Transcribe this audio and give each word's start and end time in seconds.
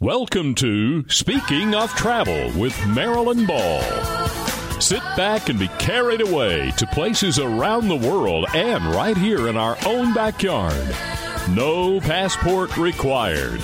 Welcome 0.00 0.54
to 0.56 1.08
Speaking 1.08 1.74
of 1.74 1.92
Travel 1.96 2.52
with 2.56 2.86
Marilyn 2.86 3.46
Ball. 3.46 3.82
Sit 4.80 5.02
back 5.16 5.48
and 5.48 5.58
be 5.58 5.66
carried 5.80 6.20
away 6.20 6.70
to 6.76 6.86
places 6.86 7.40
around 7.40 7.88
the 7.88 7.96
world 7.96 8.46
and 8.54 8.94
right 8.94 9.16
here 9.16 9.48
in 9.48 9.56
our 9.56 9.76
own 9.84 10.14
backyard. 10.14 10.94
No 11.50 11.98
passport 11.98 12.76
required. 12.76 13.58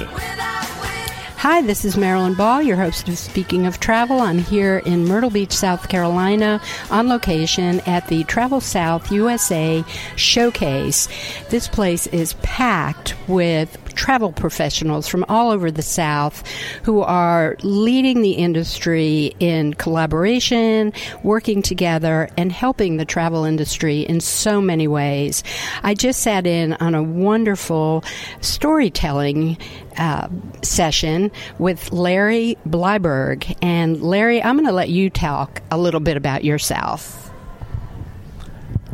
Hi, 1.44 1.62
this 1.62 1.84
is 1.84 1.96
Marilyn 1.96 2.34
Ball, 2.34 2.62
your 2.62 2.78
host 2.78 3.08
of 3.08 3.16
Speaking 3.16 3.66
of 3.66 3.78
Travel. 3.78 4.18
I'm 4.18 4.38
here 4.38 4.78
in 4.78 5.04
Myrtle 5.04 5.30
Beach, 5.30 5.52
South 5.52 5.88
Carolina, 5.88 6.60
on 6.90 7.08
location 7.08 7.78
at 7.86 8.08
the 8.08 8.24
Travel 8.24 8.60
South 8.60 9.12
USA 9.12 9.84
Showcase. 10.16 11.06
This 11.50 11.68
place 11.68 12.08
is 12.08 12.32
packed 12.42 13.14
with 13.28 13.83
travel 13.94 14.32
professionals 14.32 15.08
from 15.08 15.24
all 15.28 15.50
over 15.50 15.70
the 15.70 15.82
South 15.82 16.46
who 16.82 17.00
are 17.00 17.56
leading 17.62 18.22
the 18.22 18.32
industry 18.32 19.34
in 19.40 19.74
collaboration, 19.74 20.92
working 21.22 21.62
together, 21.62 22.28
and 22.36 22.52
helping 22.52 22.96
the 22.96 23.04
travel 23.04 23.44
industry 23.44 24.00
in 24.00 24.20
so 24.20 24.60
many 24.60 24.88
ways. 24.88 25.42
I 25.82 25.94
just 25.94 26.20
sat 26.20 26.46
in 26.46 26.74
on 26.74 26.94
a 26.94 27.02
wonderful 27.02 28.04
storytelling 28.40 29.58
uh, 29.96 30.28
session 30.62 31.30
with 31.58 31.92
Larry 31.92 32.56
Bleiberg. 32.68 33.56
And 33.62 34.02
Larry, 34.02 34.42
I'm 34.42 34.56
going 34.56 34.66
to 34.66 34.72
let 34.72 34.88
you 34.88 35.10
talk 35.10 35.62
a 35.70 35.78
little 35.78 36.00
bit 36.00 36.16
about 36.16 36.44
yourself. 36.44 37.23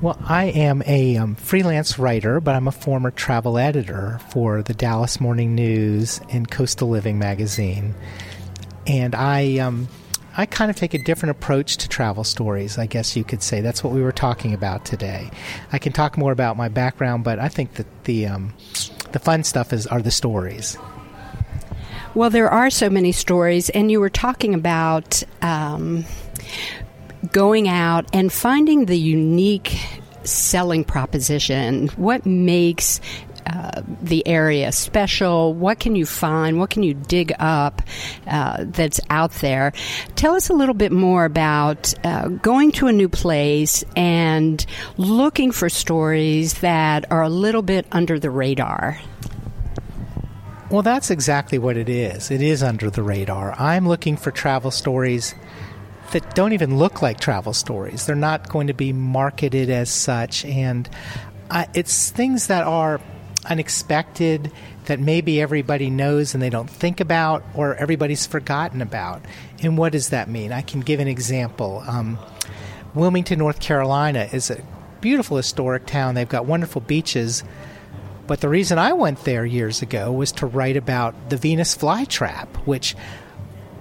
Well, 0.02 0.18
I 0.24 0.45
am 0.46 0.82
a 0.86 1.18
um, 1.18 1.34
freelance 1.34 1.98
writer, 1.98 2.40
but 2.40 2.54
I'm 2.54 2.66
a 2.66 2.72
former 2.72 3.10
travel 3.10 3.59
editor 3.59 4.18
for 4.30 4.62
the 4.62 4.73
Dallas 4.73 5.20
Morning 5.20 5.54
News 5.54 6.23
and 6.30 6.50
Coastal 6.50 6.88
Living 6.88 7.18
magazine. 7.18 7.95
And 8.86 9.14
I, 9.14 9.59
um, 9.59 9.88
I 10.38 10.46
kind 10.46 10.70
of 10.70 10.76
take 10.78 10.95
a 10.95 11.04
different 11.04 11.37
approach 11.37 11.76
to 11.79 11.88
travel 11.88 12.24
stories, 12.24 12.79
I 12.79 12.87
guess 12.87 13.15
you 13.15 13.24
could 13.24 13.42
say. 13.42 13.60
That's 13.60 13.84
what 13.84 13.92
we 13.92 14.01
were 14.01 14.10
talking 14.10 14.54
about 14.54 14.87
today. 14.87 15.30
I 15.70 15.79
can 15.79 15.92
talk 15.92 16.16
more 16.16 16.32
about 16.32 16.57
my 16.57 16.70
background, 16.70 17.23
but 17.23 17.38
I 17.38 17.48
think 17.51 17.74
that 17.74 18.04
the, 18.04 18.26
um, 18.26 18.54
the 19.12 19.18
fun 19.18 19.45
stuff 19.45 19.70
is 19.74 19.87
are 19.87 20.01
the 20.01 20.10
stories. 20.10 20.79
Well, 22.14 22.30
there 22.30 22.51
are 22.51 22.70
so 22.70 22.88
many 22.88 23.12
stories, 23.12 23.68
and 23.68 23.90
you 23.90 24.01
were 24.01 24.09
talking 24.09 24.54
about 24.54 25.23
um, 25.42 26.07
going 27.32 27.68
out 27.68 28.07
and 28.13 28.32
finding 28.32 28.87
the 28.87 28.99
unique 28.99 29.76
selling 30.24 30.85
proposition. 30.85 31.88
What 31.88 32.26
makes 32.26 33.01
uh, 33.46 33.82
the 34.02 34.26
area 34.26 34.71
special? 34.71 35.54
What 35.54 35.80
can 35.80 35.96
you 35.96 36.07
find? 36.07 36.59
What 36.59 36.71
can 36.71 36.82
you 36.82 36.95
dig 36.95 37.32
up 37.38 37.82
uh, 38.26 38.65
that's 38.68 39.01
out 39.10 39.32
there? 39.32 39.73
Tell 40.15 40.35
us 40.35 40.51
a 40.51 40.52
little 40.52 40.74
bit 40.74 40.93
more 40.93 41.24
about 41.24 41.93
uh, 42.04 42.29
going 42.29 42.73
to 42.73 42.87
a 42.87 42.93
new 42.93 43.09
place 43.09 43.82
and 43.96 44.65
looking 44.96 45.52
for 45.52 45.68
stories 45.68 46.54
that 46.60 47.10
are 47.10 47.23
a 47.23 47.30
little 47.30 47.63
bit 47.63 47.87
under 47.93 48.18
the 48.18 48.30
radar. 48.30 49.01
Well, 50.71 50.82
that's 50.82 51.10
exactly 51.10 51.59
what 51.59 51.76
it 51.76 51.88
is. 51.88 52.30
It 52.30 52.43
is 52.43 52.63
under 52.63 52.91
the 52.91 53.02
radar. 53.02 53.59
I'm 53.59 53.88
looking 53.88 54.16
for 54.16 54.30
travel 54.30 54.71
stories 54.71 55.35
that 56.13 56.35
don't 56.35 56.53
even 56.53 56.79
look 56.79 57.03
like 57.03 57.21
travel 57.21 57.53
stories. 57.53 58.07
They're 58.07 58.16
not 58.16 58.49
going 58.49 58.66
to 58.66 58.75
be 58.75 58.93
marketed 58.93 59.71
as 59.71 59.91
such. 59.91 60.45
And 60.45 60.89
uh, 61.51 61.66
it's 61.75 62.11
things 62.11 62.49
that 62.49 62.65
are 62.65 63.01
unexpected 63.49 64.53
that 64.87 65.00
maybe 65.00 65.41
everybody 65.41 65.88
knows 65.88 66.34
and 66.34 66.43
they 66.43 66.50
don't 66.50 66.69
think 66.69 67.00
about 67.00 67.44
or 67.55 67.75
everybody's 67.77 68.27
forgotten 68.27 68.83
about. 68.83 69.25
And 69.62 69.78
what 69.78 69.93
does 69.93 70.11
that 70.11 70.28
mean? 70.28 70.53
I 70.53 70.62
can 70.62 70.81
give 70.81 71.00
an 71.00 71.09
example. 71.09 71.83
Um, 71.87 72.19
Wilmington, 72.94 73.38
North 73.38 73.61
Carolina 73.61 74.28
is 74.33 74.50
a 74.50 74.62
beautiful 75.00 75.37
historic 75.37 75.87
town. 75.87 76.15
They've 76.15 76.28
got 76.28 76.44
wonderful 76.47 76.81
beaches 76.81 77.44
but 78.31 78.41
the 78.41 78.49
reason 78.49 78.78
I 78.78 78.93
went 78.93 79.25
there 79.25 79.44
years 79.44 79.82
ago 79.82 80.12
was 80.12 80.31
to 80.34 80.47
write 80.47 80.76
about 80.76 81.31
the 81.31 81.37
Venus 81.37 81.76
flytrap, 81.76 82.47
which 82.59 82.94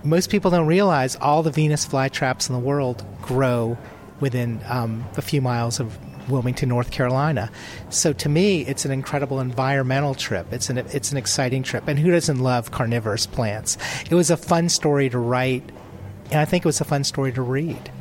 most 0.03 0.29
people 0.29 0.51
don't 0.51 0.67
realize 0.67 1.15
all 1.15 1.43
the 1.43 1.51
Venus 1.51 1.85
flytraps 1.85 2.49
in 2.49 2.53
the 2.53 2.59
world 2.59 3.05
grow 3.21 3.77
within 4.19 4.61
um, 4.67 5.05
a 5.17 5.21
few 5.21 5.41
miles 5.41 5.79
of 5.79 5.97
Wilmington, 6.29 6.69
North 6.69 6.91
Carolina. 6.91 7.49
So 7.89 8.13
to 8.13 8.29
me, 8.29 8.61
it's 8.61 8.85
an 8.85 8.91
incredible 8.91 9.39
environmental 9.39 10.13
trip. 10.13 10.51
It's 10.51 10.69
an 10.69 10.77
it's 10.77 11.11
an 11.11 11.17
exciting 11.17 11.63
trip, 11.63 11.87
and 11.87 11.97
who 11.97 12.11
doesn't 12.11 12.39
love 12.39 12.71
carnivorous 12.71 13.25
plants? 13.25 13.77
It 14.09 14.13
was 14.15 14.29
a 14.29 14.37
fun 14.37 14.69
story 14.69 15.09
to 15.09 15.17
write, 15.17 15.63
and 16.25 16.39
I 16.39 16.45
think 16.45 16.65
it 16.65 16.67
was 16.67 16.81
a 16.81 16.85
fun 16.85 17.03
story 17.03 17.31
to 17.33 17.41
read. 17.41 17.91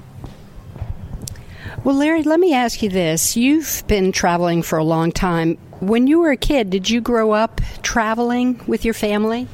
Well, 1.84 1.94
Larry, 1.94 2.22
let 2.22 2.40
me 2.40 2.54
ask 2.54 2.82
you 2.82 2.88
this. 2.88 3.36
You've 3.36 3.84
been 3.86 4.12
traveling 4.12 4.62
for 4.62 4.78
a 4.78 4.84
long 4.84 5.12
time. 5.12 5.56
When 5.80 6.06
you 6.08 6.20
were 6.20 6.32
a 6.32 6.36
kid, 6.36 6.70
did 6.70 6.90
you 6.90 7.00
grow 7.00 7.32
up 7.32 7.60
traveling 7.82 8.60
with 8.66 8.84
your 8.84 8.94
family? 8.94 9.46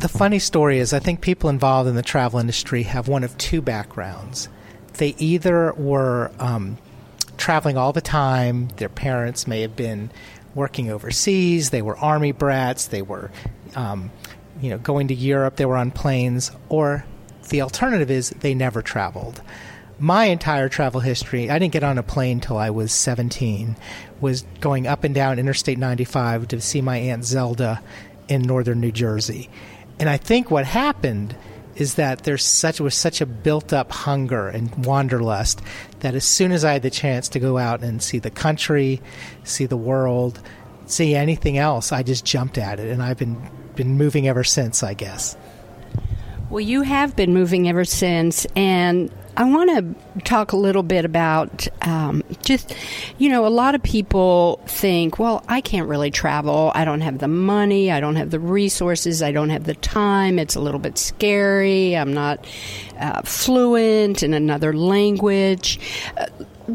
The 0.00 0.08
funny 0.08 0.38
story 0.38 0.78
is, 0.78 0.92
I 0.92 1.00
think 1.00 1.20
people 1.20 1.50
involved 1.50 1.88
in 1.88 1.96
the 1.96 2.02
travel 2.02 2.38
industry 2.38 2.84
have 2.84 3.08
one 3.08 3.24
of 3.24 3.36
two 3.36 3.60
backgrounds. 3.60 4.48
They 4.94 5.14
either 5.18 5.72
were 5.72 6.30
um, 6.38 6.78
traveling 7.36 7.76
all 7.76 7.92
the 7.92 8.00
time, 8.00 8.68
their 8.76 8.88
parents 8.88 9.46
may 9.46 9.62
have 9.62 9.74
been 9.74 10.10
working 10.54 10.90
overseas, 10.90 11.70
they 11.70 11.82
were 11.82 11.96
army 11.98 12.32
brats, 12.32 12.86
they 12.86 13.02
were 13.02 13.30
um, 13.74 14.10
you 14.60 14.70
know, 14.70 14.78
going 14.78 15.08
to 15.08 15.14
Europe, 15.14 15.56
they 15.56 15.66
were 15.66 15.76
on 15.76 15.90
planes, 15.90 16.52
or 16.68 17.04
the 17.48 17.62
alternative 17.62 18.10
is 18.10 18.30
they 18.30 18.54
never 18.54 18.82
traveled 18.82 19.42
my 19.98 20.26
entire 20.26 20.68
travel 20.68 21.00
history, 21.00 21.50
I 21.50 21.58
didn't 21.58 21.72
get 21.72 21.82
on 21.82 21.98
a 21.98 22.02
plane 22.02 22.40
till 22.40 22.56
I 22.56 22.70
was 22.70 22.92
17, 22.92 23.76
was 24.20 24.42
going 24.60 24.86
up 24.86 25.04
and 25.04 25.14
down 25.14 25.38
Interstate 25.38 25.78
95 25.78 26.48
to 26.48 26.60
see 26.60 26.80
my 26.80 26.98
Aunt 26.98 27.24
Zelda 27.24 27.82
in 28.28 28.42
northern 28.42 28.80
New 28.80 28.92
Jersey. 28.92 29.50
And 30.00 30.08
I 30.08 30.16
think 30.16 30.50
what 30.50 30.64
happened 30.64 31.36
is 31.76 31.94
that 31.94 32.24
there's 32.24 32.44
such 32.44 32.80
was 32.80 32.94
such 32.94 33.20
a 33.20 33.26
built 33.26 33.72
up 33.72 33.92
hunger 33.92 34.48
and 34.48 34.84
wanderlust 34.84 35.62
that 36.00 36.14
as 36.14 36.24
soon 36.24 36.50
as 36.50 36.64
I 36.64 36.74
had 36.74 36.82
the 36.82 36.90
chance 36.90 37.28
to 37.30 37.38
go 37.38 37.56
out 37.56 37.82
and 37.82 38.02
see 38.02 38.18
the 38.18 38.30
country, 38.30 39.00
see 39.44 39.66
the 39.66 39.76
world, 39.76 40.40
see 40.86 41.14
anything 41.14 41.56
else, 41.56 41.92
I 41.92 42.02
just 42.02 42.24
jumped 42.24 42.58
at 42.58 42.80
it 42.80 42.90
and 42.90 43.02
I've 43.02 43.18
been 43.18 43.40
been 43.76 43.96
moving 43.96 44.26
ever 44.26 44.42
since, 44.42 44.82
I 44.82 44.94
guess. 44.94 45.36
Well, 46.50 46.60
you 46.60 46.82
have 46.82 47.14
been 47.14 47.32
moving 47.32 47.68
ever 47.68 47.84
since, 47.84 48.44
and 48.56 49.08
I 49.38 49.44
want 49.44 49.70
to 49.70 50.20
talk 50.22 50.50
a 50.50 50.56
little 50.56 50.82
bit 50.82 51.04
about 51.04 51.68
um, 51.82 52.24
just, 52.42 52.74
you 53.18 53.28
know, 53.28 53.46
a 53.46 53.48
lot 53.48 53.76
of 53.76 53.82
people 53.84 54.60
think, 54.66 55.20
well, 55.20 55.44
I 55.46 55.60
can't 55.60 55.88
really 55.88 56.10
travel. 56.10 56.72
I 56.74 56.84
don't 56.84 57.02
have 57.02 57.18
the 57.18 57.28
money. 57.28 57.92
I 57.92 58.00
don't 58.00 58.16
have 58.16 58.30
the 58.30 58.40
resources. 58.40 59.22
I 59.22 59.30
don't 59.30 59.50
have 59.50 59.62
the 59.62 59.74
time. 59.74 60.40
It's 60.40 60.56
a 60.56 60.60
little 60.60 60.80
bit 60.80 60.98
scary. 60.98 61.96
I'm 61.96 62.12
not 62.12 62.44
uh, 62.98 63.22
fluent 63.22 64.24
in 64.24 64.34
another 64.34 64.72
language. 64.72 65.78
Uh, 66.16 66.26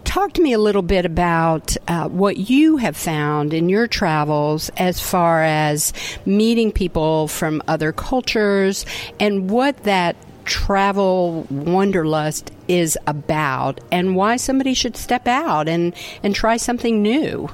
talk 0.05 0.31
to 0.33 0.41
me 0.41 0.53
a 0.53 0.59
little 0.59 0.81
bit 0.81 1.05
about 1.05 1.75
uh, 1.89 2.07
what 2.07 2.37
you 2.37 2.77
have 2.77 2.95
found 2.95 3.53
in 3.53 3.67
your 3.67 3.87
travels 3.87 4.69
as 4.77 5.01
far 5.01 5.43
as 5.43 5.91
meeting 6.25 6.71
people 6.71 7.27
from 7.27 7.61
other 7.67 7.91
cultures 7.91 8.85
and 9.19 9.49
what 9.49 9.83
that 9.83 10.15
travel 10.45 11.45
wanderlust 11.49 12.51
is 12.67 12.97
about 13.07 13.79
and 13.91 14.15
why 14.15 14.37
somebody 14.37 14.73
should 14.73 14.97
step 14.97 15.27
out 15.27 15.67
and, 15.67 15.93
and 16.21 16.35
try 16.35 16.57
something 16.57 17.01
new. 17.01 17.49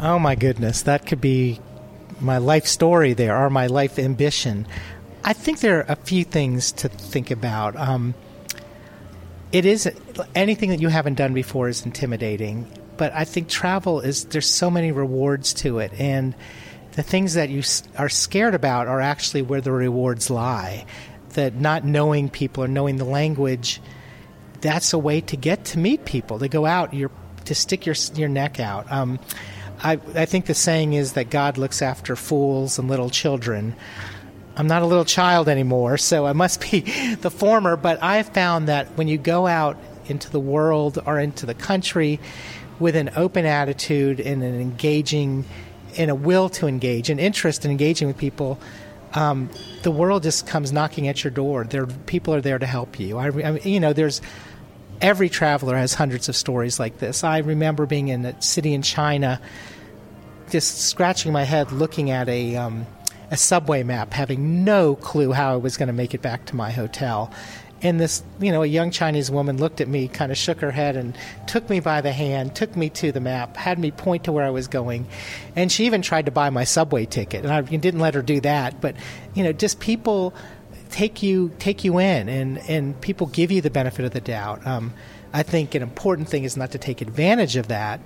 Oh 0.00 0.18
my 0.18 0.34
goodness, 0.34 0.82
that 0.82 1.06
could 1.06 1.20
be 1.20 1.60
my 2.20 2.38
life 2.38 2.66
story 2.66 3.12
there 3.12 3.36
or 3.36 3.50
my 3.50 3.66
life 3.66 3.98
ambition. 3.98 4.66
I 5.24 5.32
think 5.32 5.60
there 5.60 5.78
are 5.78 5.86
a 5.88 5.96
few 5.96 6.24
things 6.24 6.72
to 6.72 6.88
think 6.88 7.30
about. 7.30 7.76
Um, 7.76 8.14
it 9.50 9.64
is 9.64 9.90
anything 10.34 10.70
that 10.70 10.80
you 10.80 10.88
haven't 10.88 11.14
done 11.14 11.34
before 11.34 11.68
is 11.68 11.84
intimidating, 11.84 12.66
but 12.96 13.12
I 13.12 13.24
think 13.24 13.48
travel 13.48 14.00
is 14.00 14.26
there's 14.26 14.48
so 14.48 14.70
many 14.70 14.92
rewards 14.92 15.54
to 15.54 15.78
it 15.78 15.92
and 15.98 16.34
the 16.92 17.02
things 17.02 17.34
that 17.34 17.48
you 17.48 17.62
are 17.96 18.08
scared 18.08 18.54
about 18.54 18.88
are 18.88 19.00
actually 19.00 19.42
where 19.42 19.60
the 19.60 19.70
rewards 19.70 20.30
lie 20.30 20.84
that 21.38 21.54
not 21.54 21.84
knowing 21.84 22.28
people 22.28 22.64
or 22.64 22.68
knowing 22.68 22.96
the 22.96 23.04
language, 23.04 23.80
that's 24.60 24.92
a 24.92 24.98
way 24.98 25.20
to 25.20 25.36
get 25.36 25.64
to 25.66 25.78
meet 25.78 26.04
people, 26.04 26.40
to 26.40 26.48
go 26.48 26.66
out, 26.66 26.92
you're, 26.92 27.12
to 27.44 27.54
stick 27.54 27.86
your, 27.86 27.94
your 28.16 28.28
neck 28.28 28.58
out. 28.58 28.90
Um, 28.90 29.20
I, 29.80 30.00
I 30.16 30.24
think 30.24 30.46
the 30.46 30.54
saying 30.54 30.94
is 30.94 31.12
that 31.12 31.30
God 31.30 31.56
looks 31.56 31.80
after 31.80 32.16
fools 32.16 32.80
and 32.80 32.88
little 32.88 33.08
children. 33.08 33.76
I'm 34.56 34.66
not 34.66 34.82
a 34.82 34.86
little 34.86 35.04
child 35.04 35.48
anymore, 35.48 35.96
so 35.96 36.26
I 36.26 36.32
must 36.32 36.60
be 36.60 36.80
the 37.20 37.30
former, 37.30 37.76
but 37.76 38.02
I've 38.02 38.30
found 38.30 38.66
that 38.66 38.88
when 38.96 39.06
you 39.06 39.16
go 39.16 39.46
out 39.46 39.76
into 40.06 40.28
the 40.30 40.40
world 40.40 41.00
or 41.06 41.20
into 41.20 41.46
the 41.46 41.54
country 41.54 42.18
with 42.80 42.96
an 42.96 43.10
open 43.14 43.46
attitude 43.46 44.18
and 44.18 44.42
an 44.42 44.60
engaging, 44.60 45.44
and 45.96 46.10
a 46.10 46.16
will 46.16 46.48
to 46.48 46.66
engage, 46.66 47.10
an 47.10 47.20
interest 47.20 47.64
in 47.64 47.70
engaging 47.70 48.08
with 48.08 48.18
people, 48.18 48.58
um, 49.14 49.48
the 49.82 49.90
world 49.90 50.22
just 50.22 50.46
comes 50.46 50.72
knocking 50.72 51.08
at 51.08 51.24
your 51.24 51.30
door. 51.30 51.64
There, 51.64 51.86
people 51.86 52.34
are 52.34 52.40
there 52.40 52.58
to 52.58 52.66
help 52.66 53.00
you. 53.00 53.18
I, 53.18 53.28
I 53.28 53.58
you 53.58 53.80
know, 53.80 53.92
there's 53.92 54.20
every 55.00 55.28
traveler 55.28 55.76
has 55.76 55.94
hundreds 55.94 56.28
of 56.28 56.36
stories 56.36 56.78
like 56.78 56.98
this. 56.98 57.24
I 57.24 57.38
remember 57.38 57.86
being 57.86 58.08
in 58.08 58.24
a 58.24 58.40
city 58.42 58.74
in 58.74 58.82
China, 58.82 59.40
just 60.50 60.80
scratching 60.80 61.32
my 61.32 61.44
head, 61.44 61.72
looking 61.72 62.10
at 62.10 62.28
a 62.28 62.56
um, 62.56 62.86
a 63.30 63.36
subway 63.36 63.82
map, 63.82 64.12
having 64.12 64.64
no 64.64 64.96
clue 64.96 65.32
how 65.32 65.52
I 65.52 65.56
was 65.56 65.76
going 65.76 65.88
to 65.88 65.92
make 65.92 66.14
it 66.14 66.22
back 66.22 66.46
to 66.46 66.56
my 66.56 66.70
hotel. 66.70 67.32
And 67.80 68.00
this, 68.00 68.22
you 68.40 68.50
know, 68.50 68.62
a 68.62 68.66
young 68.66 68.90
Chinese 68.90 69.30
woman 69.30 69.58
looked 69.58 69.80
at 69.80 69.88
me, 69.88 70.08
kind 70.08 70.32
of 70.32 70.38
shook 70.38 70.60
her 70.60 70.70
head, 70.72 70.96
and 70.96 71.16
took 71.46 71.70
me 71.70 71.78
by 71.80 72.00
the 72.00 72.12
hand, 72.12 72.54
took 72.56 72.76
me 72.76 72.90
to 72.90 73.12
the 73.12 73.20
map, 73.20 73.56
had 73.56 73.78
me 73.78 73.90
point 73.90 74.24
to 74.24 74.32
where 74.32 74.44
I 74.44 74.50
was 74.50 74.66
going, 74.66 75.06
and 75.54 75.70
she 75.70 75.86
even 75.86 76.02
tried 76.02 76.26
to 76.26 76.32
buy 76.32 76.50
my 76.50 76.64
subway 76.64 77.06
ticket. 77.06 77.44
And 77.44 77.52
I 77.52 77.60
didn't 77.62 78.00
let 78.00 78.14
her 78.14 78.22
do 78.22 78.40
that, 78.40 78.80
but 78.80 78.96
you 79.34 79.44
know, 79.44 79.52
just 79.52 79.78
people 79.78 80.34
take 80.90 81.22
you 81.22 81.52
take 81.58 81.84
you 81.84 81.98
in, 81.98 82.28
and 82.28 82.58
and 82.68 83.00
people 83.00 83.28
give 83.28 83.52
you 83.52 83.60
the 83.60 83.70
benefit 83.70 84.04
of 84.04 84.12
the 84.12 84.20
doubt. 84.20 84.66
Um, 84.66 84.92
I 85.32 85.42
think 85.42 85.74
an 85.74 85.82
important 85.82 86.28
thing 86.28 86.44
is 86.44 86.56
not 86.56 86.72
to 86.72 86.78
take 86.78 87.00
advantage 87.00 87.56
of 87.56 87.68
that, 87.68 88.00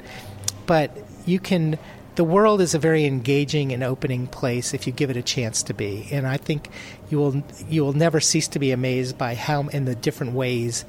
but 0.66 0.96
you 1.24 1.38
can 1.38 1.78
the 2.14 2.24
world 2.24 2.60
is 2.60 2.74
a 2.74 2.78
very 2.78 3.04
engaging 3.04 3.72
and 3.72 3.82
opening 3.82 4.26
place 4.26 4.74
if 4.74 4.86
you 4.86 4.92
give 4.92 5.10
it 5.10 5.16
a 5.16 5.22
chance 5.22 5.62
to 5.64 5.74
be. 5.74 6.08
And 6.10 6.26
I 6.26 6.36
think 6.36 6.68
you 7.10 7.18
will 7.18 7.42
you 7.68 7.84
will 7.84 7.92
never 7.94 8.20
cease 8.20 8.48
to 8.48 8.58
be 8.58 8.70
amazed 8.70 9.16
by 9.16 9.34
how 9.34 9.68
in 9.68 9.84
the 9.84 9.94
different 9.94 10.32
ways 10.32 10.84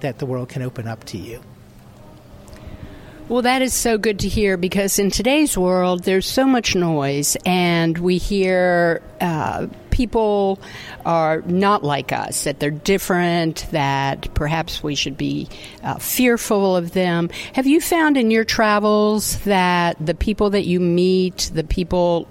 that 0.00 0.18
the 0.18 0.26
world 0.26 0.48
can 0.48 0.62
open 0.62 0.86
up 0.88 1.04
to 1.04 1.18
you. 1.18 1.40
Well, 3.28 3.42
that 3.42 3.62
is 3.62 3.72
so 3.72 3.98
good 3.98 4.18
to 4.20 4.28
hear 4.28 4.56
because 4.56 4.98
in 4.98 5.10
today's 5.10 5.56
world, 5.56 6.04
there's 6.04 6.26
so 6.26 6.44
much 6.44 6.74
noise, 6.74 7.36
and 7.46 7.96
we 7.96 8.18
hear 8.18 9.00
uh, 9.20 9.68
people 9.92 10.58
are 11.06 11.42
not 11.42 11.84
like 11.84 12.12
us, 12.12 12.42
that 12.44 12.58
they're 12.58 12.70
different, 12.70 13.66
that 13.70 14.34
perhaps 14.34 14.82
we 14.82 14.96
should 14.96 15.16
be 15.16 15.48
uh, 15.84 15.98
fearful 15.98 16.74
of 16.74 16.92
them. 16.92 17.30
Have 17.52 17.68
you 17.68 17.80
found 17.80 18.16
in 18.16 18.32
your 18.32 18.44
travels 18.44 19.38
that 19.44 20.04
the 20.04 20.14
people 20.14 20.50
that 20.50 20.64
you 20.64 20.80
meet, 20.80 21.52
the 21.54 21.62
people 21.62 22.26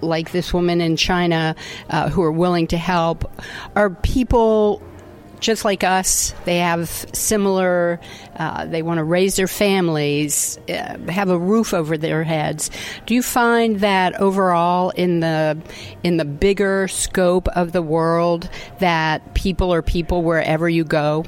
like 0.00 0.30
this 0.30 0.54
woman 0.54 0.80
in 0.80 0.96
China 0.96 1.56
uh, 1.90 2.08
who 2.08 2.22
are 2.22 2.30
willing 2.30 2.68
to 2.68 2.76
help, 2.76 3.28
are 3.74 3.90
people 3.90 4.80
just 5.40 5.64
like 5.64 5.84
us, 5.84 6.34
they 6.44 6.58
have 6.58 6.88
similar, 7.12 8.00
uh, 8.36 8.66
they 8.66 8.82
want 8.82 8.98
to 8.98 9.04
raise 9.04 9.36
their 9.36 9.48
families, 9.48 10.58
uh, 10.68 10.98
have 11.08 11.30
a 11.30 11.38
roof 11.38 11.72
over 11.74 11.96
their 11.96 12.24
heads. 12.24 12.70
Do 13.06 13.14
you 13.14 13.22
find 13.22 13.80
that 13.80 14.20
overall 14.20 14.90
in 14.90 15.20
the, 15.20 15.58
in 16.02 16.16
the 16.16 16.24
bigger 16.24 16.88
scope 16.88 17.48
of 17.48 17.72
the 17.72 17.82
world 17.82 18.48
that 18.78 19.34
people 19.34 19.72
are 19.72 19.82
people 19.82 20.22
wherever 20.22 20.68
you 20.68 20.84
go? 20.84 21.24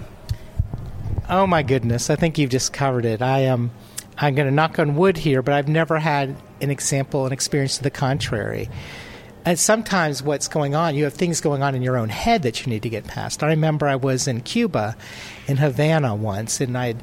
Oh 1.28 1.46
my 1.46 1.62
goodness, 1.62 2.10
I 2.10 2.16
think 2.16 2.38
you've 2.38 2.50
just 2.50 2.72
covered 2.72 3.04
it. 3.04 3.22
I 3.22 3.40
am, 3.40 3.52
um, 3.52 3.70
I'm 4.18 4.34
going 4.34 4.48
to 4.48 4.54
knock 4.54 4.78
on 4.78 4.96
wood 4.96 5.16
here, 5.16 5.42
but 5.42 5.54
I've 5.54 5.68
never 5.68 5.98
had 5.98 6.36
an 6.60 6.70
example, 6.70 7.24
an 7.24 7.32
experience 7.32 7.78
to 7.78 7.82
the 7.82 7.90
contrary 7.90 8.68
and 9.44 9.58
sometimes 9.58 10.22
what's 10.22 10.48
going 10.48 10.74
on, 10.74 10.94
you 10.94 11.04
have 11.04 11.14
things 11.14 11.40
going 11.40 11.62
on 11.62 11.74
in 11.74 11.82
your 11.82 11.96
own 11.96 12.08
head 12.08 12.42
that 12.42 12.64
you 12.64 12.70
need 12.70 12.82
to 12.82 12.88
get 12.88 13.06
past. 13.06 13.42
I 13.42 13.48
remember 13.48 13.88
I 13.88 13.96
was 13.96 14.28
in 14.28 14.42
Cuba, 14.42 14.96
in 15.46 15.56
Havana 15.56 16.14
once, 16.14 16.60
and 16.60 16.76
I 16.76 16.94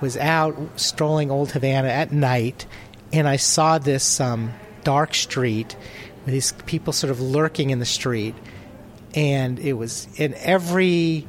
was 0.00 0.16
out 0.16 0.56
strolling 0.76 1.30
old 1.30 1.52
Havana 1.52 1.88
at 1.88 2.12
night, 2.12 2.66
and 3.12 3.28
I 3.28 3.36
saw 3.36 3.78
this 3.78 4.20
um, 4.20 4.52
dark 4.84 5.14
street 5.14 5.76
with 6.24 6.32
these 6.32 6.52
people 6.66 6.92
sort 6.92 7.10
of 7.10 7.20
lurking 7.20 7.70
in 7.70 7.78
the 7.78 7.86
street, 7.86 8.34
and 9.14 9.58
it 9.58 9.74
was 9.74 10.08
in 10.16 10.34
every. 10.34 11.26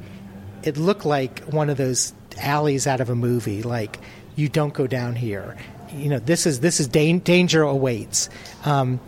It 0.62 0.76
looked 0.76 1.04
like 1.04 1.40
one 1.44 1.70
of 1.70 1.76
those 1.76 2.12
alleys 2.38 2.86
out 2.86 3.00
of 3.00 3.10
a 3.10 3.14
movie, 3.14 3.62
like 3.62 3.98
you 4.34 4.48
don't 4.48 4.74
go 4.74 4.86
down 4.86 5.14
here. 5.14 5.56
You 5.92 6.08
know, 6.10 6.18
this 6.18 6.46
is 6.46 6.60
this 6.60 6.80
is 6.80 6.88
da- 6.88 7.18
danger 7.18 7.62
awaits. 7.62 8.28
Um, 8.64 9.00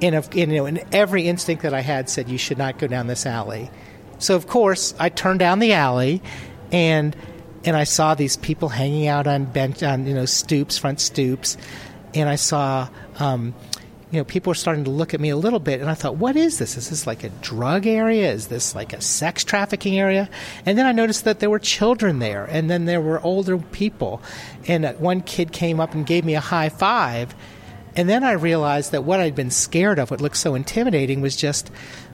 in, 0.00 0.14
a, 0.14 0.22
in, 0.32 0.50
you 0.50 0.56
know, 0.56 0.66
in 0.66 0.80
every 0.92 1.26
instinct 1.26 1.62
that 1.62 1.74
I 1.74 1.80
had 1.80 2.08
said 2.08 2.28
you 2.28 2.38
should 2.38 2.58
not 2.58 2.78
go 2.78 2.86
down 2.86 3.06
this 3.06 3.26
alley. 3.26 3.70
So 4.18 4.34
of 4.36 4.46
course 4.46 4.94
I 4.98 5.08
turned 5.08 5.38
down 5.38 5.58
the 5.58 5.72
alley, 5.72 6.22
and 6.72 7.16
and 7.64 7.76
I 7.76 7.84
saw 7.84 8.14
these 8.14 8.36
people 8.36 8.68
hanging 8.68 9.06
out 9.06 9.26
on 9.26 9.44
bench 9.44 9.82
on 9.82 10.06
you 10.06 10.14
know 10.14 10.26
stoops, 10.26 10.78
front 10.78 11.00
stoops, 11.00 11.56
and 12.14 12.28
I 12.28 12.36
saw. 12.36 12.88
Um, 13.18 13.54
you 14.10 14.18
know, 14.18 14.24
people 14.24 14.52
were 14.52 14.54
starting 14.54 14.84
to 14.84 14.90
look 14.90 15.12
at 15.12 15.20
me 15.20 15.28
a 15.28 15.36
little 15.36 15.58
bit, 15.58 15.82
and 15.82 15.90
I 15.90 15.92
thought, 15.92 16.16
what 16.16 16.34
is 16.34 16.58
this? 16.58 16.78
Is 16.78 16.88
this 16.88 17.06
like 17.06 17.24
a 17.24 17.28
drug 17.28 17.86
area? 17.86 18.32
Is 18.32 18.46
this 18.46 18.74
like 18.74 18.94
a 18.94 19.02
sex 19.02 19.44
trafficking 19.44 19.98
area? 19.98 20.30
And 20.64 20.78
then 20.78 20.86
I 20.86 20.92
noticed 20.92 21.24
that 21.24 21.40
there 21.40 21.50
were 21.50 21.58
children 21.58 22.18
there, 22.18 22.46
and 22.46 22.70
then 22.70 22.86
there 22.86 23.02
were 23.02 23.20
older 23.20 23.58
people. 23.58 24.22
And 24.66 24.86
uh, 24.86 24.94
one 24.94 25.20
kid 25.20 25.52
came 25.52 25.78
up 25.78 25.92
and 25.92 26.06
gave 26.06 26.24
me 26.24 26.34
a 26.34 26.40
high 26.40 26.70
five, 26.70 27.34
and 27.96 28.08
then 28.08 28.24
I 28.24 28.32
realized 28.32 28.92
that 28.92 29.04
what 29.04 29.20
I'd 29.20 29.34
been 29.34 29.50
scared 29.50 29.98
of, 29.98 30.10
what 30.10 30.20
looked 30.20 30.36
so 30.36 30.54
intimidating, 30.54 31.20
was 31.20 31.36
just 31.36 31.70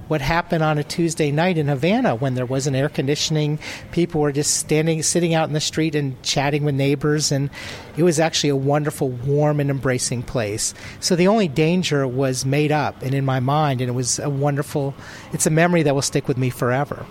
what 0.08 0.20
happened 0.20 0.62
on 0.62 0.78
a 0.78 0.84
Tuesday 0.84 1.30
night 1.30 1.56
in 1.56 1.68
Havana 1.68 2.14
when 2.14 2.34
there 2.34 2.46
wasn't 2.46 2.76
air 2.76 2.88
conditioning. 2.88 3.58
People 3.92 4.20
were 4.20 4.32
just 4.32 4.56
standing, 4.56 5.02
sitting 5.02 5.34
out 5.34 5.48
in 5.48 5.54
the 5.54 5.60
street 5.60 5.94
and 5.94 6.22
chatting 6.22 6.64
with 6.64 6.74
neighbors, 6.74 7.32
and 7.32 7.50
it 7.96 8.02
was 8.02 8.20
actually 8.20 8.50
a 8.50 8.56
wonderful, 8.56 9.08
warm, 9.08 9.60
and 9.60 9.70
embracing 9.70 10.22
place. 10.22 10.74
So 11.00 11.16
the 11.16 11.28
only 11.28 11.48
danger 11.48 12.06
was 12.06 12.44
made 12.44 12.72
up 12.72 13.02
and 13.02 13.14
in 13.14 13.24
my 13.24 13.40
mind, 13.40 13.80
and 13.80 13.88
it 13.88 13.94
was 13.94 14.18
a 14.18 14.30
wonderful, 14.30 14.94
it's 15.32 15.46
a 15.46 15.50
memory 15.50 15.82
that 15.82 15.94
will 15.94 16.02
stick 16.02 16.28
with 16.28 16.36
me 16.36 16.50
forever. 16.50 17.06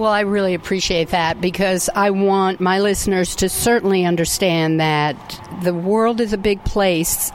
Well, 0.00 0.10
I 0.10 0.20
really 0.20 0.54
appreciate 0.54 1.10
that 1.10 1.42
because 1.42 1.90
I 1.94 2.08
want 2.08 2.58
my 2.58 2.80
listeners 2.80 3.36
to 3.36 3.50
certainly 3.50 4.06
understand 4.06 4.80
that 4.80 5.14
the 5.62 5.74
world 5.74 6.22
is 6.22 6.32
a 6.32 6.38
big 6.38 6.64
place 6.64 7.30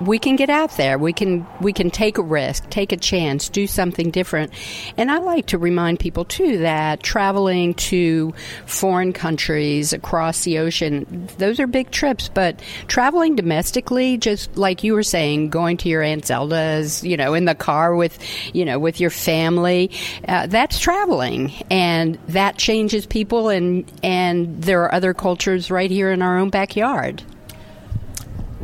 we 0.00 0.18
can 0.18 0.36
get 0.36 0.50
out 0.50 0.72
there. 0.76 0.98
We 0.98 1.12
can 1.12 1.46
we 1.60 1.72
can 1.72 1.90
take 1.90 2.18
a 2.18 2.22
risk, 2.22 2.68
take 2.70 2.92
a 2.92 2.96
chance, 2.96 3.48
do 3.48 3.66
something 3.66 4.10
different. 4.10 4.52
And 4.96 5.10
I 5.10 5.18
like 5.18 5.46
to 5.46 5.58
remind 5.58 6.00
people 6.00 6.24
too 6.24 6.58
that 6.58 7.02
traveling 7.02 7.74
to 7.74 8.34
foreign 8.66 9.12
countries 9.12 9.92
across 9.92 10.44
the 10.44 10.58
ocean, 10.58 11.28
those 11.38 11.60
are 11.60 11.66
big 11.66 11.90
trips, 11.90 12.28
but 12.28 12.60
traveling 12.88 13.36
domestically, 13.36 14.18
just 14.18 14.56
like 14.56 14.84
you 14.84 14.94
were 14.94 15.02
saying, 15.02 15.50
going 15.50 15.76
to 15.78 15.88
your 15.88 16.02
Aunt 16.02 16.26
Zelda's, 16.26 17.02
you 17.04 17.16
know, 17.16 17.34
in 17.34 17.44
the 17.44 17.54
car 17.54 17.94
with, 17.94 18.18
you 18.54 18.64
know, 18.64 18.78
with 18.78 19.00
your 19.00 19.10
family, 19.10 19.90
uh, 20.28 20.46
that's 20.46 20.78
traveling. 20.78 21.52
And 21.70 22.18
that 22.28 22.58
changes 22.58 23.06
people 23.06 23.48
and 23.48 23.90
and 24.02 24.62
there 24.62 24.82
are 24.82 24.94
other 24.94 25.14
cultures 25.14 25.70
right 25.70 25.90
here 25.90 26.10
in 26.10 26.22
our 26.22 26.38
own 26.38 26.50
backyard. 26.50 27.22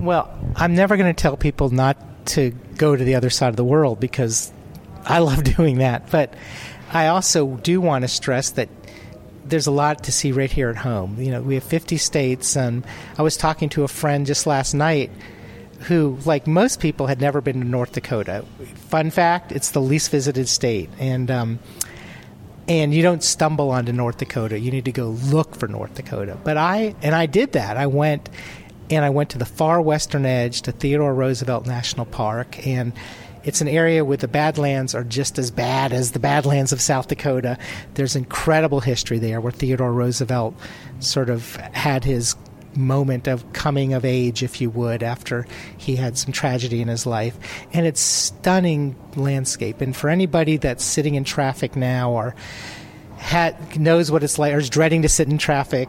Well, 0.03 0.37
I'm 0.57 0.75
never 0.75 0.97
going 0.97 1.15
to 1.15 1.23
tell 1.23 1.37
people 1.37 1.71
not 1.71 2.27
to 2.27 2.51
go 2.77 2.97
to 2.97 3.05
the 3.05 3.15
other 3.15 3.31
side 3.31 3.51
of 3.51 3.57
the 3.57 3.65
world 3.65 4.01
because 4.01 4.53
I 5.05 5.19
love 5.21 5.45
doing 5.45 5.79
that. 5.79 6.11
But 6.11 6.35
I 6.91 7.07
also 7.07 7.47
do 7.57 7.81
want 7.81 8.03
to 8.03 8.09
stress 8.09 8.51
that 8.51 8.69
there's 9.45 9.69
a 9.69 9.71
lot 9.71 10.05
to 10.05 10.13
see 10.13 10.33
right 10.33 10.51
here 10.51 10.71
at 10.71 10.77
home. 10.77 11.21
You 11.21 11.31
know, 11.31 11.41
we 11.41 11.55
have 11.55 11.63
50 11.63 11.99
states, 11.99 12.57
and 12.57 12.85
I 13.17 13.23
was 13.23 13.37
talking 13.37 13.69
to 13.71 13.85
a 13.85 13.89
friend 13.89 14.27
just 14.27 14.45
last 14.45 14.75
night 14.75 15.11
who, 15.83 16.19
like 16.25 16.49
most 16.49 16.81
people, 16.81 17.07
had 17.07 17.21
never 17.21 17.41
been 17.41 17.61
to 17.61 17.67
North 17.67 17.93
Dakota. 17.93 18.45
Fun 18.89 19.11
fact: 19.11 19.53
it's 19.53 19.71
the 19.71 19.81
least 19.81 20.11
visited 20.11 20.49
state, 20.49 20.91
and 20.99 21.31
um, 21.31 21.59
and 22.69 22.95
you 22.95 23.03
don't 23.03 23.23
stumble 23.23 23.71
onto 23.71 23.93
North 23.93 24.19
Dakota. 24.19 24.59
You 24.59 24.71
need 24.71 24.85
to 24.85 24.93
go 24.93 25.09
look 25.09 25.57
for 25.57 25.67
North 25.67 25.95
Dakota. 25.95 26.39
But 26.43 26.57
I 26.57 26.95
and 27.03 27.15
I 27.15 27.27
did 27.27 27.53
that. 27.53 27.77
I 27.77 27.87
went 27.87 28.29
and 28.93 29.05
I 29.05 29.11
went 29.11 29.31
to 29.31 29.39
the 29.39 29.47
far 29.47 29.81
western 29.81 30.27
edge 30.27 30.63
to 30.63 30.73
Theodore 30.73 31.15
Roosevelt 31.15 31.67
National 31.67 32.05
Park, 32.07 32.67
and 32.67 32.93
it's 33.45 33.61
an 33.61 33.69
area 33.69 34.05
where 34.05 34.17
the 34.17 34.29
Badlands 34.29 34.95
are 34.95 35.03
just 35.03 35.39
as 35.39 35.51
bad 35.51 35.93
as 35.93 36.13
the 36.13 36.19
Badlands 36.19 36.73
of 36.73 36.81
South 36.81 37.09
Dakota. 37.09 37.59
There's 37.95 38.15
incredible 38.15 38.81
history 38.81 39.19
there 39.19 39.41
where 39.41 39.53
Theodore 39.53 39.93
Roosevelt 39.93 40.55
sort 41.01 41.31
of 41.31 41.57
had 41.57 42.05
his 42.05 42.37
moment 42.77 43.27
of 43.27 43.53
coming 43.53 43.93
of 43.95 44.05
age, 44.05 44.43
if 44.43 44.61
you 44.61 44.71
would, 44.71 45.03
after 45.03 45.47
he 45.77 45.97
had 45.97 46.17
some 46.17 46.33
tragedy 46.33 46.81
in 46.81 46.89
his 46.89 47.05
life. 47.05 47.37
And 47.73 47.87
it's 47.87 48.01
stunning 48.01 48.95
landscape. 49.17 49.81
And 49.81 49.95
for 49.95 50.09
anybody 50.09 50.57
that's 50.57 50.85
sitting 50.85 51.15
in 51.15 51.25
traffic 51.25 51.77
now 51.77 52.13
or 52.13 52.35
knows 53.79 54.11
what 54.11 54.23
it's 54.23 54.39
like 54.39 54.53
or 54.53 54.59
is 54.59 54.71
dreading 54.71 55.03
to 55.03 55.09
sit 55.09 55.29
in 55.29 55.39
traffic 55.39 55.89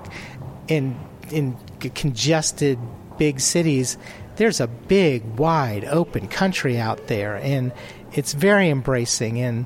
in 0.67 0.97
in 1.31 1.57
congested 1.95 2.79
big 3.17 3.39
cities, 3.39 3.97
there's 4.35 4.59
a 4.59 4.67
big, 4.67 5.23
wide, 5.37 5.85
open 5.85 6.27
country 6.27 6.79
out 6.79 7.07
there, 7.07 7.35
and 7.35 7.71
it's 8.13 8.33
very 8.33 8.69
embracing, 8.69 9.39
and 9.39 9.65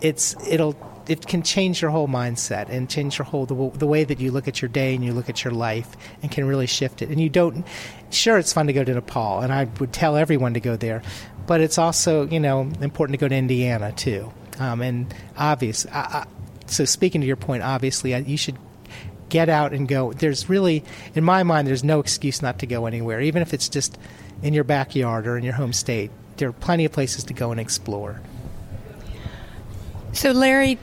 it's 0.00 0.36
it'll 0.46 0.76
it 1.08 1.26
can 1.26 1.42
change 1.42 1.80
your 1.80 1.90
whole 1.90 2.08
mindset 2.08 2.68
and 2.68 2.90
change 2.90 3.18
your 3.18 3.24
whole 3.24 3.46
the, 3.46 3.78
the 3.78 3.86
way 3.86 4.02
that 4.02 4.18
you 4.18 4.32
look 4.32 4.48
at 4.48 4.60
your 4.60 4.68
day 4.68 4.94
and 4.94 5.04
you 5.04 5.12
look 5.12 5.28
at 5.28 5.44
your 5.44 5.52
life, 5.52 5.96
and 6.22 6.30
can 6.30 6.46
really 6.46 6.66
shift 6.66 7.02
it. 7.02 7.08
And 7.08 7.20
you 7.20 7.28
don't. 7.28 7.66
Sure, 8.10 8.38
it's 8.38 8.52
fun 8.52 8.66
to 8.66 8.72
go 8.72 8.84
to 8.84 8.94
Nepal, 8.94 9.40
and 9.40 9.52
I 9.52 9.64
would 9.80 9.92
tell 9.92 10.16
everyone 10.16 10.54
to 10.54 10.60
go 10.60 10.76
there, 10.76 11.02
but 11.46 11.60
it's 11.60 11.78
also 11.78 12.26
you 12.26 12.40
know 12.40 12.60
important 12.80 13.18
to 13.18 13.18
go 13.18 13.28
to 13.28 13.34
Indiana 13.34 13.92
too. 13.92 14.32
Um, 14.58 14.80
and 14.80 15.14
obvious, 15.36 15.86
I, 15.86 15.98
I, 15.98 16.26
so 16.66 16.84
speaking 16.84 17.20
to 17.20 17.26
your 17.26 17.36
point, 17.36 17.62
obviously 17.62 18.14
you 18.14 18.36
should 18.36 18.56
get 19.28 19.48
out 19.48 19.72
and 19.72 19.88
go. 19.88 20.12
There's 20.12 20.48
really, 20.48 20.84
in 21.14 21.24
my 21.24 21.42
mind, 21.42 21.66
there's 21.68 21.84
no 21.84 22.00
excuse 22.00 22.42
not 22.42 22.60
to 22.60 22.66
go 22.66 22.86
anywhere, 22.86 23.20
even 23.20 23.42
if 23.42 23.54
it's 23.54 23.68
just 23.68 23.98
in 24.42 24.54
your 24.54 24.64
backyard 24.64 25.26
or 25.26 25.36
in 25.36 25.44
your 25.44 25.54
home 25.54 25.72
state. 25.72 26.10
There 26.36 26.48
are 26.48 26.52
plenty 26.52 26.84
of 26.84 26.92
places 26.92 27.24
to 27.24 27.34
go 27.34 27.50
and 27.50 27.60
explore. 27.60 28.20
So, 30.12 30.32
Larry, 30.32 30.78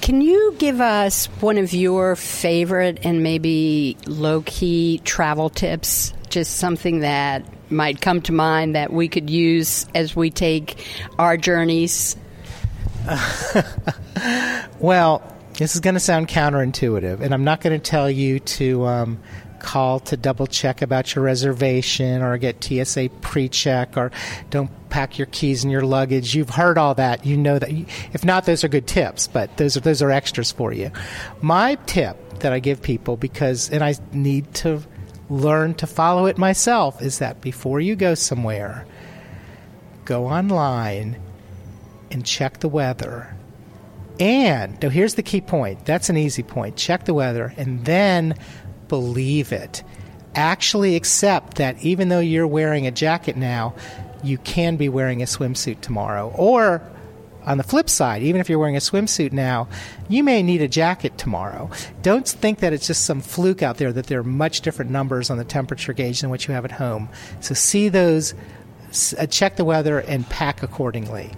can 0.00 0.20
you 0.20 0.54
give 0.58 0.80
us 0.80 1.26
one 1.40 1.58
of 1.58 1.72
your 1.72 2.16
favorite 2.16 3.00
and 3.04 3.22
maybe 3.22 3.96
low 4.06 4.42
key 4.44 5.00
travel 5.04 5.50
tips? 5.50 6.12
Just 6.28 6.56
something 6.56 7.00
that 7.00 7.44
might 7.70 8.00
come 8.00 8.22
to 8.22 8.32
mind 8.32 8.74
that 8.74 8.92
we 8.92 9.08
could 9.08 9.30
use 9.30 9.86
as 9.94 10.16
we 10.16 10.30
take 10.30 10.84
our 11.18 11.36
journeys? 11.36 12.16
well, 14.80 15.22
this 15.60 15.74
is 15.74 15.82
going 15.82 15.92
to 15.92 16.00
sound 16.00 16.26
counterintuitive, 16.26 17.20
and 17.20 17.34
I'm 17.34 17.44
not 17.44 17.60
going 17.60 17.78
to 17.78 17.90
tell 17.90 18.10
you 18.10 18.40
to 18.40 18.86
um, 18.86 19.18
call 19.58 20.00
to 20.00 20.16
double 20.16 20.46
check 20.46 20.80
about 20.80 21.14
your 21.14 21.22
reservation 21.22 22.22
or 22.22 22.38
get 22.38 22.64
TSA 22.64 23.10
pre 23.20 23.46
check 23.50 23.98
or 23.98 24.10
don't 24.48 24.70
pack 24.88 25.18
your 25.18 25.26
keys 25.26 25.62
in 25.62 25.68
your 25.68 25.82
luggage. 25.82 26.34
You've 26.34 26.48
heard 26.48 26.78
all 26.78 26.94
that. 26.94 27.26
You 27.26 27.36
know 27.36 27.58
that. 27.58 27.68
If 28.14 28.24
not, 28.24 28.46
those 28.46 28.64
are 28.64 28.68
good 28.68 28.86
tips, 28.86 29.28
but 29.28 29.54
those 29.58 29.76
are, 29.76 29.80
those 29.80 30.00
are 30.00 30.10
extras 30.10 30.50
for 30.50 30.72
you. 30.72 30.90
My 31.42 31.74
tip 31.84 32.16
that 32.38 32.54
I 32.54 32.58
give 32.58 32.80
people, 32.80 33.18
because, 33.18 33.68
and 33.68 33.84
I 33.84 33.96
need 34.14 34.54
to 34.54 34.80
learn 35.28 35.74
to 35.74 35.86
follow 35.86 36.24
it 36.24 36.38
myself, 36.38 37.02
is 37.02 37.18
that 37.18 37.42
before 37.42 37.80
you 37.80 37.96
go 37.96 38.14
somewhere, 38.14 38.86
go 40.06 40.26
online 40.26 41.20
and 42.10 42.24
check 42.24 42.60
the 42.60 42.68
weather. 42.68 43.36
And 44.20 44.80
now 44.82 44.90
here's 44.90 45.14
the 45.14 45.22
key 45.22 45.40
point. 45.40 45.86
That's 45.86 46.10
an 46.10 46.18
easy 46.18 46.42
point. 46.42 46.76
Check 46.76 47.06
the 47.06 47.14
weather 47.14 47.54
and 47.56 47.84
then 47.86 48.34
believe 48.88 49.50
it. 49.50 49.82
Actually 50.34 50.94
accept 50.94 51.56
that 51.56 51.82
even 51.82 52.10
though 52.10 52.20
you're 52.20 52.46
wearing 52.46 52.86
a 52.86 52.90
jacket 52.90 53.36
now, 53.36 53.74
you 54.22 54.36
can 54.36 54.76
be 54.76 54.90
wearing 54.90 55.22
a 55.22 55.24
swimsuit 55.24 55.80
tomorrow. 55.80 56.32
Or 56.36 56.82
on 57.44 57.56
the 57.56 57.64
flip 57.64 57.88
side, 57.88 58.22
even 58.22 58.40
if 58.40 58.50
you're 58.50 58.58
wearing 58.58 58.76
a 58.76 58.80
swimsuit 58.80 59.32
now, 59.32 59.66
you 60.08 60.22
may 60.22 60.42
need 60.42 60.60
a 60.60 60.68
jacket 60.68 61.16
tomorrow. 61.16 61.70
Don't 62.02 62.28
think 62.28 62.58
that 62.58 62.74
it's 62.74 62.86
just 62.86 63.06
some 63.06 63.22
fluke 63.22 63.62
out 63.62 63.78
there 63.78 63.92
that 63.92 64.06
there 64.06 64.20
are 64.20 64.24
much 64.24 64.60
different 64.60 64.90
numbers 64.90 65.30
on 65.30 65.38
the 65.38 65.44
temperature 65.44 65.94
gauge 65.94 66.20
than 66.20 66.28
what 66.28 66.46
you 66.46 66.52
have 66.52 66.66
at 66.66 66.72
home. 66.72 67.08
So 67.40 67.54
see 67.54 67.88
those, 67.88 68.34
uh, 69.18 69.26
check 69.26 69.56
the 69.56 69.64
weather, 69.64 70.00
and 70.00 70.28
pack 70.28 70.62
accordingly. 70.62 71.30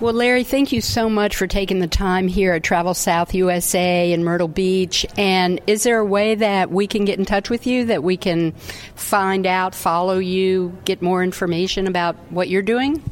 Well, 0.00 0.14
Larry, 0.14 0.44
thank 0.44 0.70
you 0.70 0.80
so 0.80 1.10
much 1.10 1.34
for 1.34 1.48
taking 1.48 1.80
the 1.80 1.88
time 1.88 2.28
here 2.28 2.52
at 2.52 2.62
Travel 2.62 2.94
South 2.94 3.34
USA 3.34 4.12
in 4.12 4.22
Myrtle 4.22 4.46
Beach. 4.46 5.04
And 5.16 5.60
is 5.66 5.82
there 5.82 5.98
a 5.98 6.04
way 6.04 6.36
that 6.36 6.70
we 6.70 6.86
can 6.86 7.04
get 7.04 7.18
in 7.18 7.24
touch 7.24 7.50
with 7.50 7.66
you, 7.66 7.86
that 7.86 8.04
we 8.04 8.16
can 8.16 8.52
find 8.94 9.44
out, 9.44 9.74
follow 9.74 10.18
you, 10.18 10.78
get 10.84 11.02
more 11.02 11.24
information 11.24 11.88
about 11.88 12.14
what 12.30 12.48
you're 12.48 12.62
doing? 12.62 13.02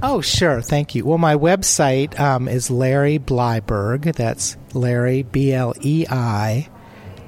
Oh, 0.00 0.20
sure. 0.20 0.62
Thank 0.62 0.94
you. 0.94 1.04
Well, 1.04 1.18
my 1.18 1.34
website 1.34 2.18
um, 2.20 2.46
is 2.46 2.70
Larry 2.70 3.18
Bleiberg. 3.18 4.14
That's 4.14 4.56
Larry, 4.74 5.24
B 5.24 5.52
L 5.52 5.74
E 5.80 6.06
I 6.08 6.68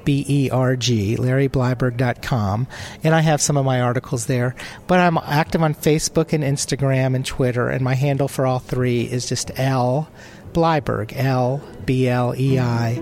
B 0.05 0.25
E 0.27 0.49
R 0.49 0.75
G, 0.75 1.17
LarryBleiberg.com, 1.17 2.67
and 3.03 3.15
I 3.15 3.21
have 3.21 3.41
some 3.41 3.57
of 3.57 3.65
my 3.65 3.81
articles 3.81 4.27
there. 4.27 4.55
But 4.87 4.99
I'm 4.99 5.17
active 5.17 5.61
on 5.61 5.75
Facebook 5.75 6.31
and 6.31 6.43
Instagram 6.43 7.15
and 7.15 7.25
Twitter, 7.25 7.67
and 7.67 7.83
my 7.83 7.95
handle 7.95 8.27
for 8.27 8.45
all 8.45 8.59
three 8.59 9.01
is 9.01 9.27
just 9.27 9.51
L 9.59 10.07
Bleiberg, 10.53 11.13
L 11.15 11.61
B 11.85 12.07
L 12.07 12.33
E 12.37 12.59
I 12.59 12.99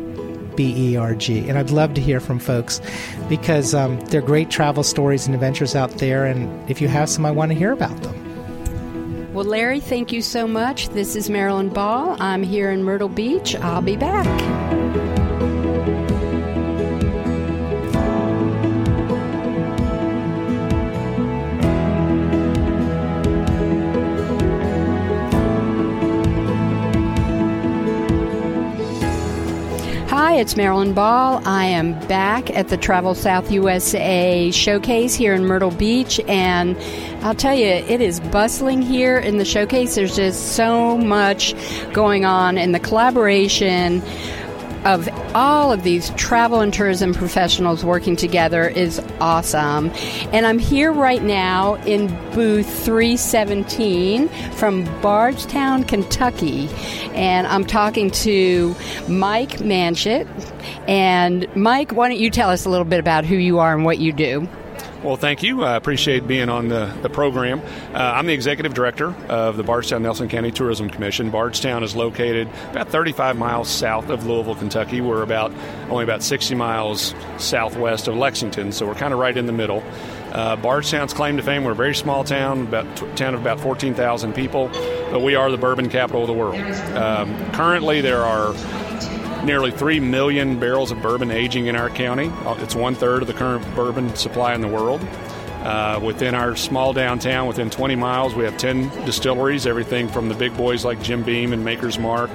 B 0.55 0.91
E 0.91 0.95
R 0.95 1.13
G. 1.13 1.47
And 1.47 1.57
I'd 1.57 1.71
love 1.71 1.93
to 1.95 2.01
hear 2.01 2.19
from 2.19 2.39
folks 2.39 2.81
because 3.29 3.73
um, 3.73 3.99
there 4.07 4.21
are 4.21 4.25
great 4.25 4.49
travel 4.49 4.83
stories 4.83 5.25
and 5.25 5.35
adventures 5.35 5.75
out 5.75 5.91
there, 5.99 6.25
and 6.25 6.69
if 6.69 6.81
you 6.81 6.87
have 6.87 7.09
some, 7.09 7.25
I 7.25 7.31
want 7.31 7.51
to 7.51 7.57
hear 7.57 7.71
about 7.71 8.01
them. 8.01 8.23
Well, 9.33 9.45
Larry, 9.45 9.79
thank 9.79 10.11
you 10.11 10.21
so 10.21 10.47
much. 10.47 10.89
This 10.89 11.15
is 11.15 11.27
Marilyn 11.27 11.69
Ball. 11.69 12.15
I'm 12.19 12.43
here 12.43 12.69
in 12.69 12.83
Myrtle 12.83 13.09
Beach. 13.09 13.55
I'll 13.55 13.81
be 13.81 13.97
back. 13.97 14.62
Hi, 30.25 30.35
it's 30.35 30.55
Marilyn 30.55 30.93
Ball. 30.93 31.41
I 31.45 31.65
am 31.65 31.99
back 32.07 32.49
at 32.51 32.69
the 32.69 32.77
Travel 32.77 33.13
South 33.13 33.51
USA 33.51 34.51
showcase 34.51 35.13
here 35.13 35.33
in 35.33 35.45
Myrtle 35.45 35.69
Beach, 35.69 36.17
and 36.29 36.77
I'll 37.25 37.35
tell 37.35 37.53
you, 37.53 37.67
it 37.67 37.99
is 37.99 38.21
bustling 38.21 38.81
here 38.81 39.17
in 39.17 39.37
the 39.37 39.43
showcase. 39.43 39.95
There's 39.95 40.15
just 40.15 40.53
so 40.53 40.97
much 40.97 41.53
going 41.91 42.23
on, 42.23 42.57
and 42.57 42.73
the 42.73 42.79
collaboration 42.79 44.01
of 44.85 45.07
all 45.33 45.71
of 45.71 45.83
these 45.83 46.09
travel 46.11 46.61
and 46.61 46.73
tourism 46.73 47.13
professionals 47.13 47.83
working 47.85 48.15
together 48.15 48.67
is 48.67 48.99
awesome. 49.19 49.91
And 50.31 50.45
I'm 50.45 50.59
here 50.59 50.91
right 50.91 51.23
now 51.23 51.75
in 51.85 52.07
booth 52.33 52.67
317 52.85 54.27
from 54.53 54.83
Bardstown, 55.01 55.83
Kentucky. 55.83 56.69
And 57.13 57.47
I'm 57.47 57.65
talking 57.65 58.11
to 58.11 58.75
Mike 59.07 59.59
Mangeot. 59.59 60.27
And 60.87 61.47
Mike, 61.55 61.91
why 61.91 62.09
don't 62.09 62.19
you 62.19 62.29
tell 62.29 62.49
us 62.49 62.65
a 62.65 62.69
little 62.69 62.85
bit 62.85 62.99
about 62.99 63.25
who 63.25 63.35
you 63.35 63.59
are 63.59 63.73
and 63.73 63.85
what 63.85 63.99
you 63.99 64.11
do? 64.11 64.47
Well, 65.03 65.17
thank 65.17 65.43
you. 65.43 65.63
I 65.65 65.75
appreciate 65.75 66.27
being 66.27 66.47
on 66.47 66.69
the, 66.69 66.85
the 67.01 67.09
program. 67.09 67.59
Uh, 67.93 67.97
I'm 67.97 68.25
the 68.25 68.31
executive 68.31 68.73
director 68.73 69.13
of 69.27 69.57
the 69.57 69.63
Bardstown 69.63 70.01
Nelson 70.01 70.29
County 70.29 70.49
Tourism 70.49 70.89
Commission. 70.89 71.29
Bardstown 71.29 71.83
is 71.83 71.93
located 71.93 72.47
about 72.71 72.87
35 72.87 73.37
miles 73.37 73.67
south 73.67 74.09
of 74.09 74.25
Louisville, 74.25 74.55
Kentucky. 74.55 75.01
We're 75.01 75.21
about 75.21 75.51
only 75.89 76.05
about 76.05 76.23
60 76.23 76.55
miles 76.55 77.13
southwest 77.37 78.07
of 78.07 78.15
Lexington, 78.15 78.71
so 78.71 78.87
we're 78.87 78.95
kind 78.95 79.13
of 79.13 79.19
right 79.19 79.35
in 79.35 79.45
the 79.45 79.51
middle. 79.51 79.83
Uh, 80.31 80.55
Bardstown's 80.55 81.13
claim 81.13 81.35
to 81.35 81.43
fame, 81.43 81.65
we're 81.65 81.73
a 81.73 81.75
very 81.75 81.93
small 81.93 82.23
town, 82.23 82.61
about 82.61 82.95
t- 82.95 83.05
town 83.15 83.33
of 83.33 83.41
about 83.41 83.59
14,000 83.59 84.33
people, 84.33 84.69
but 85.11 85.21
we 85.21 85.35
are 85.35 85.51
the 85.51 85.57
bourbon 85.57 85.89
capital 85.89 86.21
of 86.21 86.27
the 86.27 86.33
world. 86.33 86.55
Um, 86.95 87.51
currently, 87.51 87.99
there 87.99 88.23
are 88.23 88.53
nearly 89.43 89.71
3 89.71 89.99
million 89.99 90.59
barrels 90.59 90.91
of 90.91 91.01
bourbon 91.01 91.31
aging 91.31 91.67
in 91.67 91.75
our 91.75 91.89
county. 91.89 92.31
It's 92.61 92.75
one 92.75 92.95
third 92.95 93.21
of 93.21 93.27
the 93.27 93.33
current 93.33 93.63
bourbon 93.75 94.15
supply 94.15 94.53
in 94.53 94.61
the 94.61 94.67
world. 94.67 95.05
Uh, 95.63 95.97
within 96.03 96.35
our 96.35 96.57
small 96.57 96.91
downtown, 96.91 97.47
within 97.47 97.69
20 97.69 97.95
miles, 97.95 98.35
we 98.35 98.43
have 98.43 98.57
10 98.57 98.89
distilleries, 99.05 99.65
everything 99.65 100.09
from 100.09 100.27
the 100.27 100.35
big 100.35 100.55
boys 100.57 100.83
like 100.83 101.01
Jim 101.01 101.23
Beam 101.23 101.53
and 101.53 101.63
Maker's 101.63 101.97
Mark, 101.97 102.29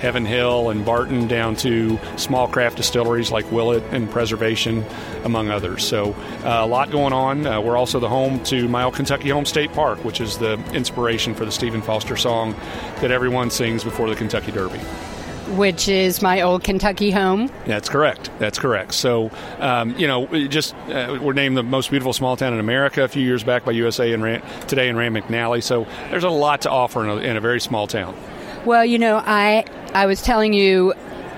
Heaven 0.00 0.24
Hill 0.24 0.70
and 0.70 0.84
Barton, 0.84 1.28
down 1.28 1.54
to 1.56 1.96
small 2.16 2.48
craft 2.48 2.78
distilleries 2.78 3.30
like 3.30 3.48
Willett 3.52 3.84
and 3.92 4.10
Preservation, 4.10 4.84
among 5.22 5.48
others. 5.48 5.86
So, 5.86 6.12
uh, 6.44 6.58
a 6.62 6.66
lot 6.66 6.90
going 6.90 7.12
on. 7.12 7.46
Uh, 7.46 7.60
we're 7.60 7.76
also 7.76 8.00
the 8.00 8.08
home 8.08 8.42
to 8.44 8.66
My 8.66 8.82
Old 8.82 8.94
Kentucky 8.94 9.28
Home 9.28 9.44
State 9.44 9.72
Park, 9.74 10.04
which 10.04 10.20
is 10.20 10.38
the 10.38 10.54
inspiration 10.74 11.36
for 11.36 11.44
the 11.44 11.52
Stephen 11.52 11.82
Foster 11.82 12.16
song 12.16 12.56
that 13.00 13.12
everyone 13.12 13.50
sings 13.50 13.84
before 13.84 14.08
the 14.08 14.16
Kentucky 14.16 14.50
Derby 14.50 14.80
which 15.56 15.88
is 15.88 16.22
my 16.22 16.40
old 16.40 16.64
Kentucky 16.64 17.10
home. 17.10 17.50
That's 17.66 17.88
correct. 17.88 18.30
That's 18.38 18.58
correct. 18.58 18.94
So, 18.94 19.30
um, 19.58 19.96
you 19.98 20.06
know, 20.06 20.26
just 20.48 20.74
uh, 20.88 21.18
we're 21.20 21.32
named 21.32 21.56
the 21.56 21.62
most 21.62 21.90
beautiful 21.90 22.12
small 22.12 22.36
town 22.36 22.52
in 22.52 22.60
America 22.60 23.04
a 23.04 23.08
few 23.08 23.22
years 23.22 23.42
back 23.44 23.64
by 23.64 23.72
USA 23.72 24.12
and 24.12 24.22
Rand, 24.22 24.42
today 24.68 24.88
in 24.88 24.96
Rand 24.96 25.16
McNally. 25.16 25.62
So, 25.62 25.86
there's 26.10 26.24
a 26.24 26.30
lot 26.30 26.62
to 26.62 26.70
offer 26.70 27.02
in 27.02 27.10
a, 27.10 27.16
in 27.16 27.36
a 27.36 27.40
very 27.40 27.60
small 27.60 27.86
town. 27.86 28.16
Well, 28.64 28.84
you 28.84 28.98
know, 28.98 29.22
I 29.24 29.64
I 29.94 30.06
was 30.06 30.22
telling 30.22 30.52
you 30.52 30.94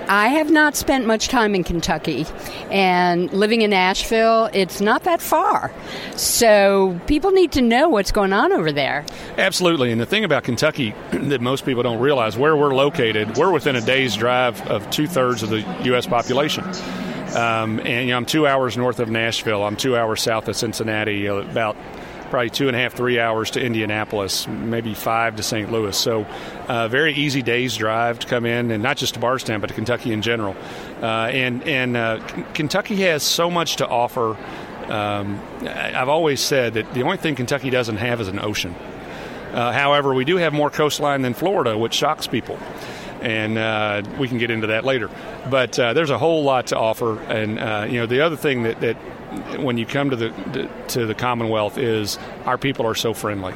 I 0.07 0.27
have 0.29 0.51
not 0.51 0.75
spent 0.75 1.05
much 1.05 1.27
time 1.27 1.55
in 1.55 1.63
Kentucky, 1.63 2.25
and 2.71 3.31
living 3.33 3.61
in 3.61 3.71
Nashville, 3.71 4.49
it's 4.53 4.81
not 4.81 5.03
that 5.03 5.21
far. 5.21 5.71
So 6.15 6.99
people 7.07 7.31
need 7.31 7.51
to 7.53 7.61
know 7.61 7.89
what's 7.89 8.11
going 8.11 8.33
on 8.33 8.51
over 8.51 8.71
there. 8.71 9.05
Absolutely. 9.37 9.91
And 9.91 9.99
the 9.99 10.05
thing 10.05 10.23
about 10.23 10.43
Kentucky 10.43 10.93
that 11.11 11.41
most 11.41 11.65
people 11.65 11.83
don't 11.83 11.99
realize 11.99 12.37
where 12.37 12.55
we're 12.55 12.75
located, 12.75 13.37
we're 13.37 13.51
within 13.51 13.75
a 13.75 13.81
day's 13.81 14.15
drive 14.15 14.61
of 14.67 14.89
two 14.89 15.07
thirds 15.07 15.43
of 15.43 15.49
the 15.49 15.61
U.S. 15.85 16.05
population. 16.05 16.63
Um, 17.35 17.79
and 17.81 18.07
you 18.07 18.11
know, 18.13 18.17
I'm 18.17 18.25
two 18.25 18.47
hours 18.47 18.77
north 18.77 18.99
of 18.99 19.09
Nashville. 19.09 19.63
I'm 19.63 19.75
two 19.75 19.97
hours 19.97 20.21
south 20.21 20.47
of 20.47 20.55
Cincinnati, 20.55 21.25
about 21.25 21.75
probably 22.35 22.49
two 22.49 22.67
and 22.67 22.75
a 22.75 22.79
half, 22.79 22.93
three 22.93 23.17
hours 23.17 23.51
to 23.51 23.61
Indianapolis, 23.61 24.45
maybe 24.45 24.93
five 24.93 25.37
to 25.37 25.43
St. 25.43 25.71
Louis. 25.71 25.97
So, 25.97 26.25
uh, 26.67 26.89
very 26.89 27.13
easy 27.13 27.41
day's 27.41 27.77
drive 27.77 28.19
to 28.19 28.27
come 28.27 28.45
in, 28.45 28.71
and 28.71 28.83
not 28.83 28.97
just 28.97 29.13
to 29.13 29.21
Bardstown, 29.21 29.61
but 29.61 29.67
to 29.67 29.73
Kentucky 29.73 30.11
in 30.11 30.21
general. 30.21 30.53
Uh, 31.01 31.27
and 31.31 31.63
and 31.63 31.95
uh, 31.95 32.19
Kentucky 32.53 32.97
has 32.97 33.23
so 33.23 33.49
much 33.49 33.77
to 33.77 33.87
offer 33.87 34.35
Um, 34.87 35.41
I've 35.61 36.09
always 36.09 36.39
said 36.41 36.75
that 36.75 36.93
the 36.93 37.01
only 37.01 37.17
thing 37.17 37.35
Kentucky 37.35 37.69
doesn't 37.69 37.97
have 37.97 38.21
is 38.21 38.27
an 38.27 38.39
ocean. 38.39 38.75
Uh, 39.51 39.71
however, 39.71 40.13
we 40.13 40.25
do 40.25 40.37
have 40.37 40.53
more 40.53 40.69
coastline 40.69 41.21
than 41.21 41.33
Florida, 41.33 41.77
which 41.77 41.93
shocks 41.93 42.27
people. 42.27 42.59
And 43.21 43.57
uh, 43.57 44.03
we 44.19 44.27
can 44.27 44.37
get 44.37 44.51
into 44.51 44.67
that 44.67 44.83
later. 44.83 45.09
But 45.49 45.79
uh, 45.79 45.93
there's 45.93 46.11
a 46.11 46.17
whole 46.17 46.43
lot 46.43 46.67
to 46.67 46.77
offer. 46.77 47.19
And, 47.21 47.57
uh, 47.57 47.87
you 47.89 47.99
know, 47.99 48.05
the 48.05 48.21
other 48.21 48.35
thing 48.35 48.63
that, 48.63 48.81
that 48.81 48.97
when 49.61 49.77
you 49.77 49.85
come 49.85 50.09
to 50.09 50.15
the, 50.15 50.69
to 50.89 51.05
the 51.05 51.15
Commonwealth 51.15 51.77
is 51.77 52.17
our 52.45 52.57
people 52.57 52.85
are 52.85 52.95
so 52.95 53.13
friendly 53.13 53.53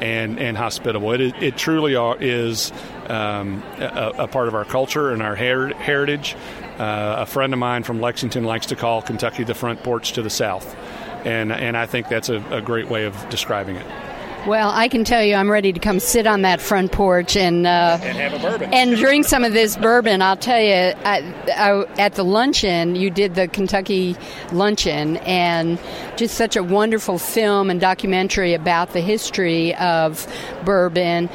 and, 0.00 0.38
and 0.38 0.56
hospitable. 0.56 1.12
It, 1.12 1.42
it 1.42 1.56
truly 1.56 1.94
are, 1.94 2.16
is 2.20 2.72
um, 3.08 3.62
a, 3.78 4.12
a, 4.18 4.28
part 4.28 4.48
of 4.48 4.54
our 4.54 4.64
culture 4.64 5.10
and 5.10 5.22
our 5.22 5.36
her- 5.36 5.74
heritage. 5.74 6.36
Uh, 6.78 7.16
a 7.18 7.26
friend 7.26 7.52
of 7.52 7.58
mine 7.58 7.84
from 7.84 8.00
Lexington 8.00 8.44
likes 8.44 8.66
to 8.66 8.76
call 8.76 9.02
Kentucky 9.02 9.44
the 9.44 9.54
front 9.54 9.82
porch 9.82 10.12
to 10.12 10.22
the 10.22 10.30
south, 10.30 10.74
and 11.24 11.52
and 11.52 11.76
I 11.76 11.86
think 11.86 12.08
that's 12.08 12.28
a, 12.28 12.44
a 12.50 12.60
great 12.60 12.88
way 12.88 13.04
of 13.04 13.28
describing 13.28 13.76
it. 13.76 13.86
Well, 14.46 14.70
I 14.74 14.88
can 14.88 15.04
tell 15.04 15.22
you, 15.22 15.36
I'm 15.36 15.50
ready 15.50 15.72
to 15.72 15.80
come 15.80 15.98
sit 15.98 16.26
on 16.26 16.42
that 16.42 16.60
front 16.60 16.92
porch 16.92 17.34
and 17.34 17.66
uh, 17.66 17.98
and 18.02 18.18
have 18.18 18.34
a 18.34 18.38
bourbon 18.38 18.74
and 18.74 18.94
drink 18.94 19.24
some 19.24 19.42
of 19.42 19.54
this 19.54 19.74
bourbon. 19.74 20.20
I'll 20.20 20.36
tell 20.36 20.60
you, 20.60 20.92
I, 21.02 21.34
I, 21.56 21.86
at 21.98 22.14
the 22.14 22.24
luncheon, 22.24 22.94
you 22.94 23.08
did 23.08 23.36
the 23.36 23.48
Kentucky 23.48 24.16
luncheon, 24.52 25.16
and 25.18 25.78
just 26.16 26.34
such 26.34 26.56
a 26.56 26.62
wonderful 26.62 27.18
film 27.18 27.70
and 27.70 27.80
documentary 27.80 28.52
about 28.52 28.92
the 28.92 29.00
history 29.00 29.74
of 29.76 30.30
bourbon. 30.66 31.30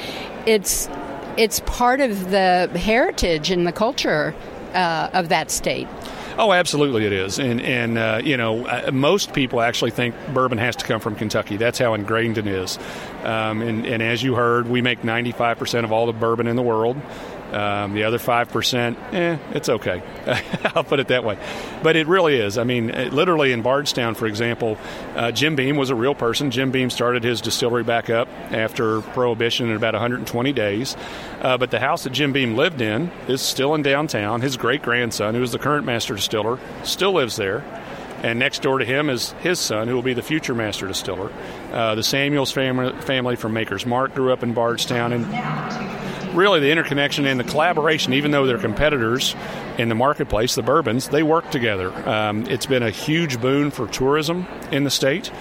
It's 0.45 0.87
it's 1.35 1.61
part 1.61 2.01
of 2.01 2.29
the 2.29 2.69
heritage 2.75 3.49
and 3.49 3.65
the 3.65 3.71
culture 3.71 4.35
uh, 4.75 5.09
of 5.13 5.29
that 5.29 5.49
state. 5.49 5.87
Oh, 6.39 6.53
absolutely, 6.53 7.05
it 7.05 7.11
is, 7.11 7.37
and 7.37 7.59
and 7.59 7.97
uh, 7.97 8.21
you 8.23 8.37
know 8.37 8.65
uh, 8.65 8.91
most 8.93 9.33
people 9.33 9.59
actually 9.59 9.91
think 9.91 10.15
bourbon 10.33 10.57
has 10.57 10.77
to 10.77 10.85
come 10.85 11.01
from 11.01 11.15
Kentucky. 11.15 11.57
That's 11.57 11.77
how 11.77 11.93
ingrained 11.95 12.37
it 12.37 12.47
is. 12.47 12.79
Um, 13.23 13.61
and, 13.61 13.85
and 13.85 14.01
as 14.01 14.23
you 14.23 14.35
heard, 14.35 14.69
we 14.69 14.81
make 14.81 15.03
95 15.03 15.59
percent 15.59 15.83
of 15.83 15.91
all 15.91 16.05
the 16.05 16.13
bourbon 16.13 16.47
in 16.47 16.55
the 16.55 16.61
world. 16.61 16.95
Um, 17.51 17.93
the 17.93 18.03
other 18.03 18.19
5%, 18.19 19.13
eh, 19.13 19.37
it's 19.53 19.69
okay. 19.69 20.03
I'll 20.75 20.83
put 20.83 20.99
it 20.99 21.07
that 21.07 21.23
way. 21.23 21.37
But 21.81 21.95
it 21.95 22.07
really 22.07 22.35
is. 22.35 22.57
I 22.57 22.63
mean, 22.63 22.91
uh, 22.91 23.09
literally 23.11 23.51
in 23.51 23.61
Bardstown, 23.63 24.13
for 24.13 24.27
example, 24.27 24.77
uh, 25.15 25.31
Jim 25.31 25.55
Beam 25.55 25.75
was 25.75 25.89
a 25.89 25.95
real 25.95 26.13
person. 26.13 26.51
Jim 26.51 26.69
Beam 26.69 26.89
started 26.89 27.23
his 27.23 27.41
distillery 27.41 27.83
back 27.83 28.09
up 28.09 28.27
after 28.51 29.01
Prohibition 29.01 29.69
in 29.69 29.75
about 29.75 29.93
120 29.93 30.53
days. 30.53 30.95
Uh, 31.41 31.57
but 31.57 31.71
the 31.71 31.79
house 31.79 32.03
that 32.03 32.11
Jim 32.11 32.33
Beam 32.33 32.55
lived 32.55 32.81
in 32.81 33.11
is 33.27 33.41
still 33.41 33.73
in 33.73 33.81
downtown. 33.81 34.41
His 34.41 34.55
great 34.55 34.83
grandson, 34.83 35.33
who 35.33 35.41
is 35.41 35.51
the 35.51 35.59
current 35.59 35.85
master 35.85 36.15
distiller, 36.15 36.59
still 36.83 37.13
lives 37.13 37.35
there. 37.35 37.63
And 38.21 38.37
next 38.37 38.61
door 38.61 38.79
to 38.79 38.85
him 38.85 39.09
is 39.09 39.31
his 39.39 39.59
son, 39.59 39.87
who 39.87 39.95
will 39.95 40.01
be 40.03 40.13
the 40.13 40.21
future 40.21 40.53
master 40.53 40.87
distiller. 40.87 41.31
Uh, 41.71 41.95
the 41.95 42.03
Samuels 42.03 42.51
family, 42.51 42.91
family 43.01 43.35
from 43.37 43.53
Maker's 43.53 43.85
Mark 43.85 44.13
grew 44.13 44.33
up 44.33 44.43
in 44.43 44.53
Bardstown. 44.53 45.13
And 45.13 45.25
really 46.33 46.59
the 46.59 46.71
interconnection 46.71 47.25
and 47.25 47.39
the 47.39 47.43
collaboration, 47.43 48.13
even 48.13 48.31
though 48.31 48.45
they're 48.45 48.57
competitors 48.57 49.35
in 49.77 49.89
the 49.89 49.95
marketplace, 49.95 50.55
the 50.55 50.63
bourbons, 50.63 51.09
they 51.09 51.23
work 51.23 51.49
together. 51.51 51.91
Um, 52.07 52.45
it's 52.47 52.65
been 52.65 52.83
a 52.83 52.91
huge 52.91 53.39
boon 53.41 53.71
for 53.71 53.87
tourism 53.87 54.47
in 54.71 54.83
the 54.83 54.91
state. 54.91 55.31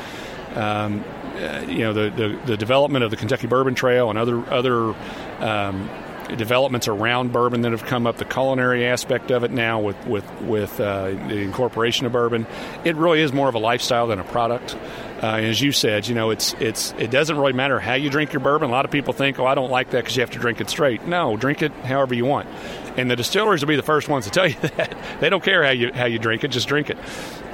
Um, 0.55 1.05
uh, 1.37 1.65
you 1.69 1.81
know, 1.81 1.93
the, 1.93 2.11
the, 2.11 2.41
the, 2.47 2.57
development 2.57 3.05
of 3.05 3.11
the 3.11 3.17
Kentucky 3.17 3.47
Bourbon 3.47 3.77
Trail 3.77 4.11
and 4.11 4.19
other 4.19 4.39
other 4.53 4.95
um, 5.39 5.89
developments 6.37 6.89
around 6.89 7.33
bourbon 7.33 7.63
that 7.63 7.73
have 7.73 7.85
come 7.85 8.07
up, 8.07 8.17
the 8.17 8.25
culinary 8.25 8.87
aspect 8.87 9.31
of 9.31 9.45
it 9.45 9.51
now 9.51 9.81
with 9.81 10.07
with 10.07 10.41
with 10.43 10.81
uh, 10.81 11.11
the 11.11 11.39
incorporation 11.39 12.07
of 12.07 12.13
bourbon, 12.13 12.47
it 12.85 12.97
really 12.97 13.21
is 13.21 13.33
more 13.33 13.49
of 13.49 13.55
a 13.55 13.59
lifestyle 13.59 14.07
than 14.07 14.19
a 14.19 14.25
product. 14.25 14.77
Uh, 15.23 15.39
as 15.39 15.61
you 15.61 15.73
said, 15.73 16.07
you 16.07 16.15
know, 16.15 16.31
it's 16.31 16.53
it's 16.55 16.93
it 16.99 17.11
doesn't 17.11 17.37
really 17.37 17.53
matter 17.53 17.81
how 17.81 17.95
you 17.95 18.09
drink 18.09 18.33
your 18.33 18.41
bourbon. 18.41 18.69
A 18.69 18.73
lot 18.73 18.85
of 18.85 18.91
people 18.91 19.13
think, 19.13 19.39
oh, 19.39 19.47
I 19.47 19.55
don't 19.55 19.71
like 19.71 19.91
that 19.91 20.05
because 20.05 20.17
you 20.17 20.21
have 20.21 20.31
to 20.31 20.39
drink 20.39 20.61
it 20.61 20.71
straight. 20.71 21.07
No, 21.07 21.37
drink 21.37 21.63
it 21.63 21.73
however 21.73 22.15
you 22.15 22.25
want. 22.25 22.49
And 22.97 23.11
the 23.11 23.17
distilleries 23.17 23.61
will 23.61 23.69
be 23.69 23.77
the 23.77 23.83
first 23.83 24.09
ones 24.09 24.25
to 24.27 24.31
tell 24.31 24.47
you 24.49 24.57
that 24.77 24.97
they 25.21 25.29
don't 25.29 25.43
care 25.43 25.65
how 25.65 25.71
you 25.71 25.93
how 25.93 26.07
you 26.07 26.19
drink 26.19 26.45
it, 26.45 26.49
just 26.49 26.69
drink 26.69 26.91
it. 26.91 26.99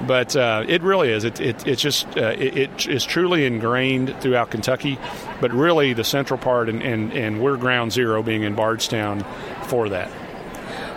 But 0.02 0.35
uh, 0.37 0.64
it 0.68 0.83
really 0.83 1.11
is. 1.11 1.24
It, 1.24 1.40
it 1.40 1.66
it's 1.66 1.80
just 1.80 2.07
uh, 2.16 2.35
it, 2.37 2.57
it 2.57 2.88
is 2.88 3.04
truly 3.04 3.46
ingrained 3.46 4.14
throughout 4.20 4.50
Kentucky, 4.50 4.98
but 5.40 5.52
really 5.52 5.92
the 5.92 6.04
central 6.04 6.38
part, 6.38 6.68
and, 6.68 6.83
and 6.83 7.12
and 7.12 7.40
we're 7.40 7.57
ground 7.57 7.92
zero, 7.92 8.22
being 8.22 8.42
in 8.42 8.54
Bardstown, 8.54 9.24
for 9.64 9.88
that. 9.88 10.11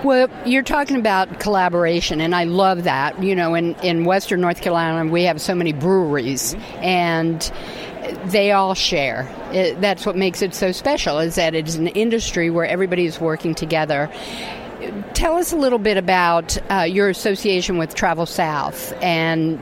Well, 0.03 0.29
you're 0.45 0.63
talking 0.63 0.97
about 0.97 1.39
collaboration, 1.39 2.21
and 2.21 2.35
I 2.35 2.43
love 2.43 2.83
that. 2.83 3.21
You 3.21 3.35
know, 3.35 3.55
in, 3.55 3.75
in 3.75 4.05
Western 4.05 4.41
North 4.41 4.61
Carolina, 4.61 5.09
we 5.11 5.23
have 5.23 5.41
so 5.41 5.55
many 5.55 5.73
breweries, 5.73 6.55
and 6.75 7.41
they 8.25 8.51
all 8.51 8.75
share. 8.75 9.27
It, 9.51 9.81
that's 9.81 10.05
what 10.05 10.15
makes 10.15 10.41
it 10.41 10.53
so 10.53 10.71
special, 10.71 11.19
is 11.19 11.35
that 11.35 11.55
it's 11.55 11.75
an 11.75 11.87
industry 11.87 12.49
where 12.49 12.65
everybody 12.65 13.05
is 13.05 13.19
working 13.19 13.55
together. 13.55 14.11
Tell 15.13 15.35
us 15.35 15.51
a 15.51 15.55
little 15.55 15.79
bit 15.79 15.97
about 15.97 16.57
uh, 16.71 16.81
your 16.81 17.09
association 17.09 17.77
with 17.77 17.95
Travel 17.95 18.25
South 18.25 18.93
and 19.01 19.59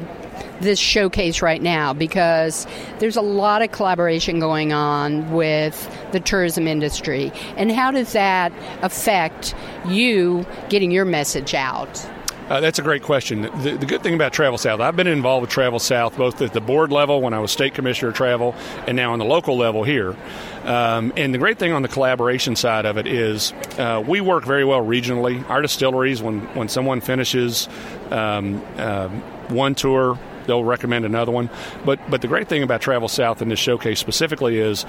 this 0.61 0.79
showcase 0.79 1.41
right 1.41 1.61
now 1.61 1.93
because 1.93 2.65
there's 2.99 3.15
a 3.15 3.21
lot 3.21 3.61
of 3.61 3.71
collaboration 3.71 4.39
going 4.39 4.73
on 4.73 5.31
with 5.31 5.89
the 6.11 6.19
tourism 6.19 6.67
industry. 6.67 7.31
And 7.57 7.71
how 7.71 7.91
does 7.91 8.13
that 8.13 8.51
affect 8.81 9.55
you 9.87 10.45
getting 10.69 10.91
your 10.91 11.05
message 11.05 11.53
out? 11.53 12.09
Uh, 12.49 12.59
that's 12.59 12.77
a 12.77 12.83
great 12.83 13.01
question. 13.01 13.41
The, 13.41 13.75
the, 13.79 13.87
good 13.87 14.03
thing 14.03 14.13
about 14.13 14.31
Travel 14.31 14.59
South, 14.59 14.79
I've 14.79 14.95
been 14.95 15.07
involved 15.07 15.41
with 15.41 15.49
Travel 15.49 15.79
South 15.79 16.15
both 16.15 16.39
at 16.43 16.53
the 16.53 16.61
board 16.61 16.91
level 16.91 17.19
when 17.19 17.33
I 17.33 17.39
was 17.39 17.51
state 17.51 17.73
commissioner 17.73 18.09
of 18.09 18.15
travel 18.15 18.53
and 18.85 18.95
now 18.95 19.13
on 19.13 19.19
the 19.19 19.25
local 19.25 19.57
level 19.57 19.83
here. 19.83 20.15
Um, 20.63 21.11
and 21.17 21.33
the 21.33 21.39
great 21.39 21.57
thing 21.57 21.71
on 21.71 21.81
the 21.81 21.87
collaboration 21.87 22.55
side 22.55 22.85
of 22.85 22.97
it 22.97 23.07
is 23.07 23.51
uh, 23.79 24.03
we 24.05 24.21
work 24.21 24.45
very 24.45 24.63
well 24.63 24.85
regionally. 24.85 25.47
Our 25.49 25.63
distilleries, 25.63 26.21
when, 26.21 26.41
when 26.53 26.69
someone 26.69 27.01
finishes 27.01 27.67
um, 28.11 28.63
uh, 28.77 29.09
one 29.49 29.73
tour, 29.73 30.19
they'll 30.45 30.63
recommend 30.63 31.05
another 31.05 31.31
one. 31.31 31.49
But 31.83 31.99
but 32.11 32.21
the 32.21 32.27
great 32.27 32.47
thing 32.47 32.61
about 32.61 32.79
Travel 32.79 33.07
South 33.07 33.41
and 33.41 33.49
this 33.49 33.59
showcase 33.59 33.99
specifically 33.99 34.59
is 34.59 34.85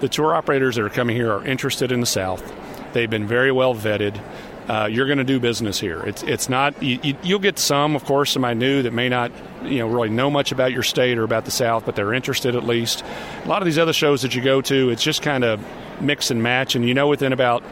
the 0.00 0.10
tour 0.10 0.34
operators 0.34 0.76
that 0.76 0.84
are 0.84 0.90
coming 0.90 1.16
here 1.16 1.32
are 1.32 1.44
interested 1.44 1.90
in 1.90 2.00
the 2.00 2.06
South. 2.06 2.52
They've 2.92 3.08
been 3.08 3.26
very 3.26 3.52
well 3.52 3.74
vetted. 3.74 4.20
Uh, 4.68 4.86
you're 4.86 5.06
going 5.06 5.18
to 5.18 5.24
do 5.24 5.40
business 5.40 5.80
here. 5.80 6.02
It's 6.06 6.22
it's 6.22 6.48
not 6.48 6.82
you, 6.82 7.16
will 7.24 7.38
get 7.38 7.58
some, 7.58 7.96
of 7.96 8.04
course, 8.04 8.32
somebody 8.32 8.54
new 8.54 8.82
that 8.82 8.92
may 8.92 9.08
not 9.08 9.32
you 9.64 9.78
know 9.78 9.88
really 9.88 10.10
know 10.10 10.30
much 10.30 10.52
about 10.52 10.72
your 10.72 10.82
state 10.82 11.16
or 11.16 11.24
about 11.24 11.46
the 11.46 11.50
South, 11.50 11.86
but 11.86 11.96
they're 11.96 12.12
interested 12.12 12.54
at 12.54 12.64
least. 12.64 13.02
A 13.44 13.48
lot 13.48 13.62
of 13.62 13.66
these 13.66 13.78
other 13.78 13.94
shows 13.94 14.22
that 14.22 14.34
you 14.34 14.42
go 14.42 14.60
to, 14.60 14.90
it's 14.90 15.02
just 15.02 15.22
kind 15.22 15.42
of 15.42 15.64
mix 16.02 16.30
and 16.30 16.42
match, 16.42 16.74
and 16.74 16.86
you 16.86 16.92
know 16.92 17.08
within 17.08 17.32
about 17.32 17.62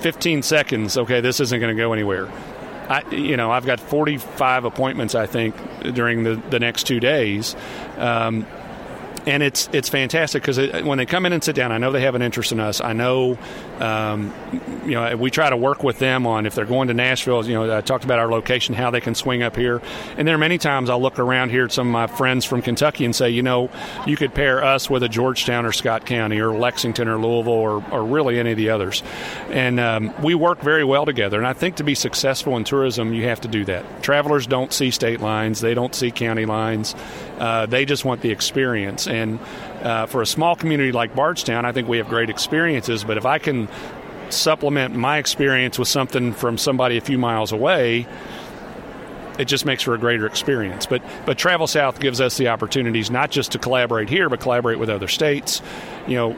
15 0.00 0.42
seconds, 0.42 0.98
okay, 0.98 1.20
this 1.20 1.38
isn't 1.38 1.60
going 1.60 1.74
to 1.74 1.80
go 1.80 1.92
anywhere. 1.92 2.28
I, 2.88 3.08
you 3.10 3.36
know, 3.36 3.50
I've 3.50 3.64
got 3.64 3.78
45 3.78 4.64
appointments, 4.64 5.14
I 5.14 5.26
think, 5.26 5.54
during 5.94 6.24
the, 6.24 6.34
the 6.50 6.58
next 6.58 6.84
two 6.84 6.98
days. 6.98 7.54
Um, 7.96 8.46
and 9.26 9.42
it's 9.42 9.68
it's 9.72 9.88
fantastic 9.88 10.42
because 10.42 10.58
when 10.82 10.98
they 10.98 11.06
come 11.06 11.26
in 11.26 11.32
and 11.32 11.42
sit 11.42 11.54
down, 11.54 11.72
I 11.72 11.78
know 11.78 11.92
they 11.92 12.00
have 12.02 12.14
an 12.14 12.22
interest 12.22 12.52
in 12.52 12.60
us. 12.60 12.80
I 12.80 12.92
know, 12.92 13.38
um, 13.78 14.32
you 14.84 14.92
know, 14.92 15.16
we 15.16 15.30
try 15.30 15.48
to 15.48 15.56
work 15.56 15.82
with 15.82 15.98
them 15.98 16.26
on 16.26 16.46
if 16.46 16.54
they're 16.54 16.64
going 16.64 16.88
to 16.88 16.94
Nashville. 16.94 17.44
You 17.46 17.54
know, 17.54 17.76
I 17.76 17.80
talked 17.80 18.04
about 18.04 18.18
our 18.18 18.28
location, 18.28 18.74
how 18.74 18.90
they 18.90 19.00
can 19.00 19.14
swing 19.14 19.42
up 19.42 19.56
here, 19.56 19.80
and 20.16 20.26
there 20.26 20.34
are 20.34 20.38
many 20.38 20.58
times 20.58 20.90
I'll 20.90 21.00
look 21.00 21.18
around 21.18 21.50
here 21.50 21.66
at 21.66 21.72
some 21.72 21.86
of 21.88 21.92
my 21.92 22.06
friends 22.06 22.44
from 22.44 22.62
Kentucky 22.62 23.04
and 23.04 23.14
say, 23.14 23.30
you 23.30 23.42
know, 23.42 23.70
you 24.06 24.16
could 24.16 24.34
pair 24.34 24.64
us 24.64 24.90
with 24.90 25.02
a 25.02 25.08
Georgetown 25.08 25.66
or 25.66 25.72
Scott 25.72 26.04
County 26.04 26.40
or 26.40 26.52
Lexington 26.52 27.08
or 27.08 27.18
Louisville 27.18 27.52
or, 27.52 27.84
or 27.92 28.04
really 28.04 28.38
any 28.38 28.52
of 28.52 28.56
the 28.56 28.70
others, 28.70 29.02
and 29.50 29.78
um, 29.78 30.12
we 30.22 30.34
work 30.34 30.60
very 30.60 30.84
well 30.84 31.06
together. 31.06 31.38
And 31.38 31.46
I 31.46 31.52
think 31.52 31.76
to 31.76 31.84
be 31.84 31.94
successful 31.94 32.56
in 32.56 32.64
tourism, 32.64 33.12
you 33.14 33.24
have 33.24 33.40
to 33.42 33.48
do 33.48 33.64
that. 33.66 34.02
Travelers 34.02 34.46
don't 34.46 34.72
see 34.72 34.90
state 34.90 35.20
lines, 35.20 35.60
they 35.60 35.74
don't 35.74 35.94
see 35.94 36.10
county 36.10 36.46
lines, 36.46 36.94
uh, 37.38 37.66
they 37.66 37.84
just 37.84 38.04
want 38.04 38.20
the 38.22 38.30
experience. 38.30 39.06
And 39.12 39.38
uh, 39.82 40.06
for 40.06 40.22
a 40.22 40.26
small 40.26 40.56
community 40.56 40.90
like 40.90 41.14
Bardstown, 41.14 41.64
I 41.64 41.72
think 41.72 41.86
we 41.86 41.98
have 41.98 42.08
great 42.08 42.30
experiences. 42.30 43.04
But 43.04 43.18
if 43.18 43.26
I 43.26 43.38
can 43.38 43.68
supplement 44.30 44.94
my 44.94 45.18
experience 45.18 45.78
with 45.78 45.88
something 45.88 46.32
from 46.32 46.56
somebody 46.56 46.96
a 46.96 47.00
few 47.02 47.18
miles 47.18 47.52
away, 47.52 48.06
it 49.38 49.44
just 49.46 49.64
makes 49.64 49.82
for 49.82 49.94
a 49.94 49.98
greater 49.98 50.26
experience. 50.26 50.86
But 50.86 51.02
but 51.26 51.38
Travel 51.38 51.66
South 51.66 52.00
gives 52.00 52.20
us 52.20 52.36
the 52.36 52.48
opportunities 52.48 53.10
not 53.10 53.30
just 53.30 53.52
to 53.52 53.58
collaborate 53.58 54.08
here, 54.08 54.28
but 54.28 54.40
collaborate 54.40 54.78
with 54.78 54.88
other 54.88 55.08
states. 55.08 55.62
You 56.06 56.16
know, 56.16 56.36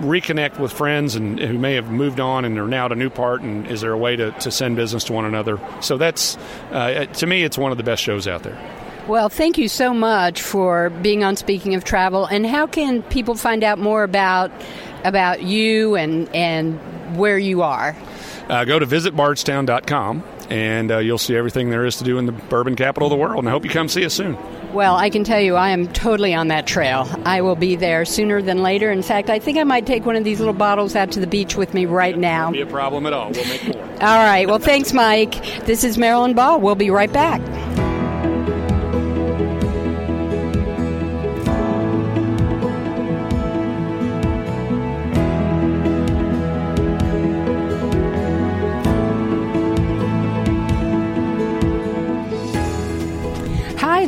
reconnect 0.00 0.58
with 0.58 0.72
friends 0.72 1.14
and 1.14 1.38
who 1.38 1.58
may 1.58 1.74
have 1.74 1.90
moved 1.90 2.20
on 2.20 2.44
and 2.44 2.58
are 2.58 2.66
now 2.66 2.86
at 2.86 2.92
a 2.92 2.96
new 2.96 3.10
part. 3.10 3.42
And 3.42 3.66
is 3.66 3.80
there 3.80 3.92
a 3.92 3.98
way 3.98 4.16
to, 4.16 4.30
to 4.32 4.50
send 4.50 4.76
business 4.76 5.04
to 5.04 5.12
one 5.12 5.24
another? 5.24 5.58
So 5.80 5.98
that's 5.98 6.36
uh, 6.70 7.06
to 7.06 7.26
me, 7.26 7.42
it's 7.44 7.58
one 7.58 7.72
of 7.72 7.78
the 7.78 7.84
best 7.84 8.02
shows 8.02 8.26
out 8.26 8.42
there. 8.42 8.58
Well, 9.06 9.28
thank 9.28 9.58
you 9.58 9.68
so 9.68 9.92
much 9.92 10.40
for 10.40 10.88
being 10.88 11.24
on 11.24 11.36
Speaking 11.36 11.74
of 11.74 11.84
Travel. 11.84 12.24
And 12.24 12.46
how 12.46 12.66
can 12.66 13.02
people 13.02 13.34
find 13.34 13.62
out 13.62 13.78
more 13.78 14.02
about 14.02 14.50
about 15.04 15.42
you 15.42 15.94
and 15.94 16.34
and 16.34 16.78
where 17.16 17.36
you 17.36 17.60
are? 17.62 17.94
Uh, 18.48 18.64
go 18.64 18.78
to 18.78 18.86
visitbardstown.com 18.86 20.22
and 20.50 20.90
uh, 20.90 20.98
you'll 20.98 21.18
see 21.18 21.36
everything 21.36 21.70
there 21.70 21.84
is 21.84 21.96
to 21.96 22.04
do 22.04 22.18
in 22.18 22.26
the 22.26 22.32
bourbon 22.32 22.76
capital 22.76 23.08
of 23.08 23.10
the 23.10 23.16
world. 23.16 23.40
And 23.40 23.48
I 23.48 23.50
hope 23.50 23.64
you 23.64 23.70
come 23.70 23.88
see 23.88 24.04
us 24.04 24.14
soon. 24.14 24.38
Well, 24.72 24.96
I 24.96 25.08
can 25.08 25.22
tell 25.22 25.40
you, 25.40 25.54
I 25.54 25.70
am 25.70 25.86
totally 25.92 26.34
on 26.34 26.48
that 26.48 26.66
trail. 26.66 27.08
I 27.24 27.42
will 27.42 27.56
be 27.56 27.76
there 27.76 28.04
sooner 28.04 28.42
than 28.42 28.62
later. 28.62 28.90
In 28.90 29.02
fact, 29.02 29.30
I 29.30 29.38
think 29.38 29.56
I 29.56 29.64
might 29.64 29.86
take 29.86 30.04
one 30.04 30.16
of 30.16 30.24
these 30.24 30.40
little 30.40 30.54
bottles 30.54 30.96
out 30.96 31.12
to 31.12 31.20
the 31.20 31.26
beach 31.26 31.56
with 31.56 31.74
me 31.74 31.86
right 31.86 32.16
now. 32.18 32.44
Won't 32.46 32.54
be 32.54 32.62
a 32.62 32.66
problem 32.66 33.06
at 33.06 33.12
all. 33.12 33.30
We'll 33.30 33.48
make 33.48 33.66
more. 33.66 33.82
All 33.84 34.18
right. 34.18 34.48
Well, 34.48 34.58
thanks, 34.58 34.92
Mike. 34.92 35.64
This 35.64 35.84
is 35.84 35.96
Marilyn 35.96 36.34
Ball. 36.34 36.60
We'll 36.60 36.74
be 36.74 36.90
right 36.90 37.12
back. 37.12 37.40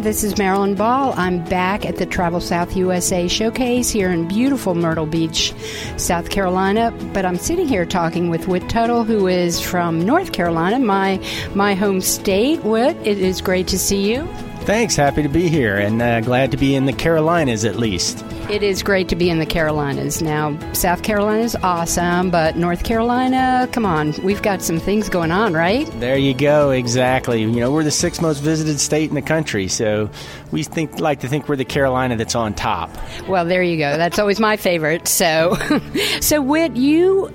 This 0.07 0.23
is 0.23 0.39
Marilyn 0.39 0.77
Ball. 0.77 1.15
I'm 1.17 1.43
back 1.47 1.85
at 1.85 1.97
the 1.97 2.07
Travel 2.07 2.41
South 2.41 2.77
USA 2.77 3.27
showcase 3.27 3.91
here 3.91 4.09
in 4.09 4.29
beautiful 4.29 4.77
Myrtle 4.77 5.05
Beach, 5.05 5.53
South 5.97 6.31
Carolina. 6.31 6.93
But 7.13 7.27
I'm 7.27 7.39
sitting 7.39 7.67
here 7.67 7.85
talking 7.85 8.31
with 8.31 8.47
Wit 8.47 8.69
Tuttle, 8.69 9.03
who 9.03 9.27
is 9.27 9.61
from 9.61 10.07
North 10.07 10.31
Carolina, 10.31 10.79
my 10.79 11.21
my 11.57 11.75
home 11.75 12.01
state. 12.01 12.63
Wit, 12.63 12.97
it 13.05 13.19
is 13.19 13.41
great 13.41 13.67
to 13.67 13.81
see 13.81 14.09
you. 14.09 14.25
Thanks. 14.61 14.95
Happy 14.95 15.25
to 15.25 15.29
be 15.29 15.49
here 15.49 15.77
and 15.77 16.01
uh, 16.01 16.21
glad 16.21 16.53
to 16.53 16.57
be 16.57 16.77
in 16.77 16.87
the 16.87 16.93
Carolinas 16.93 17.65
at 17.65 17.75
least. 17.75 18.25
It 18.49 18.63
is 18.63 18.85
great 18.85 19.09
to 19.09 19.17
be 19.17 19.29
in 19.29 19.41
the 19.41 19.45
Carolinas. 19.45 20.23
Now, 20.23 20.57
South 20.73 21.03
Carolina 21.03 21.43
is 21.43 21.57
awesome, 21.65 22.31
but 22.31 22.57
North 22.57 22.85
Carolina, 22.85 23.69
come 23.73 23.85
on, 23.85 24.15
we've 24.23 24.41
got 24.41 24.63
some 24.63 24.79
things 24.79 25.09
going 25.09 25.33
on, 25.33 25.53
right? 25.53 25.85
There 25.99 26.17
you 26.17 26.33
go. 26.33 26.71
Exactly. 26.71 27.41
You 27.41 27.51
know, 27.51 27.73
we're 27.73 27.83
the 27.83 27.91
sixth 27.91 28.23
most 28.23 28.39
visited 28.39 28.79
state 28.79 29.09
in 29.09 29.17
the 29.17 29.23
country, 29.23 29.67
so 29.67 30.11
we 30.53 30.63
think 30.63 31.01
like 31.01 31.21
to 31.21 31.29
think 31.29 31.49
we're 31.49 31.57
the 31.57 31.65
Carolina 31.65 32.15
that's 32.15 32.37
on 32.37 32.55
top. 32.55 32.91
Well, 33.27 33.47
there 33.47 33.65
you 33.65 33.79
go. 33.79 33.97
That's 33.97 34.21
always 34.21 34.39
my 34.39 34.57
favorite. 34.57 35.09
So, 35.09 35.57
so 36.21 36.41
Wit, 36.41 36.77
you 36.77 37.33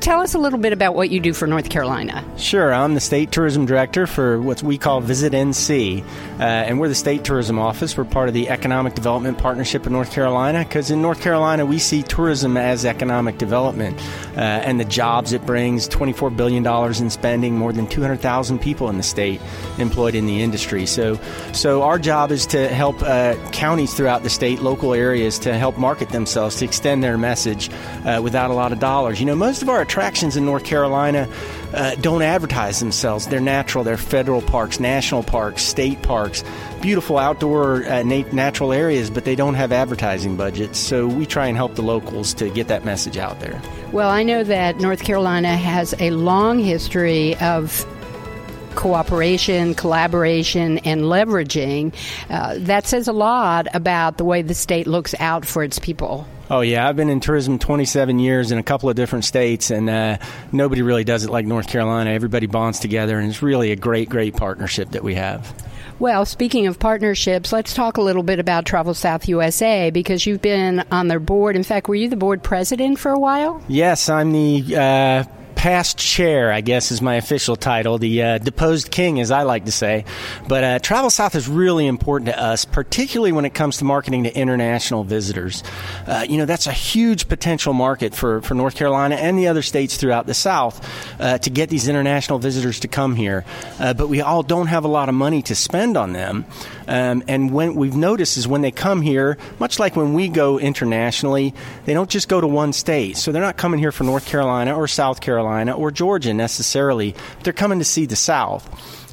tell 0.00 0.20
us 0.20 0.32
a 0.32 0.38
little 0.38 0.58
bit 0.58 0.72
about 0.72 0.94
what 0.94 1.10
you 1.10 1.20
do 1.20 1.34
for 1.34 1.46
North 1.46 1.68
Carolina. 1.68 2.24
Sure. 2.38 2.72
I'm 2.72 2.94
the 2.94 3.00
state 3.00 3.30
tourism 3.30 3.66
director 3.66 4.06
for 4.06 4.40
what 4.40 4.62
we 4.62 4.78
call 4.78 5.02
Visit 5.02 5.34
NC, 5.34 6.02
uh, 6.02 6.42
and 6.42 6.80
we're 6.80 6.88
the 6.88 6.94
state 6.94 7.24
tourism 7.24 7.58
office. 7.58 7.94
We're 7.94 8.06
part 8.06 8.28
of 8.28 8.34
the 8.34 8.48
Economic 8.48 8.94
Development 8.94 9.36
Partnership 9.36 9.84
of 9.84 9.92
North 9.92 10.12
Carolina 10.12 10.45
because 10.52 10.90
in 10.90 11.02
North 11.02 11.20
Carolina 11.20 11.64
we 11.66 11.78
see 11.78 12.02
tourism 12.02 12.56
as 12.56 12.84
economic 12.84 13.38
development 13.38 13.98
uh, 14.36 14.40
and 14.40 14.78
the 14.78 14.84
jobs 14.84 15.32
it 15.32 15.44
brings 15.46 15.88
$24 15.88 16.36
billion 16.36 16.66
in 17.02 17.10
spending, 17.10 17.56
more 17.56 17.72
than 17.72 17.86
200,000 17.86 18.58
people 18.58 18.88
in 18.88 18.96
the 18.96 19.02
state 19.02 19.40
employed 19.78 20.14
in 20.14 20.26
the 20.26 20.42
industry. 20.42 20.86
So, 20.86 21.18
so 21.52 21.82
our 21.82 21.98
job 21.98 22.30
is 22.30 22.46
to 22.46 22.68
help 22.68 23.02
uh, 23.02 23.36
counties 23.52 23.94
throughout 23.94 24.22
the 24.22 24.30
state, 24.30 24.60
local 24.60 24.94
areas, 24.94 25.38
to 25.40 25.54
help 25.54 25.78
market 25.78 26.10
themselves, 26.10 26.56
to 26.56 26.64
extend 26.64 27.02
their 27.02 27.18
message 27.18 27.70
uh, 28.04 28.20
without 28.22 28.50
a 28.50 28.54
lot 28.54 28.72
of 28.72 28.78
dollars. 28.78 29.20
You 29.20 29.26
know, 29.26 29.34
most 29.36 29.62
of 29.62 29.68
our 29.68 29.80
attractions 29.80 30.36
in 30.36 30.44
North 30.44 30.64
Carolina 30.64 31.28
uh, 31.72 31.94
don't 31.96 32.22
advertise 32.22 32.80
themselves. 32.80 33.26
They're 33.26 33.40
natural. 33.40 33.84
They're 33.84 33.96
federal 33.96 34.42
parks, 34.42 34.80
national 34.80 35.22
parks, 35.22 35.62
state 35.62 36.02
parks, 36.02 36.42
beautiful 36.86 37.18
outdoor 37.18 37.84
uh, 37.86 38.04
nat- 38.04 38.32
natural 38.32 38.72
areas, 38.72 39.10
but 39.10 39.24
they 39.24 39.34
don't 39.34 39.54
have 39.54 39.72
advertising 39.72 40.36
budgets. 40.36 40.78
So 40.78 41.08
we 41.08 41.26
try 41.26 41.48
and 41.48 41.56
help 41.56 41.74
the 41.74 41.82
locals 41.82 42.32
to 42.34 42.48
get 42.48 42.68
that 42.68 42.84
message 42.84 43.16
out 43.16 43.40
there. 43.40 43.60
Well, 43.90 44.08
I 44.08 44.22
know 44.22 44.44
that 44.44 44.78
North 44.78 45.02
Carolina 45.02 45.56
has 45.56 45.96
a 45.98 46.10
long 46.10 46.60
history 46.60 47.34
of 47.38 47.84
cooperation, 48.76 49.74
collaboration, 49.74 50.78
and 50.78 51.00
leveraging. 51.02 51.92
Uh, 52.30 52.54
that 52.58 52.86
says 52.86 53.08
a 53.08 53.12
lot 53.12 53.66
about 53.74 54.16
the 54.16 54.24
way 54.24 54.42
the 54.42 54.54
state 54.54 54.86
looks 54.86 55.12
out 55.18 55.44
for 55.44 55.64
its 55.64 55.80
people. 55.80 56.24
Oh 56.50 56.60
yeah, 56.60 56.88
I've 56.88 56.94
been 56.94 57.10
in 57.10 57.18
tourism 57.18 57.58
27 57.58 58.20
years 58.20 58.52
in 58.52 58.58
a 58.58 58.62
couple 58.62 58.88
of 58.88 58.94
different 58.94 59.24
states, 59.24 59.72
and 59.72 59.90
uh, 59.90 60.18
nobody 60.52 60.82
really 60.82 61.02
does 61.02 61.24
it 61.24 61.30
like 61.30 61.46
North 61.46 61.66
Carolina. 61.66 62.10
Everybody 62.10 62.46
bonds 62.46 62.78
together, 62.78 63.18
and 63.18 63.28
it's 63.28 63.42
really 63.42 63.72
a 63.72 63.76
great, 63.76 64.08
great 64.08 64.36
partnership 64.36 64.92
that 64.92 65.02
we 65.02 65.16
have. 65.16 65.52
Well, 65.98 66.26
speaking 66.26 66.66
of 66.66 66.78
partnerships, 66.78 67.52
let's 67.52 67.72
talk 67.72 67.96
a 67.96 68.02
little 68.02 68.22
bit 68.22 68.38
about 68.38 68.66
Travel 68.66 68.92
South 68.92 69.26
USA 69.28 69.90
because 69.90 70.26
you've 70.26 70.42
been 70.42 70.84
on 70.90 71.08
their 71.08 71.20
board. 71.20 71.56
In 71.56 71.62
fact, 71.62 71.88
were 71.88 71.94
you 71.94 72.10
the 72.10 72.16
board 72.16 72.42
president 72.42 72.98
for 72.98 73.12
a 73.12 73.18
while? 73.18 73.62
Yes, 73.66 74.10
I'm 74.10 74.30
the 74.32 74.76
uh, 74.76 75.24
past 75.56 75.96
chair, 75.98 76.52
I 76.52 76.60
guess 76.60 76.92
is 76.92 77.02
my 77.02 77.14
official 77.14 77.56
title, 77.56 77.98
the 77.98 78.22
uh, 78.22 78.38
deposed 78.38 78.90
king, 78.90 79.18
as 79.18 79.30
I 79.30 79.42
like 79.42 79.64
to 79.64 79.72
say. 79.72 80.04
But 80.46 80.62
uh, 80.62 80.78
Travel 80.78 81.10
South 81.10 81.34
is 81.34 81.48
really 81.48 81.86
important 81.86 82.28
to 82.28 82.40
us, 82.40 82.64
particularly 82.64 83.32
when 83.32 83.46
it 83.46 83.54
comes 83.54 83.78
to 83.78 83.84
marketing 83.84 84.24
to 84.24 84.36
international 84.36 85.02
visitors. 85.02 85.64
Uh, 86.06 86.24
you 86.28 86.36
know, 86.36 86.44
that's 86.44 86.66
a 86.66 86.72
huge 86.72 87.26
potential 87.26 87.72
market 87.72 88.14
for, 88.14 88.42
for 88.42 88.54
North 88.54 88.76
Carolina 88.76 89.16
and 89.16 89.38
the 89.38 89.48
other 89.48 89.62
states 89.62 89.96
throughout 89.96 90.26
the 90.26 90.34
South 90.34 90.86
uh, 91.18 91.38
to 91.38 91.50
get 91.50 91.70
these 91.70 91.88
international 91.88 92.38
visitors 92.38 92.80
to 92.80 92.88
come 92.88 93.16
here. 93.16 93.44
Uh, 93.80 93.94
but 93.94 94.08
we 94.08 94.20
all 94.20 94.42
don't 94.42 94.68
have 94.68 94.84
a 94.84 94.88
lot 94.88 95.08
of 95.08 95.14
money 95.14 95.40
to 95.42 95.54
spend 95.54 95.96
on 95.96 96.12
them. 96.12 96.44
Um, 96.86 97.24
and 97.26 97.50
when 97.50 97.74
we've 97.74 97.96
noticed 97.96 98.36
is 98.36 98.46
when 98.46 98.60
they 98.60 98.70
come 98.70 99.00
here, 99.00 99.38
much 99.58 99.78
like 99.78 99.96
when 99.96 100.12
we 100.12 100.28
go 100.28 100.58
internationally, 100.58 101.54
they 101.86 101.94
don't 101.94 102.10
just 102.10 102.28
go 102.28 102.40
to 102.40 102.46
one 102.46 102.74
state. 102.74 103.16
So 103.16 103.32
they're 103.32 103.42
not 103.42 103.56
coming 103.56 103.80
here 103.80 103.90
for 103.90 104.04
North 104.04 104.26
Carolina 104.26 104.76
or 104.76 104.86
South 104.86 105.20
Carolina 105.20 105.45
or 105.46 105.90
Georgia 105.90 106.34
necessarily. 106.34 107.14
They're 107.42 107.52
coming 107.52 107.78
to 107.78 107.84
see 107.84 108.06
the 108.06 108.16
South. 108.16 108.68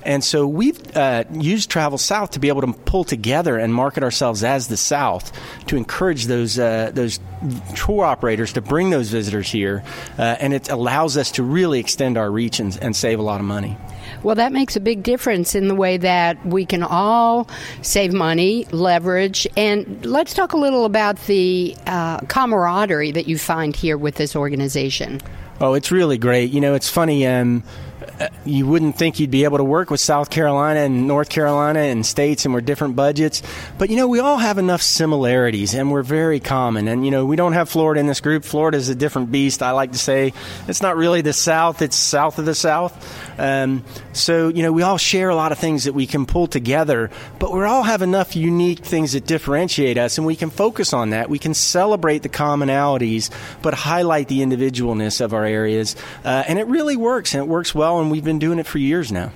And 0.05 0.23
so 0.23 0.47
we've 0.47 0.79
uh, 0.95 1.23
used 1.31 1.69
Travel 1.69 1.97
South 1.97 2.31
to 2.31 2.39
be 2.39 2.49
able 2.49 2.61
to 2.61 2.73
pull 2.73 3.03
together 3.03 3.57
and 3.57 3.73
market 3.73 4.03
ourselves 4.03 4.43
as 4.43 4.67
the 4.67 4.77
South 4.77 5.31
to 5.67 5.77
encourage 5.77 6.25
those 6.25 6.59
uh, 6.59 6.91
those 6.93 7.19
tour 7.75 8.03
operators 8.03 8.53
to 8.53 8.61
bring 8.61 8.89
those 8.89 9.09
visitors 9.09 9.49
here, 9.49 9.83
uh, 10.17 10.21
and 10.39 10.53
it 10.53 10.69
allows 10.69 11.17
us 11.17 11.31
to 11.31 11.43
really 11.43 11.79
extend 11.79 12.17
our 12.17 12.29
reach 12.29 12.59
and, 12.59 12.77
and 12.81 12.95
save 12.95 13.19
a 13.19 13.21
lot 13.21 13.39
of 13.39 13.45
money. 13.45 13.77
Well, 14.21 14.35
that 14.35 14.51
makes 14.51 14.75
a 14.75 14.79
big 14.79 15.03
difference 15.03 15.55
in 15.55 15.67
the 15.67 15.75
way 15.75 15.97
that 15.97 16.45
we 16.45 16.65
can 16.65 16.83
all 16.83 17.47
save 17.81 18.13
money, 18.13 18.65
leverage, 18.71 19.47
and 19.57 20.05
let's 20.05 20.33
talk 20.33 20.53
a 20.53 20.57
little 20.57 20.85
about 20.85 21.17
the 21.25 21.75
uh, 21.87 22.19
camaraderie 22.27 23.11
that 23.11 23.27
you 23.27 23.37
find 23.37 23.75
here 23.75 23.97
with 23.97 24.15
this 24.15 24.35
organization. 24.35 25.21
Oh, 25.61 25.73
it's 25.73 25.91
really 25.91 26.17
great. 26.17 26.51
You 26.51 26.61
know, 26.61 26.73
it's 26.73 26.89
funny. 26.89 27.25
Um, 27.27 27.63
you 28.45 28.67
wouldn't 28.67 28.97
think 28.97 29.19
you'd 29.19 29.31
be 29.31 29.43
able 29.43 29.57
to 29.57 29.63
work 29.63 29.89
with 29.89 29.99
South 29.99 30.29
Carolina 30.29 30.81
and 30.81 31.07
North 31.07 31.29
Carolina 31.29 31.79
and 31.79 32.05
states, 32.05 32.45
and 32.45 32.53
we're 32.53 32.61
different 32.61 32.95
budgets. 32.95 33.41
But 33.77 33.89
you 33.89 33.95
know, 33.95 34.07
we 34.07 34.19
all 34.19 34.37
have 34.37 34.57
enough 34.57 34.81
similarities, 34.81 35.73
and 35.73 35.91
we're 35.91 36.03
very 36.03 36.39
common. 36.39 36.87
And 36.87 37.05
you 37.05 37.11
know, 37.11 37.25
we 37.25 37.35
don't 37.35 37.53
have 37.53 37.69
Florida 37.69 37.99
in 37.99 38.07
this 38.07 38.21
group. 38.21 38.43
Florida 38.43 38.77
is 38.77 38.89
a 38.89 38.95
different 38.95 39.31
beast. 39.31 39.63
I 39.63 39.71
like 39.71 39.93
to 39.93 39.97
say 39.97 40.33
it's 40.67 40.81
not 40.81 40.95
really 40.95 41.21
the 41.21 41.33
South; 41.33 41.81
it's 41.81 41.95
south 41.95 42.37
of 42.37 42.45
the 42.45 42.55
South. 42.55 42.93
Um, 43.39 43.83
so 44.13 44.49
you 44.49 44.61
know, 44.61 44.71
we 44.71 44.83
all 44.83 44.97
share 44.97 45.29
a 45.29 45.35
lot 45.35 45.51
of 45.51 45.57
things 45.57 45.85
that 45.85 45.93
we 45.93 46.05
can 46.05 46.25
pull 46.25 46.47
together, 46.47 47.09
but 47.39 47.51
we 47.51 47.63
all 47.63 47.83
have 47.83 48.01
enough 48.01 48.35
unique 48.35 48.79
things 48.79 49.13
that 49.13 49.25
differentiate 49.25 49.97
us, 49.97 50.17
and 50.17 50.27
we 50.27 50.35
can 50.35 50.49
focus 50.49 50.93
on 50.93 51.11
that. 51.11 51.29
We 51.29 51.39
can 51.39 51.53
celebrate 51.53 52.21
the 52.23 52.29
commonalities, 52.29 53.31
but 53.61 53.73
highlight 53.73 54.27
the 54.27 54.39
individualness 54.41 55.19
of 55.19 55.33
our 55.33 55.45
areas, 55.45 55.95
uh, 56.23 56.43
and 56.47 56.59
it 56.59 56.67
really 56.67 56.95
works, 56.95 57.33
and 57.33 57.43
it 57.43 57.47
works 57.47 57.73
well 57.73 58.02
and 58.03 58.11
we've 58.11 58.23
been 58.23 58.39
doing 58.39 58.59
it 58.59 58.67
for 58.67 58.77
years 58.77 59.11
now. 59.11 59.31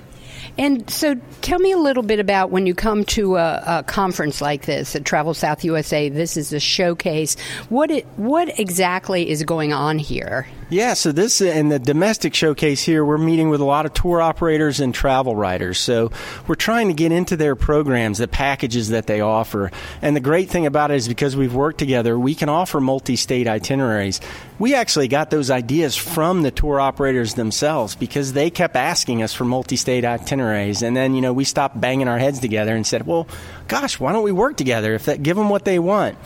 And 0.56 0.88
so, 0.90 1.14
tell 1.40 1.58
me 1.58 1.72
a 1.72 1.78
little 1.78 2.02
bit 2.02 2.18
about 2.18 2.50
when 2.50 2.66
you 2.66 2.74
come 2.74 3.04
to 3.06 3.36
a, 3.36 3.62
a, 3.66 3.82
conference 3.84 4.40
like 4.40 4.66
this 4.66 4.96
at 4.96 5.04
Travel 5.04 5.34
South 5.34 5.62
USA. 5.62 6.08
This 6.08 6.36
is 6.36 6.52
a 6.52 6.58
showcase. 6.58 7.38
What 7.68 7.90
it, 7.90 8.06
what 8.16 8.58
exactly 8.58 9.28
is 9.28 9.42
going 9.44 9.72
on 9.72 9.98
here? 9.98 10.48
Yeah, 10.70 10.92
so 10.92 11.12
this 11.12 11.40
in 11.40 11.70
the 11.70 11.78
domestic 11.78 12.34
showcase 12.34 12.82
here, 12.82 13.02
we're 13.02 13.16
meeting 13.16 13.48
with 13.48 13.62
a 13.62 13.64
lot 13.64 13.86
of 13.86 13.94
tour 13.94 14.20
operators 14.20 14.80
and 14.80 14.94
travel 14.94 15.34
writers. 15.34 15.78
So 15.78 16.12
we're 16.46 16.56
trying 16.56 16.88
to 16.88 16.94
get 16.94 17.10
into 17.10 17.38
their 17.38 17.56
programs, 17.56 18.18
the 18.18 18.28
packages 18.28 18.90
that 18.90 19.06
they 19.06 19.22
offer. 19.22 19.70
And 20.02 20.14
the 20.14 20.20
great 20.20 20.50
thing 20.50 20.66
about 20.66 20.90
it 20.90 20.96
is 20.96 21.08
because 21.08 21.34
we've 21.34 21.54
worked 21.54 21.78
together, 21.78 22.18
we 22.18 22.34
can 22.34 22.50
offer 22.50 22.82
multi-state 22.82 23.48
itineraries. 23.48 24.20
We 24.58 24.74
actually 24.74 25.08
got 25.08 25.30
those 25.30 25.50
ideas 25.50 25.96
from 25.96 26.42
the 26.42 26.50
tour 26.50 26.80
operators 26.80 27.32
themselves 27.32 27.94
because 27.94 28.34
they 28.34 28.50
kept 28.50 28.76
asking 28.76 29.22
us 29.22 29.32
for 29.32 29.46
multi-state 29.46 30.04
itineraries, 30.04 30.82
and 30.82 30.94
then 30.94 31.14
you 31.14 31.22
know 31.22 31.32
we 31.32 31.44
stopped 31.44 31.80
banging 31.80 32.08
our 32.08 32.18
heads 32.18 32.40
together 32.40 32.74
and 32.74 32.86
said, 32.86 33.06
"Well, 33.06 33.26
gosh, 33.68 33.98
why 33.98 34.12
don't 34.12 34.24
we 34.24 34.32
work 34.32 34.58
together? 34.58 34.94
If 34.94 35.06
that, 35.06 35.22
give 35.22 35.36
them 35.36 35.48
what 35.48 35.64
they 35.64 35.78
want." 35.78 36.18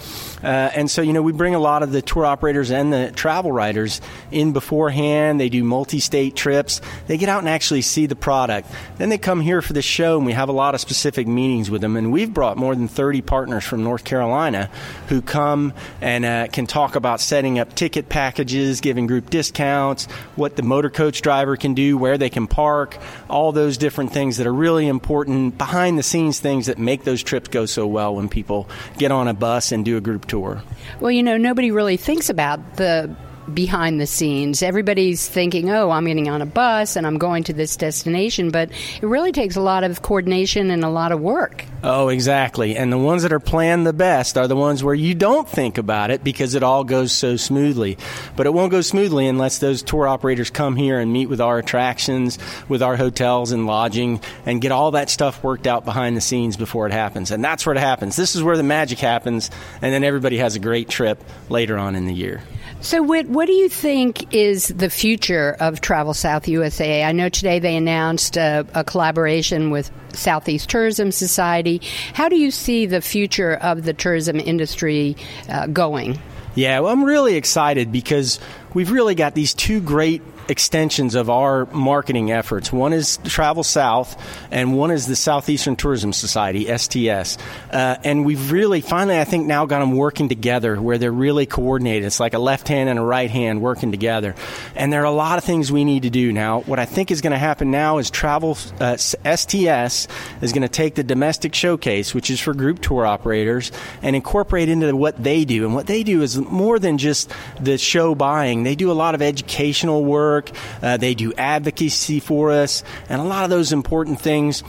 Uh, 0.43 0.71
and 0.75 0.91
so, 0.91 1.03
you 1.03 1.13
know, 1.13 1.23
we 1.23 1.33
bring 1.33 1.55
a 1.55 1.59
lot 1.59 1.83
of 1.83 1.93
the 1.93 2.03
tour 2.03 2.25
operators 2.25 2.71
and 2.71 2.93
the 2.93 3.13
travel 3.15 3.53
writers 3.53 4.01
in 4.31 4.53
beforehand. 4.53 5.41
They 5.41 5.49
do 5.49 5.65
multi 5.65 6.01
state 6.01 6.37
trips. 6.37 6.81
They 7.07 7.17
get 7.17 7.29
out 7.29 7.41
and 7.41 7.49
actually 7.49 7.83
see 7.83 8.07
the 8.07 8.17
product. 8.17 8.71
Then 8.99 9.09
they 9.09 9.19
come 9.19 9.41
here 9.41 9.63
for 9.63 9.73
the 9.73 9.83
show, 9.83 10.17
and 10.17 10.27
we 10.27 10.33
have 10.33 10.49
a 10.49 10.53
lot 10.53 10.75
of 10.75 10.81
specific 10.81 11.27
meetings 11.27 11.71
with 11.71 11.81
them. 11.81 11.97
And 11.97 12.13
we've 12.13 12.33
brought 12.33 12.57
more 12.57 12.75
than 12.75 12.89
30 12.89 13.23
partners 13.23 13.65
from 13.65 13.83
North 13.83 14.05
Carolina 14.05 14.71
who 15.09 15.23
come 15.23 15.73
and 16.01 16.25
uh, 16.25 16.49
can 16.49 16.67
talk 16.67 16.97
about 16.97 17.21
setting 17.21 17.59
up 17.59 17.75
ticket 17.75 18.09
packages, 18.09 18.81
giving 18.81 19.07
group 19.07 19.31
discounts, 19.31 20.07
what 20.37 20.57
the 20.57 20.63
motor 20.63 20.91
coach 20.91 21.23
driver 21.23 21.57
can 21.57 21.75
do, 21.75 21.97
where 21.97 22.19
they 22.19 22.31
can 22.31 22.47
park, 22.47 22.99
all 23.31 23.53
those 23.53 23.79
different 23.79 24.13
things 24.13 24.37
that 24.37 24.47
are 24.47 24.53
really 24.53 24.89
important 24.89 25.57
behind 25.57 25.99
the 25.99 26.03
scenes 26.03 26.41
things 26.41 26.67
that 26.67 26.79
make 26.79 27.05
those 27.05 27.23
trips 27.23 27.49
go 27.49 27.67
so 27.67 27.87
well 27.87 28.15
when 28.15 28.29
people 28.29 28.69
get 28.99 29.11
on 29.11 29.29
a 29.29 29.35
bus 29.35 29.73
and 29.73 29.85
do 29.85 29.97
a 29.97 30.01
group 30.01 30.27
tour. 30.33 30.63
Well, 30.99 31.11
you 31.11 31.23
know, 31.23 31.37
nobody 31.37 31.71
really 31.71 31.99
thinks 31.99 32.31
about 32.31 32.77
the 32.77 33.15
behind 33.53 34.01
the 34.01 34.07
scenes. 34.07 34.63
Everybody's 34.63 35.29
thinking, 35.29 35.71
oh, 35.71 35.91
I'm 35.91 36.07
getting 36.07 36.29
on 36.29 36.43
a 36.43 36.47
bus 36.47 36.97
and 36.97 37.07
I'm 37.07 37.19
going 37.19 37.45
to 37.45 37.53
this 37.53 37.77
destination, 37.77 38.51
but 38.51 38.71
it 38.71 39.07
really 39.07 39.33
takes 39.33 39.57
a 39.57 39.61
lot 39.61 39.85
of 39.85 40.03
coordination 40.03 40.71
and 40.71 40.85
a 40.85 40.89
lot 40.89 41.13
of 41.13 41.21
work. 41.21 41.65
Oh, 41.83 42.09
exactly. 42.09 42.77
And 42.77 42.93
the 42.93 42.99
ones 42.99 43.23
that 43.23 43.33
are 43.33 43.41
planned 43.41 43.87
the 43.87 43.93
best 43.93 44.39
are 44.39 44.47
the 44.47 44.57
ones 44.57 44.85
where 44.85 44.95
you 44.95 45.15
don't 45.15 45.49
think 45.49 45.79
about 45.79 46.11
it 46.11 46.23
because 46.23 46.55
it 46.55 46.63
all 46.63 46.85
goes 46.85 47.13
so 47.13 47.37
smoothly. 47.37 47.99
But 48.37 48.47
it 48.47 48.55
won't 48.55 48.71
go 48.71 48.81
smoothly 48.81 49.27
unless 49.27 49.59
those 49.59 49.83
tour 49.83 50.07
operators 50.07 50.51
come 50.51 50.77
here 50.77 51.01
and 51.01 51.13
meet 51.13 51.27
with 51.27 51.41
our 51.41 51.59
attractions, 51.59 52.39
with 52.69 52.83
our 52.83 52.97
hotels 52.97 53.51
and 53.51 53.67
lodging, 53.67 54.21
and 54.47 54.61
get 54.61 54.71
all 54.73 54.93
that 54.93 55.11
stuff 55.11 55.43
worked 55.43 55.67
out 55.67 55.85
behind 55.85 56.17
the 56.17 56.21
scenes 56.21 56.57
before 56.57 56.87
it 56.87 56.93
happens. 56.93 57.31
And 57.31 57.43
that's 57.43 57.67
where 57.67 57.75
it 57.75 57.81
happens. 57.81 58.15
This 58.15 58.37
is 58.37 58.43
where 58.43 58.57
the 58.57 58.63
magic 58.63 58.99
happens, 58.99 59.51
and 59.81 59.93
then 59.93 60.05
everybody 60.05 60.39
has 60.39 60.55
a 60.55 60.61
great 60.61 60.89
trip 60.89 61.23
later 61.49 61.77
on 61.77 61.97
in 61.97 62.07
the 62.07 62.15
year. 62.15 62.43
So, 62.83 63.01
Wit, 63.01 63.29
what 63.29 63.47
do 63.47 63.53
you 63.53 63.69
think 63.69 64.35
is 64.35 64.67
the 64.67 64.91
future 64.91 65.57
of 65.61 65.81
Travel 65.81 66.15
South 66.15 66.49
USA? 66.49 67.05
I 67.05 67.13
know 67.13 67.29
today 67.29 67.61
they 67.61 67.77
announced 67.77 68.37
a, 68.37 68.67
a, 68.75 68.83
collaboration 68.83 69.71
with 69.71 69.89
Southeast 70.15 70.69
Tourism 70.69 71.13
Society. 71.13 71.81
How 72.13 72.29
do 72.29 72.35
you 72.35 72.51
see 72.51 72.87
the 72.87 73.01
future 73.01 73.55
of 73.55 73.85
the 73.85 73.93
tourism 73.93 74.41
industry 74.41 75.17
uh, 75.49 75.69
going? 75.69 76.19
Yeah, 76.57 76.81
well, 76.81 76.93
I'm 76.93 77.05
really 77.05 77.37
excited 77.37 77.93
because 77.93 78.41
we've 78.75 78.91
really 78.91 79.15
got 79.15 79.37
these 79.37 79.55
two 79.55 79.81
great 79.81 80.21
extensions 80.49 81.15
of 81.15 81.31
our 81.31 81.67
marketing 81.67 82.31
efforts. 82.31 82.73
One 82.73 82.93
is 82.93 83.19
Travel 83.25 83.63
South, 83.63 84.21
and 84.51 84.77
one 84.77 84.91
is 84.91 85.07
the 85.07 85.17
Southeastern 85.17 85.77
Tourism 85.77 86.13
Society 86.13 86.67
(STS). 86.77 87.39
Uh, 87.71 87.97
and 88.05 88.25
we've 88.25 88.51
really, 88.51 88.81
finally, 88.81 89.19
I 89.19 89.25
think, 89.25 89.47
now 89.47 89.67
got 89.67 89.81
them 89.81 89.93
working 89.93 90.29
together 90.29 90.81
where 90.81 90.99
they're 90.99 91.13
really 91.13 91.47
coordinated. 91.47 92.05
It's 92.05 92.21
like 92.21 92.35
a 92.35 92.39
left 92.39 92.69
hand 92.69 92.89
and 92.89 92.99
a 92.99 93.03
right 93.03 93.31
hand 93.31 93.63
working 93.63 93.91
together. 93.91 94.35
And 94.75 94.93
there 94.93 95.03
are 95.03 95.07
a 95.07 95.11
lot 95.11 95.39
of 95.39 95.45
things 95.45 95.71
we 95.71 95.85
need 95.85 96.03
to 96.03 96.11
do 96.11 96.33
now. 96.33 96.61
What 96.63 96.79
I 96.79 96.85
think 96.85 97.11
is 97.11 97.21
going 97.21 97.33
to 97.33 97.39
happen 97.39 97.71
now 97.71 97.99
is 97.99 98.11
Travel 98.11 98.57
uh, 98.81 98.97
STS 98.97 100.09
is 100.41 100.53
going 100.53 100.63
to 100.63 100.69
take 100.69 100.95
the 100.95 101.05
domestic 101.05 101.55
showcase, 101.55 102.15
which 102.15 102.31
is 102.31 102.41
for 102.41 102.55
group 102.55 102.81
tour 102.81 103.07
operators, 103.07 103.73
and 104.03 104.17
incorporate 104.17 104.69
into 104.69 104.95
what 104.97 105.23
they 105.23 105.45
do. 105.45 105.65
And 105.65 105.75
what 105.75 105.87
they 105.87 106.03
do 106.03 106.23
is 106.23 106.37
more 106.37 106.79
than 106.79 106.99
just 106.99 107.33
the 107.61 107.79
show 107.79 108.15
buying. 108.15 108.63
They 108.63 108.75
do 108.75 108.91
a 108.91 108.93
lot 108.93 109.15
of 109.15 109.23
educational 109.23 110.05
work 110.05 110.32
work. 110.33 110.51
Uh, 110.83 110.97
they 110.97 111.15
do 111.15 111.33
advocacy 111.35 112.21
for 112.21 112.51
us, 112.51 112.83
and 113.09 113.21
a 113.21 113.25
lot 113.25 113.45
of 113.45 113.51
those 113.51 113.73
important 113.73 114.21
things 114.21 114.63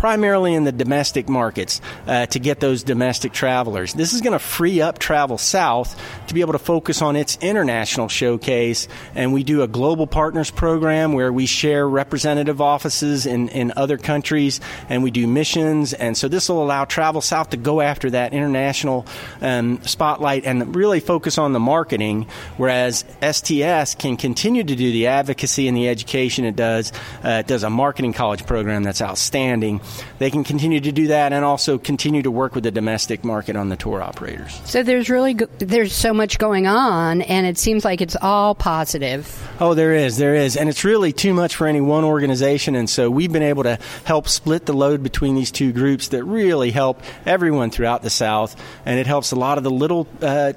primarily 0.00 0.54
in 0.54 0.64
the 0.64 0.72
domestic 0.72 1.28
markets 1.28 1.78
uh, 2.06 2.24
to 2.24 2.38
get 2.38 2.58
those 2.58 2.82
domestic 2.82 3.34
travelers. 3.34 3.92
This 3.92 4.14
is 4.14 4.22
going 4.22 4.32
to 4.32 4.38
free 4.38 4.80
up 4.80 4.98
Travel 4.98 5.36
South 5.36 5.94
to 6.26 6.32
be 6.32 6.40
able 6.40 6.54
to 6.54 6.58
focus 6.58 7.02
on 7.02 7.16
its 7.16 7.36
international 7.42 8.08
showcase. 8.08 8.88
And 9.14 9.34
we 9.34 9.44
do 9.44 9.60
a 9.60 9.68
global 9.68 10.06
partners 10.06 10.50
program 10.50 11.12
where 11.12 11.30
we 11.30 11.44
share 11.44 11.86
representative 11.86 12.62
offices 12.62 13.26
in, 13.26 13.50
in 13.50 13.74
other 13.76 13.98
countries 13.98 14.62
and 14.88 15.02
we 15.02 15.10
do 15.10 15.26
missions. 15.26 15.92
And 15.92 16.16
so 16.16 16.28
this 16.28 16.48
will 16.48 16.62
allow 16.62 16.86
Travel 16.86 17.20
South 17.20 17.50
to 17.50 17.58
go 17.58 17.82
after 17.82 18.08
that 18.08 18.32
international 18.32 19.04
um, 19.42 19.82
spotlight 19.82 20.46
and 20.46 20.74
really 20.74 21.00
focus 21.00 21.36
on 21.36 21.52
the 21.52 21.60
marketing, 21.60 22.26
whereas 22.56 23.04
STS 23.20 23.96
can 23.96 24.16
continue 24.16 24.64
to 24.64 24.74
do 24.74 24.92
the 24.92 25.08
advocacy 25.08 25.68
and 25.68 25.76
the 25.76 25.90
education 25.90 26.46
it 26.46 26.56
does. 26.56 26.90
Uh, 27.22 27.40
it 27.40 27.46
does 27.46 27.64
a 27.64 27.70
marketing 27.70 28.14
college 28.14 28.46
program 28.46 28.82
that's 28.82 29.02
outstanding 29.02 29.78
they 30.18 30.30
can 30.30 30.44
continue 30.44 30.80
to 30.80 30.92
do 30.92 31.08
that 31.08 31.32
and 31.32 31.44
also 31.44 31.78
continue 31.78 32.22
to 32.22 32.30
work 32.30 32.54
with 32.54 32.64
the 32.64 32.70
domestic 32.70 33.24
market 33.24 33.56
on 33.56 33.68
the 33.68 33.76
tour 33.76 34.02
operators. 34.02 34.60
So 34.64 34.82
there's 34.82 35.10
really 35.10 35.34
go- 35.34 35.48
there's 35.58 35.92
so 35.92 36.12
much 36.12 36.38
going 36.38 36.66
on, 36.66 37.22
and 37.22 37.46
it 37.46 37.58
seems 37.58 37.84
like 37.84 38.00
it's 38.00 38.16
all 38.20 38.54
positive. 38.54 39.49
Oh, 39.62 39.74
there 39.74 39.92
is, 39.92 40.16
there 40.16 40.34
is, 40.34 40.56
and 40.56 40.70
it's 40.70 40.84
really 40.84 41.12
too 41.12 41.34
much 41.34 41.54
for 41.54 41.66
any 41.66 41.82
one 41.82 42.02
organization, 42.02 42.74
and 42.74 42.88
so 42.88 43.10
we've 43.10 43.30
been 43.30 43.42
able 43.42 43.64
to 43.64 43.78
help 44.04 44.26
split 44.26 44.64
the 44.64 44.72
load 44.72 45.02
between 45.02 45.34
these 45.34 45.50
two 45.50 45.70
groups 45.70 46.08
that 46.08 46.24
really 46.24 46.70
help 46.70 47.02
everyone 47.26 47.70
throughout 47.70 48.00
the 48.00 48.08
South, 48.08 48.56
and 48.86 48.98
it 48.98 49.06
helps 49.06 49.32
a 49.32 49.36
lot 49.36 49.58
of 49.58 49.64
the 49.64 49.70
little. 49.70 50.08
Uh, 50.22 50.54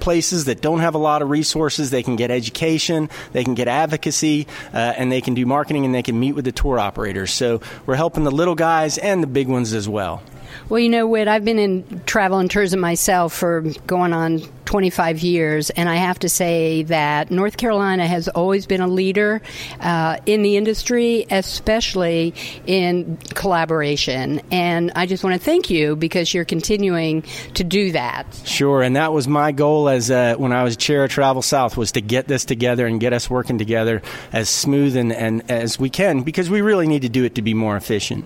places 0.00 0.46
that 0.46 0.60
don't 0.60 0.80
have 0.80 0.96
a 0.96 0.98
lot 0.98 1.22
of 1.22 1.30
resources. 1.30 1.90
They 1.90 2.02
can 2.02 2.16
get 2.16 2.32
education, 2.32 3.08
they 3.30 3.44
can 3.44 3.54
get 3.54 3.68
advocacy, 3.68 4.48
uh, 4.74 4.78
and 4.78 5.12
they 5.12 5.20
can 5.20 5.34
do 5.34 5.46
marketing 5.46 5.84
and 5.84 5.94
they 5.94 6.02
can 6.02 6.18
meet 6.18 6.32
with 6.32 6.44
the 6.44 6.50
tour 6.50 6.80
operators. 6.80 7.30
So 7.30 7.60
we're 7.86 7.94
helping 7.94 8.24
the 8.24 8.32
little 8.32 8.56
guys 8.56 8.98
and 8.98 9.22
the 9.22 9.28
big 9.28 9.46
ones 9.46 9.72
as 9.74 9.88
well. 9.88 10.24
Well, 10.68 10.80
you 10.80 10.88
know, 10.88 11.06
Wit, 11.06 11.28
I've 11.28 11.44
been 11.44 11.60
in 11.60 12.02
travel 12.06 12.38
and 12.38 12.50
tourism 12.50 12.80
myself 12.80 13.32
for 13.32 13.60
going 13.86 14.12
on 14.12 14.40
25 14.64 15.20
years, 15.20 15.70
and 15.70 15.88
I 15.88 15.94
have 15.94 16.18
to 16.18 16.28
say 16.28 16.82
that 16.84 17.30
North 17.30 17.56
Carolina 17.56 18.04
has 18.04 18.26
always 18.26 18.66
been 18.66 18.80
a 18.80 18.88
leader 18.88 19.40
uh, 19.78 20.16
in 20.26 20.42
the 20.42 20.56
industry, 20.56 21.24
especially 21.30 22.34
in 22.66 23.16
collaboration. 23.34 24.40
And 24.50 24.90
I 24.96 25.06
just 25.06 25.22
want 25.22 25.34
to 25.34 25.40
thank 25.40 25.70
you 25.70 25.94
because 25.94 26.34
you're 26.34 26.44
continuing 26.44 27.22
to 27.54 27.62
do 27.62 27.92
that. 27.92 28.26
Sure, 28.44 28.82
and 28.82 28.96
that 28.96 29.12
was 29.12 29.28
my 29.28 29.52
goal 29.52 29.88
as 29.88 30.10
uh, 30.10 30.34
when 30.36 30.52
I 30.52 30.64
was 30.64 30.76
chair 30.76 31.04
of 31.04 31.12
Travel 31.12 31.42
South 31.42 31.76
was 31.76 31.92
to 31.92 32.00
get 32.00 32.26
this 32.26 32.44
together 32.44 32.88
and 32.88 32.98
get 32.98 33.12
us 33.12 33.30
working 33.30 33.58
together 33.58 34.02
as 34.32 34.48
smooth 34.48 34.96
and, 34.96 35.12
and 35.12 35.48
as 35.48 35.78
we 35.78 35.90
can 35.90 36.22
because 36.22 36.50
we 36.50 36.60
really 36.60 36.88
need 36.88 37.02
to 37.02 37.08
do 37.08 37.22
it 37.22 37.36
to 37.36 37.42
be 37.42 37.54
more 37.54 37.76
efficient. 37.76 38.24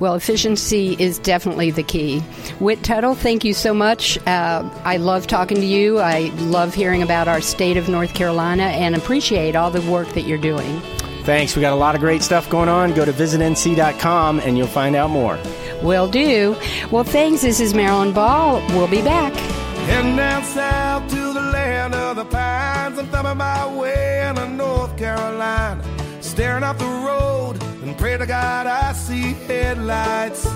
Well, 0.00 0.14
efficiency 0.14 0.96
is 0.98 1.18
definitely 1.18 1.70
the 1.70 1.82
key. 1.82 2.22
Wit 2.60 2.82
Tuttle, 2.84 3.14
thank 3.14 3.44
you 3.44 3.52
so 3.52 3.74
much. 3.74 4.18
Uh, 4.26 4.68
I 4.84 4.96
love 4.98 5.26
talking 5.26 5.56
to 5.56 5.66
you. 5.66 5.98
I 5.98 6.30
love 6.38 6.74
hearing 6.74 7.02
about 7.02 7.26
our 7.26 7.40
state 7.40 7.76
of 7.76 7.88
North 7.88 8.14
Carolina 8.14 8.64
and 8.64 8.94
appreciate 8.94 9.56
all 9.56 9.70
the 9.70 9.82
work 9.90 10.08
that 10.10 10.22
you're 10.22 10.38
doing. 10.38 10.80
Thanks. 11.24 11.54
We 11.54 11.60
got 11.60 11.74
a 11.74 11.76
lot 11.76 11.94
of 11.94 12.00
great 12.00 12.22
stuff 12.22 12.48
going 12.48 12.70
on. 12.70 12.94
Go 12.94 13.04
to 13.04 13.12
visitnc.com 13.12 14.40
and 14.40 14.56
you'll 14.56 14.66
find 14.66 14.96
out 14.96 15.10
more. 15.10 15.38
Will 15.82 16.08
do. 16.08 16.56
Well, 16.90 17.04
thanks. 17.04 17.42
This 17.42 17.60
is 17.60 17.74
Marilyn 17.74 18.12
Ball. 18.12 18.60
We'll 18.68 18.88
be 18.88 19.02
back. 19.02 19.34
Heading 19.88 20.16
down 20.16 20.42
south 20.44 21.08
to 21.10 21.32
the 21.32 21.40
land 21.52 21.94
of 21.94 22.16
the 22.16 22.24
pines. 22.24 22.98
I'm 22.98 23.06
thumbing 23.08 23.36
my 23.36 23.76
way 23.76 24.26
into 24.28 24.48
North 24.48 24.96
Carolina. 24.96 25.82
Staring 26.20 26.62
out 26.62 26.78
the 26.78 26.86
road 26.86 27.62
and 27.62 27.67
pray 28.08 28.16
to 28.16 28.26
God 28.26 28.66
I 28.66 28.92
see 28.94 29.34
headlights. 29.48 30.46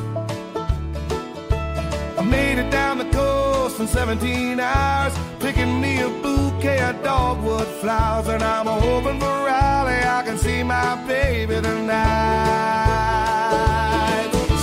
I 2.21 2.23
made 2.25 2.59
it 2.59 2.71
down 2.71 2.97
the 2.97 3.11
coast 3.11 3.79
in 3.79 3.87
17 3.87 4.59
hours, 4.59 5.15
picking 5.38 5.81
me 5.81 6.01
a 6.01 6.09
bouquet 6.23 6.81
of 6.81 7.03
dogwood 7.03 7.69
flowers, 7.81 8.29
and 8.29 8.43
I'm 8.43 8.67
hoping 8.67 9.19
for 9.21 9.37
Raleigh 9.49 10.05
I 10.19 10.23
can 10.25 10.38
see 10.38 10.62
my 10.62 10.91
baby 11.07 11.57
tonight. 11.61 12.01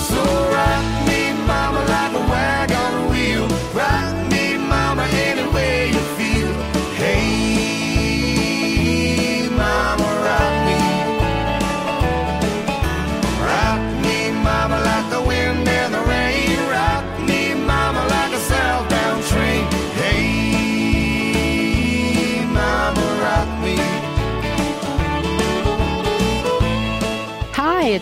So 0.09 0.21
rock 0.55 0.85
me, 1.07 1.21
mama, 1.49 1.81
like 1.93 2.13
a 2.21 2.23
wagon 2.33 2.93
wheel. 3.11 3.47
Rock 3.79 4.08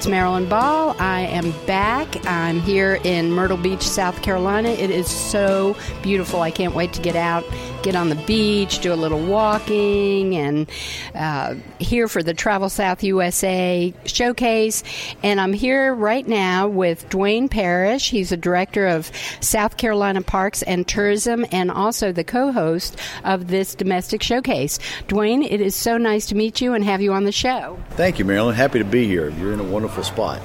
Marilyn 0.08 0.48
Ball. 0.48 0.96
I 1.00 1.22
am 1.22 1.52
back. 1.66 2.26
I'm 2.26 2.60
here 2.60 3.00
in 3.04 3.32
Myrtle 3.32 3.58
Beach, 3.58 3.82
South 3.82 4.22
Carolina. 4.22 4.70
It 4.70 4.90
is 4.90 5.08
so 5.08 5.76
beautiful. 6.02 6.42
I 6.42 6.52
can't 6.52 6.74
wait 6.74 6.94
to 6.94 7.02
get 7.02 7.16
out 7.16 7.44
get 7.84 7.96
on 7.96 8.10
the 8.10 8.16
beach, 8.16 8.80
do 8.80 8.94
a 8.94 8.96
little 8.96 9.24
walking, 9.26 10.36
and 10.36 10.70
uh, 11.16 11.56
here 11.80 12.08
for 12.08 12.24
the 12.24 12.34
Travel 12.34 12.70
South 12.70 13.04
USA 13.04 13.94
showcase. 14.06 14.84
And 15.24 15.40
I'm 15.40 15.54
here 15.54 15.94
right 15.94 16.28
now 16.28 16.68
with 16.68 17.08
Duane 17.10 17.50
Parrish. 17.50 18.10
He's 18.10 18.32
a 18.32 18.38
director 18.38 18.88
of 18.88 19.12
South 19.42 19.78
Carolina 19.78 20.22
Parks 20.22 20.62
and 20.64 20.88
Tourism 20.88 21.46
and 21.52 21.72
also 21.72 22.12
the 22.12 22.24
co 22.24 22.52
host 22.52 22.98
of 23.24 23.48
this 23.48 23.76
domestic 23.76 24.24
showcase. 24.24 24.80
Duane, 25.08 25.44
it 25.44 25.62
is 25.62 25.76
so 25.76 25.98
nice 25.98 26.26
to 26.28 26.36
meet 26.36 26.62
you 26.62 26.74
and 26.74 26.84
have 26.84 27.02
you 27.02 27.14
on 27.14 27.26
the 27.26 27.32
show. 27.32 27.80
Thank 27.92 28.20
you, 28.20 28.26
Marilyn. 28.26 28.56
Happy 28.56 28.80
to 28.80 28.86
be 28.86 29.08
here. 29.08 29.30
You're 29.30 29.54
in 29.54 29.60
a 29.60 29.64
wonderful 29.64 30.04
spot. 30.04 30.42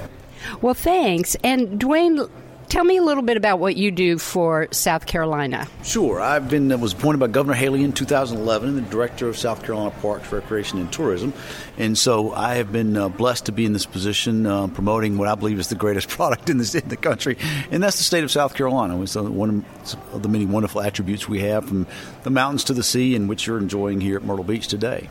Well, 0.60 0.74
thanks. 0.74 1.36
And 1.42 1.78
Duane, 1.78 2.28
Tell 2.72 2.84
me 2.84 2.96
a 2.96 3.02
little 3.02 3.22
bit 3.22 3.36
about 3.36 3.58
what 3.58 3.76
you 3.76 3.90
do 3.90 4.16
for 4.16 4.66
South 4.70 5.04
Carolina. 5.04 5.68
Sure. 5.84 6.22
I've 6.22 6.48
been 6.48 6.72
uh, 6.72 6.78
was 6.78 6.94
appointed 6.94 7.18
by 7.18 7.26
Governor 7.26 7.52
Haley 7.52 7.84
in 7.84 7.92
2011 7.92 8.66
and 8.70 8.78
the 8.78 8.90
director 8.90 9.28
of 9.28 9.36
South 9.36 9.62
Carolina 9.62 9.90
Parks, 10.00 10.32
Recreation, 10.32 10.78
and 10.78 10.90
Tourism. 10.90 11.34
And 11.76 11.98
so 11.98 12.32
I 12.32 12.54
have 12.54 12.72
been 12.72 12.96
uh, 12.96 13.10
blessed 13.10 13.44
to 13.44 13.52
be 13.52 13.66
in 13.66 13.74
this 13.74 13.84
position 13.84 14.46
uh, 14.46 14.68
promoting 14.68 15.18
what 15.18 15.28
I 15.28 15.34
believe 15.34 15.58
is 15.58 15.68
the 15.68 15.74
greatest 15.74 16.08
product 16.16 16.48
in, 16.48 16.56
this, 16.56 16.74
in 16.74 16.88
the 16.88 16.96
country, 16.96 17.36
and 17.70 17.82
that's 17.82 17.98
the 17.98 18.04
state 18.04 18.24
of 18.24 18.30
South 18.30 18.54
Carolina. 18.54 18.98
It's 19.02 19.16
one 19.16 19.66
of 20.14 20.22
the 20.22 20.30
many 20.30 20.46
wonderful 20.46 20.80
attributes 20.80 21.28
we 21.28 21.40
have 21.40 21.68
from 21.68 21.86
the 22.22 22.30
mountains 22.30 22.64
to 22.64 22.72
the 22.72 22.82
sea, 22.82 23.14
and 23.14 23.28
which 23.28 23.46
you're 23.46 23.58
enjoying 23.58 24.00
here 24.00 24.16
at 24.16 24.22
Myrtle 24.22 24.44
Beach 24.44 24.66
today. 24.66 25.10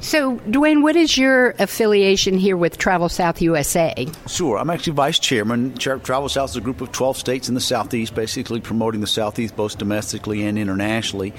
So, 0.00 0.36
Duane, 0.50 0.82
what 0.82 0.96
is 0.96 1.16
your 1.16 1.54
affiliation 1.58 2.38
here 2.38 2.56
with 2.56 2.78
Travel 2.78 3.08
South 3.08 3.42
USA? 3.42 4.06
Sure. 4.26 4.58
I'm 4.58 4.70
actually 4.70 4.94
vice 4.94 5.18
chairman. 5.18 5.74
Travel 5.76 6.28
South 6.28 6.50
is 6.50 6.56
a 6.56 6.60
group 6.60 6.80
of 6.80 6.92
12 6.92 7.16
states 7.16 7.48
in 7.48 7.54
the 7.54 7.60
Southeast, 7.60 8.14
basically 8.14 8.60
promoting 8.60 9.00
the 9.00 9.06
Southeast 9.06 9.56
both 9.56 9.78
domestically 9.78 10.44
and 10.44 10.58
internationally. 10.58 11.32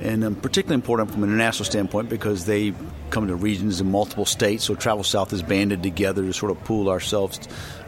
And 0.00 0.24
um, 0.24 0.34
particularly 0.34 0.74
important 0.74 1.10
from 1.10 1.22
an 1.22 1.30
international 1.30 1.64
standpoint 1.64 2.08
because 2.08 2.44
they 2.44 2.74
come 3.10 3.28
to 3.28 3.34
regions 3.34 3.80
in 3.80 3.90
multiple 3.90 4.26
states. 4.26 4.64
So 4.64 4.74
Travel 4.74 5.04
South 5.04 5.32
is 5.32 5.42
banded 5.42 5.82
together 5.82 6.22
to 6.22 6.32
sort 6.32 6.52
of 6.52 6.62
pool 6.64 6.90
ourselves 6.90 7.40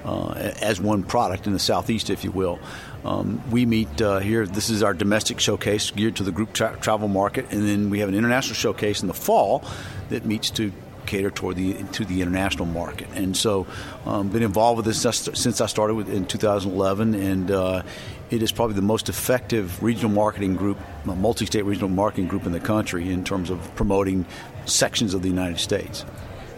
uh, 0.05 0.53
as 0.61 0.81
one 0.81 1.03
product 1.03 1.47
in 1.47 1.53
the 1.53 1.59
Southeast, 1.59 2.09
if 2.09 2.25
you 2.25 2.31
will. 2.31 2.59
Um, 3.05 3.43
we 3.51 3.67
meet 3.67 4.01
uh, 4.01 4.19
here. 4.19 4.47
This 4.47 4.71
is 4.71 4.83
our 4.83 4.95
domestic 4.95 5.39
showcase 5.39 5.91
geared 5.91 6.17
to 6.17 6.23
the 6.23 6.33
group 6.33 6.53
tra- 6.53 6.79
travel 6.81 7.09
market, 7.09 7.47
and 7.51 7.69
then 7.69 7.91
we 7.91 8.01
have 8.01 8.09
an 8.09 8.15
international 8.15 8.55
showcase 8.55 9.03
in 9.03 9.09
the 9.09 9.15
fall 9.15 9.63
that 10.09 10.25
meets 10.25 10.51
to 10.53 10.73
cater 11.07 11.31
toward 11.31 11.57
the 11.57 11.75
to 11.93 12.05
the 12.05 12.21
international 12.21 12.67
market. 12.67 13.09
And 13.15 13.37
so, 13.37 13.67
um, 14.05 14.29
been 14.29 14.43
involved 14.43 14.77
with 14.77 14.87
this 14.87 15.01
since 15.01 15.61
I 15.61 15.67
started 15.67 15.95
with, 15.95 16.09
in 16.11 16.27
2011, 16.27 17.15
and 17.15 17.51
uh, 17.51 17.83
it 18.31 18.43
is 18.43 18.53
probably 18.53 18.77
the 18.77 18.83
most 18.83 19.09
effective 19.09 19.83
regional 19.83 20.11
marketing 20.11 20.57
group, 20.57 20.79
multi-state 21.05 21.65
regional 21.65 21.89
marketing 21.89 22.29
group 22.29 22.47
in 22.47 22.53
the 22.53 22.61
country 22.61 23.11
in 23.11 23.25
terms 23.25 23.51
of 23.51 23.75
promoting 23.75 24.27
sections 24.67 25.15
of 25.15 25.23
the 25.23 25.29
United 25.29 25.59
States. 25.59 26.05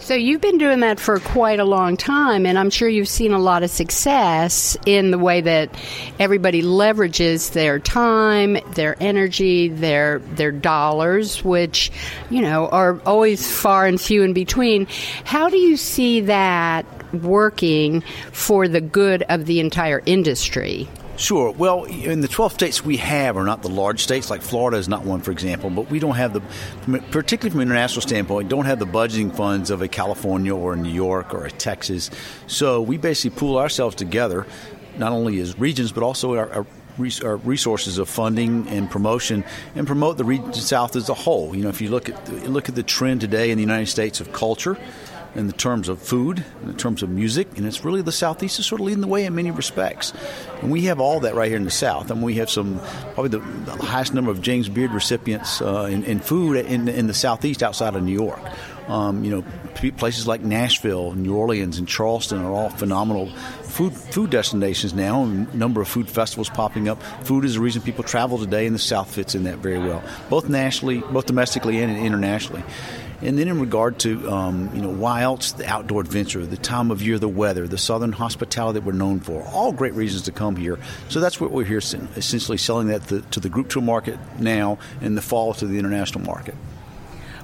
So 0.01 0.15
you've 0.15 0.41
been 0.41 0.57
doing 0.57 0.81
that 0.81 0.99
for 0.99 1.21
quite 1.21 1.61
a 1.61 1.65
long 1.65 1.99
time, 1.99 2.47
and 2.47 2.59
I'm 2.59 2.71
sure 2.71 2.89
you've 2.89 3.07
seen 3.07 3.33
a 3.33 3.39
lot 3.39 3.63
of 3.63 3.69
success 3.69 4.75
in 4.87 5.11
the 5.11 5.19
way 5.19 5.43
that 5.43 5.75
everybody 6.19 6.63
leverages 6.63 7.53
their 7.53 7.79
time, 7.79 8.57
their 8.75 8.97
energy, 8.99 9.69
their 9.69 10.21
their 10.21 10.53
dollars, 10.53 11.45
which 11.45 11.93
you 12.31 12.41
know 12.41 12.69
are 12.69 12.99
always 13.05 13.49
far 13.53 13.87
and 13.87 14.01
few 14.01 14.23
in 14.23 14.33
between. 14.33 14.87
How 15.25 15.51
do 15.51 15.59
you 15.59 15.77
see 15.77 16.23
that 16.23 16.87
working 17.13 18.01
for 18.33 18.69
the 18.69 18.81
good 18.81 19.23
of 19.25 19.45
the 19.45 19.61
entire 19.61 20.03
industry? 20.07 20.89
Sure. 21.21 21.51
Well, 21.51 21.85
in 21.85 22.23
the 22.23 22.29
12 22.29 22.55
states 22.55 22.83
we 22.83 22.97
have 22.97 23.37
are 23.37 23.45
not 23.45 23.61
the 23.61 23.69
large 23.69 24.03
states, 24.03 24.31
like 24.31 24.41
Florida 24.41 24.79
is 24.79 24.89
not 24.89 25.05
one, 25.05 25.21
for 25.21 25.33
example, 25.33 25.69
but 25.69 25.91
we 25.91 25.99
don't 25.99 26.15
have 26.15 26.33
the, 26.33 26.99
particularly 27.11 27.51
from 27.51 27.61
an 27.61 27.69
international 27.69 28.01
standpoint, 28.01 28.49
don't 28.49 28.65
have 28.65 28.79
the 28.79 28.87
budgeting 28.87 29.31
funds 29.31 29.69
of 29.69 29.83
a 29.83 29.87
California 29.87 30.57
or 30.57 30.73
a 30.73 30.77
New 30.77 30.89
York 30.89 31.35
or 31.35 31.45
a 31.45 31.51
Texas. 31.51 32.11
So 32.47 32.81
we 32.81 32.97
basically 32.97 33.39
pool 33.39 33.59
ourselves 33.59 33.97
together, 33.97 34.47
not 34.97 35.13
only 35.13 35.39
as 35.41 35.59
regions, 35.59 35.93
but 35.93 36.03
also 36.03 36.37
our, 36.37 36.51
our 36.51 36.67
our 37.25 37.37
resources 37.37 37.97
of 37.97 38.11
funding 38.11 38.69
and 38.69 38.91
promotion 38.91 39.43
and 39.75 39.87
promote 39.87 40.19
the 40.19 40.25
region 40.25 40.53
south 40.53 40.97
as 40.97 41.09
a 41.09 41.15
whole. 41.15 41.57
You 41.57 41.63
know, 41.63 41.71
if 41.71 41.81
you 41.81 41.89
look 41.89 42.11
at 42.11 42.29
look 42.47 42.69
at 42.69 42.75
the 42.75 42.83
trend 42.83 43.23
today 43.23 43.51
in 43.51 43.57
the 43.57 43.63
United 43.63 43.87
States 43.87 44.21
of 44.21 44.33
culture, 44.35 44.77
in 45.35 45.47
the 45.47 45.53
terms 45.53 45.89
of 45.89 46.01
food, 46.01 46.45
in 46.63 46.69
the 46.69 46.75
terms 46.75 47.03
of 47.03 47.09
music, 47.09 47.57
and 47.57 47.67
it's 47.67 47.85
really 47.85 48.03
the 48.03 48.13
Southeast 48.13 48.59
is 48.59 48.67
sort 48.67 48.81
of 48.81 48.87
leading 48.87 49.01
the 49.01 49.07
way 49.07 49.25
in 49.25 49.35
many 49.35 49.51
respects. 49.51 50.13
And 50.61 50.71
we 50.71 50.83
have 50.83 51.01
all 51.01 51.21
that 51.21 51.35
right 51.35 51.49
here 51.49 51.57
in 51.57 51.65
the 51.65 51.71
South. 51.71 52.11
Mean, 52.11 52.23
we 52.23 52.35
have 52.35 52.51
some, 52.51 52.81
probably 53.15 53.29
the, 53.29 53.39
the 53.39 53.73
highest 53.85 54.15
number 54.15 54.31
of 54.31 54.43
James 54.43 54.69
Beard 54.69 54.93
recipients 54.93 55.63
uh, 55.63 55.89
in, 55.91 56.05
in, 56.05 56.21
food 56.21 56.57
in, 56.67 56.89
in 56.89 57.07
the 57.07 57.15
Southeast 57.15 57.63
outside 57.63 57.95
of 57.95 58.03
New 58.03 58.13
York. 58.13 58.41
Um, 58.89 59.23
you 59.23 59.31
know, 59.31 59.45
places 59.93 60.27
like 60.27 60.41
Nashville, 60.41 61.13
New 61.13 61.37
Orleans, 61.37 61.79
and 61.79 61.87
Charleston 61.87 62.41
are 62.45 62.51
all 62.51 62.71
phenomenal 62.71 63.31
food 63.63 63.95
food 63.95 64.31
destinations 64.31 64.93
now. 64.93 65.23
A 65.23 65.27
number 65.27 65.81
of 65.81 65.87
food 65.87 66.09
festivals 66.09 66.51
popping 66.51 66.89
up. 66.89 67.01
Food 67.23 67.45
is 67.45 67.55
the 67.55 67.61
reason 67.61 67.83
people 67.83 68.03
travel 68.03 68.39
today, 68.39 68.67
and 68.67 68.75
the 68.75 68.81
South 68.81 69.15
fits 69.15 69.37
in 69.37 69.45
that 69.45 69.59
very 69.59 69.79
well, 69.79 70.03
both 70.29 70.49
nationally, 70.49 70.99
both 70.99 71.27
domestically 71.27 71.81
and 71.81 71.97
internationally. 71.97 72.65
And 73.23 73.39
then 73.39 73.49
in 73.49 73.61
regard 73.61 73.99
to, 74.01 74.31
um, 74.31 74.71
you 74.75 74.81
know, 74.81 74.89
why 74.91 75.23
else 75.23 75.53
the 75.53 75.67
outdoor 75.67 76.01
adventure, 76.01 76.45
the 76.47 76.57
time 76.57 76.91
of 76.91 77.03
year, 77.03 77.19
the 77.19 77.29
weather, 77.29 77.69
the 77.69 77.79
southern 77.79 78.13
hospitality 78.13 78.79
that 78.79 78.87
we're 78.87 78.93
known 78.93 79.21
for, 79.21 79.43
all 79.43 79.73
great 79.73 79.95
reasons 79.95 80.23
to 80.23 80.33
come 80.33 80.57
here. 80.57 80.79
So 81.09 81.21
that's 81.21 81.41
what 81.41 81.51
we're 81.51 81.65
here 81.65 81.79
essentially 81.79 82.59
selling 82.59 82.89
that 82.89 83.09
to, 83.09 83.21
to 83.21 83.41
the 83.41 83.49
group 83.49 83.69
tour 83.69 83.83
market 83.83 84.19
now 84.39 84.79
in 85.01 85.15
the 85.15 85.23
fall 85.23 85.53
to 85.55 85.67
the 85.67 85.79
international 85.79 86.25
market. 86.25 86.55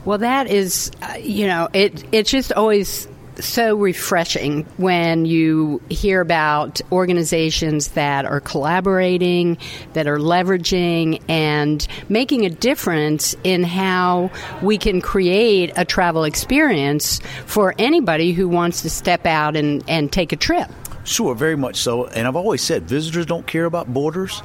Well, 0.07 0.19
that 0.19 0.47
is, 0.47 0.93
uh, 1.03 1.15
you 1.19 1.49
know, 1.49 1.69
it 1.73 2.05
it's 2.13 2.31
just 2.31 2.53
always 2.53 3.09
so 3.41 3.77
refreshing 3.77 4.65
when 4.77 5.27
you 5.27 5.81
hear 5.89 6.21
about 6.21 6.81
organizations 6.93 7.89
that 7.89 8.25
are 8.25 8.41
collaborating, 8.41 9.59
that 9.93 10.07
are 10.07 10.19
leveraging, 10.19 11.23
and 11.29 11.87
making 12.09 12.47
a 12.47 12.51
difference 12.51 13.35
in 13.45 13.63
how 13.63 14.31
we 14.63 14.79
can 14.79 15.01
create 15.01 15.73
a 15.77 15.85
travel 15.85 16.25
experience 16.25 17.21
for 17.47 17.75
anybody 17.79 18.33
who 18.33 18.49
wants 18.49 18.83
to 18.83 18.91
step 18.91 19.27
out 19.27 19.57
and, 19.57 19.85
and 19.89 20.13
take 20.13 20.33
a 20.33 20.37
trip. 20.37 20.71
Sure, 21.05 21.35
very 21.35 21.57
much 21.57 21.77
so. 21.77 22.07
And 22.07 22.27
I've 22.27 22.37
always 22.37 22.63
said 22.63 22.85
visitors 22.85 23.27
don't 23.27 23.47
care 23.47 23.65
about 23.65 23.93
borders. 23.93 24.43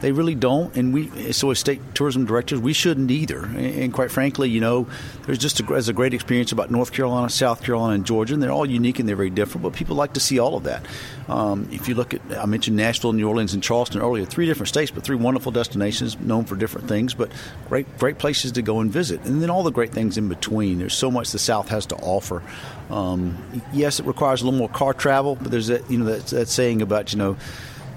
They 0.00 0.12
really 0.12 0.34
don't, 0.34 0.74
and 0.76 0.94
we 0.94 1.32
so 1.32 1.50
as 1.50 1.58
state 1.58 1.80
tourism 1.94 2.24
directors, 2.24 2.58
we 2.58 2.72
shouldn't 2.72 3.10
either. 3.10 3.44
And 3.44 3.92
quite 3.92 4.10
frankly, 4.10 4.48
you 4.48 4.60
know, 4.60 4.86
there's 5.26 5.38
just 5.38 5.60
a, 5.60 5.74
a 5.74 5.92
great 5.92 6.14
experience 6.14 6.52
about 6.52 6.70
North 6.70 6.92
Carolina, 6.92 7.28
South 7.28 7.62
Carolina, 7.62 7.94
and 7.94 8.06
Georgia, 8.06 8.32
and 8.34 8.42
they're 8.42 8.50
all 8.50 8.68
unique 8.68 8.98
and 8.98 9.08
they're 9.08 9.16
very 9.16 9.30
different. 9.30 9.62
But 9.62 9.74
people 9.74 9.96
like 9.96 10.14
to 10.14 10.20
see 10.20 10.38
all 10.38 10.56
of 10.56 10.64
that. 10.64 10.86
Um, 11.28 11.68
if 11.70 11.86
you 11.86 11.94
look 11.94 12.14
at, 12.14 12.22
I 12.36 12.46
mentioned 12.46 12.76
Nashville, 12.76 13.12
New 13.12 13.28
Orleans, 13.28 13.52
and 13.52 13.62
Charleston 13.62 14.00
earlier, 14.00 14.24
three 14.24 14.46
different 14.46 14.68
states, 14.68 14.90
but 14.90 15.04
three 15.04 15.16
wonderful 15.16 15.52
destinations 15.52 16.18
known 16.18 16.44
for 16.44 16.56
different 16.56 16.88
things, 16.88 17.12
but 17.12 17.30
great 17.68 17.86
great 17.98 18.18
places 18.18 18.52
to 18.52 18.62
go 18.62 18.80
and 18.80 18.90
visit, 18.90 19.22
and 19.24 19.42
then 19.42 19.50
all 19.50 19.62
the 19.62 19.70
great 19.70 19.92
things 19.92 20.16
in 20.16 20.28
between. 20.28 20.78
There's 20.78 20.94
so 20.94 21.10
much 21.10 21.30
the 21.30 21.38
South 21.38 21.68
has 21.68 21.84
to 21.86 21.96
offer. 21.96 22.42
Um, 22.88 23.38
yes, 23.72 24.00
it 24.00 24.06
requires 24.06 24.40
a 24.40 24.44
little 24.46 24.58
more 24.58 24.68
car 24.68 24.94
travel, 24.94 25.36
but 25.36 25.50
there's 25.50 25.66
that 25.66 25.88
you 25.90 25.98
know 25.98 26.06
that, 26.06 26.26
that 26.28 26.48
saying 26.48 26.80
about 26.80 27.12
you 27.12 27.18
know 27.18 27.36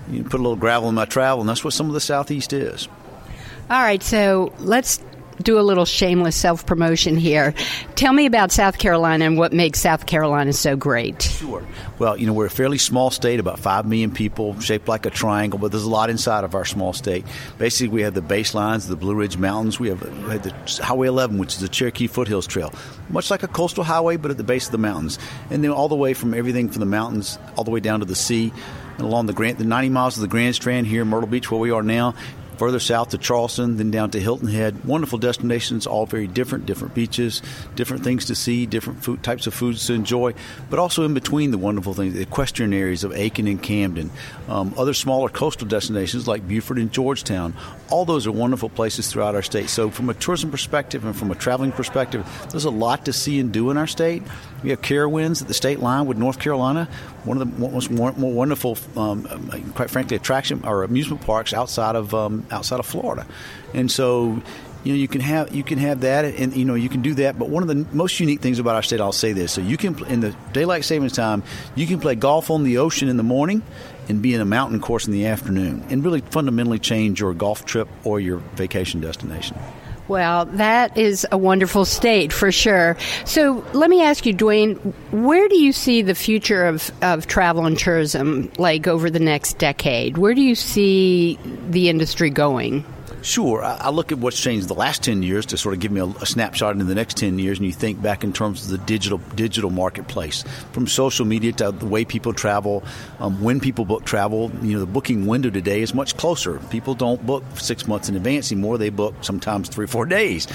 you 0.09 0.23
put 0.23 0.39
a 0.39 0.43
little 0.43 0.55
gravel 0.55 0.89
in 0.89 0.95
my 0.95 1.05
travel, 1.05 1.41
and 1.41 1.49
that's 1.49 1.63
what 1.63 1.73
some 1.73 1.87
of 1.87 1.93
the 1.93 2.01
Southeast 2.01 2.53
is. 2.53 2.87
All 3.69 3.81
right, 3.81 4.03
so 4.03 4.53
let's 4.59 4.99
do 5.41 5.59
a 5.59 5.61
little 5.61 5.85
shameless 5.85 6.35
self 6.35 6.65
promotion 6.65 7.17
here. 7.17 7.53
Tell 7.95 8.13
me 8.13 8.25
about 8.25 8.51
South 8.51 8.77
Carolina 8.77 9.25
and 9.25 9.37
what 9.37 9.53
makes 9.53 9.79
South 9.79 10.05
Carolina 10.05 10.53
so 10.53 10.75
great. 10.75 11.21
Sure. 11.21 11.65
Well, 11.99 12.17
you 12.17 12.25
know, 12.25 12.33
we're 12.33 12.47
a 12.47 12.51
fairly 12.51 12.77
small 12.77 13.11
state, 13.11 13.39
about 13.39 13.59
5 13.59 13.85
million 13.85 14.11
people, 14.11 14.59
shaped 14.59 14.87
like 14.87 15.05
a 15.05 15.09
triangle, 15.09 15.59
but 15.59 15.71
there's 15.71 15.83
a 15.83 15.89
lot 15.89 16.09
inside 16.09 16.43
of 16.43 16.55
our 16.55 16.65
small 16.65 16.93
state. 16.93 17.25
Basically, 17.57 17.87
we 17.87 18.01
have 18.01 18.13
the 18.13 18.21
baselines, 18.21 18.87
the 18.87 18.95
Blue 18.95 19.15
Ridge 19.15 19.37
Mountains. 19.37 19.79
We 19.79 19.89
have, 19.89 20.01
we 20.01 20.31
have 20.31 20.43
the 20.43 20.83
Highway 20.83 21.07
11, 21.07 21.37
which 21.37 21.53
is 21.53 21.61
the 21.61 21.69
Cherokee 21.69 22.07
Foothills 22.07 22.47
Trail, 22.47 22.73
much 23.09 23.31
like 23.31 23.43
a 23.43 23.47
coastal 23.47 23.83
highway, 23.83 24.17
but 24.17 24.31
at 24.31 24.37
the 24.37 24.43
base 24.43 24.65
of 24.65 24.71
the 24.71 24.77
mountains. 24.77 25.19
And 25.49 25.63
then 25.63 25.71
all 25.71 25.89
the 25.89 25.95
way 25.95 26.13
from 26.13 26.33
everything 26.33 26.69
from 26.69 26.79
the 26.79 26.85
mountains 26.85 27.37
all 27.55 27.63
the 27.63 27.71
way 27.71 27.79
down 27.79 27.99
to 27.99 28.05
the 28.05 28.15
sea 28.15 28.51
along 28.99 29.25
the 29.25 29.33
Grand, 29.33 29.57
the 29.57 29.65
90 29.65 29.89
miles 29.89 30.17
of 30.17 30.21
the 30.21 30.27
Grand 30.27 30.55
Strand 30.55 30.87
here 30.87 31.01
in 31.01 31.07
Myrtle 31.07 31.29
Beach, 31.29 31.49
where 31.49 31.59
we 31.59 31.71
are 31.71 31.83
now, 31.83 32.15
further 32.57 32.79
south 32.79 33.09
to 33.09 33.17
Charleston, 33.17 33.77
then 33.77 33.91
down 33.91 34.11
to 34.11 34.19
Hilton 34.19 34.47
Head. 34.47 34.85
Wonderful 34.85 35.19
destinations, 35.19 35.87
all 35.87 36.05
very 36.05 36.27
different, 36.27 36.65
different 36.65 36.93
beaches, 36.93 37.41
different 37.75 38.03
things 38.03 38.25
to 38.25 38.35
see, 38.35 38.65
different 38.65 39.03
food, 39.03 39.23
types 39.23 39.47
of 39.47 39.53
foods 39.53 39.85
to 39.87 39.93
enjoy, 39.93 40.33
but 40.69 40.79
also 40.79 41.05
in 41.05 41.13
between 41.13 41.51
the 41.51 41.57
wonderful 41.57 41.93
things, 41.93 42.13
the 42.13 42.21
equestrian 42.21 42.73
areas 42.73 43.03
of 43.03 43.11
Aiken 43.13 43.47
and 43.47 43.61
Camden, 43.61 44.11
um, 44.47 44.73
other 44.77 44.93
smaller 44.93 45.29
coastal 45.29 45.67
destinations 45.67 46.27
like 46.27 46.47
Beaufort 46.47 46.77
and 46.77 46.91
Georgetown. 46.91 47.53
All 47.89 48.05
those 48.05 48.25
are 48.27 48.31
wonderful 48.31 48.69
places 48.69 49.11
throughout 49.11 49.35
our 49.35 49.41
state. 49.41 49.69
So, 49.69 49.89
from 49.89 50.09
a 50.09 50.13
tourism 50.13 50.51
perspective 50.51 51.05
and 51.05 51.15
from 51.15 51.31
a 51.31 51.35
traveling 51.35 51.71
perspective, 51.71 52.27
there's 52.51 52.65
a 52.65 52.71
lot 52.71 53.05
to 53.05 53.13
see 53.13 53.39
and 53.39 53.51
do 53.51 53.69
in 53.69 53.77
our 53.77 53.87
state. 53.87 54.23
We 54.63 54.69
have 54.69 54.81
Carowinds 54.81 55.41
at 55.41 55.47
the 55.47 55.53
state 55.53 55.79
line 55.79 56.05
with 56.05 56.17
North 56.17 56.39
Carolina, 56.39 56.87
one 57.25 57.41
of 57.41 57.57
the 57.57 57.69
most 57.69 57.91
wonderful, 57.91 58.77
um, 58.95 59.23
quite 59.75 59.89
frankly, 59.89 60.15
attraction 60.15 60.63
or 60.63 60.83
amusement 60.83 61.21
parks 61.21 61.53
outside 61.53 61.95
of 61.95 62.13
um, 62.13 62.45
outside 62.53 62.79
of 62.79 62.85
Florida, 62.85 63.25
and 63.73 63.91
so 63.91 64.41
you 64.83 64.93
know 64.93 64.97
you 64.97 65.07
can 65.07 65.21
have 65.21 65.53
you 65.55 65.63
can 65.63 65.77
have 65.77 66.01
that 66.01 66.25
and 66.25 66.55
you 66.55 66.65
know 66.65 66.75
you 66.75 66.89
can 66.89 67.01
do 67.01 67.13
that. 67.15 67.39
But 67.39 67.49
one 67.49 67.63
of 67.63 67.69
the 67.69 67.85
most 67.95 68.19
unique 68.19 68.41
things 68.41 68.59
about 68.59 68.75
our 68.75 68.83
state 68.83 69.01
I'll 69.01 69.11
say 69.11 69.33
this. 69.33 69.51
So 69.51 69.61
you 69.61 69.77
can 69.77 70.03
in 70.05 70.19
the 70.19 70.35
daylight 70.51 70.85
savings 70.85 71.13
time 71.13 71.43
you 71.75 71.87
can 71.87 71.99
play 71.99 72.15
golf 72.15 72.49
on 72.49 72.63
the 72.63 72.77
ocean 72.77 73.07
in 73.07 73.17
the 73.17 73.23
morning 73.23 73.63
and 74.09 74.21
be 74.21 74.33
in 74.33 74.41
a 74.41 74.45
mountain 74.45 74.79
course 74.79 75.07
in 75.07 75.13
the 75.13 75.25
afternoon 75.25 75.85
and 75.89 76.03
really 76.03 76.21
fundamentally 76.21 76.79
change 76.79 77.21
your 77.21 77.33
golf 77.33 77.65
trip 77.65 77.87
or 78.03 78.19
your 78.19 78.37
vacation 78.55 78.99
destination 79.01 79.57
well, 80.07 80.45
that 80.45 80.97
is 80.97 81.25
a 81.31 81.37
wonderful 81.37 81.85
state 81.85 82.33
for 82.33 82.51
sure. 82.51 82.97
So 83.25 83.65
let 83.73 83.89
me 83.89 84.03
ask 84.03 84.25
you, 84.25 84.33
Duane, 84.33 84.75
where 85.11 85.47
do 85.47 85.57
you 85.57 85.71
see 85.71 86.01
the 86.01 86.15
future 86.15 86.65
of, 86.65 86.91
of 87.01 87.27
travel 87.27 87.65
and 87.65 87.77
tourism 87.77 88.51
like 88.57 88.87
over 88.87 89.09
the 89.09 89.19
next 89.19 89.57
decade? 89.57 90.17
Where 90.17 90.33
do 90.33 90.41
you 90.41 90.55
see 90.55 91.39
the 91.69 91.89
industry 91.89 92.29
going? 92.29 92.85
Sure. 93.23 93.63
I, 93.63 93.89
look 93.89 94.11
at 94.11 94.17
what's 94.17 94.39
changed 94.39 94.67
the 94.67 94.73
last 94.73 95.01
10 95.03 95.23
years 95.23 95.45
to 95.47 95.57
sort 95.57 95.73
of 95.73 95.79
give 95.79 95.93
me 95.93 96.01
a, 96.01 96.05
a, 96.05 96.25
snapshot 96.25 96.73
into 96.73 96.83
the 96.83 96.93
next 96.93 97.15
10 97.15 97.39
years, 97.39 97.57
and 97.57 97.65
you 97.65 97.71
think 97.71 98.01
back 98.01 98.25
in 98.25 98.33
terms 98.33 98.65
of 98.65 98.71
the 98.71 98.77
digital 98.79 99.19
digital 99.35 99.69
marketplace, 99.69 100.43
from 100.73 100.87
social 100.87 101.25
media 101.25 101.53
to 101.53 101.71
the 101.71 101.85
way 101.85 102.03
people 102.03 102.33
travel, 102.33 102.83
um, 103.19 103.41
when 103.41 103.61
people 103.61 103.85
book 103.85 104.03
travel. 104.03 104.51
You 104.61 104.73
know, 104.73 104.79
the 104.81 104.85
booking 104.85 105.25
window 105.25 105.49
today 105.49 105.81
is 105.81 105.93
much 105.93 106.17
closer. 106.17 106.59
People 106.69 106.95
don't 106.95 107.25
book 107.25 107.45
six 107.55 107.87
months 107.87 108.09
in 108.09 108.17
advance 108.17 108.51
anymore. 108.51 108.77
They 108.77 108.89
book 108.89 109.15
sometimes 109.21 109.69
three 109.69 109.85
or 109.85 109.87
four 109.87 110.05
days, 110.05 110.45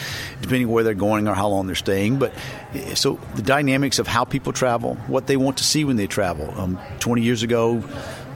depending 0.42 0.68
where 0.68 0.84
they're 0.84 0.92
going 0.92 1.26
or 1.26 1.34
how 1.34 1.48
long 1.48 1.66
they're 1.66 1.74
staying. 1.74 2.18
But 2.18 2.34
eh, 2.74 2.94
so 2.94 3.18
the 3.34 3.42
dynamics 3.42 3.98
of 3.98 4.06
how 4.06 4.24
people 4.24 4.52
travel, 4.52 4.96
what 5.06 5.26
they 5.26 5.38
want 5.38 5.56
to 5.56 5.64
see 5.64 5.86
when 5.86 5.96
they 5.96 6.06
travel. 6.06 6.52
Um, 6.60 6.78
20 7.00 7.22
years 7.22 7.42
ago, 7.42 7.82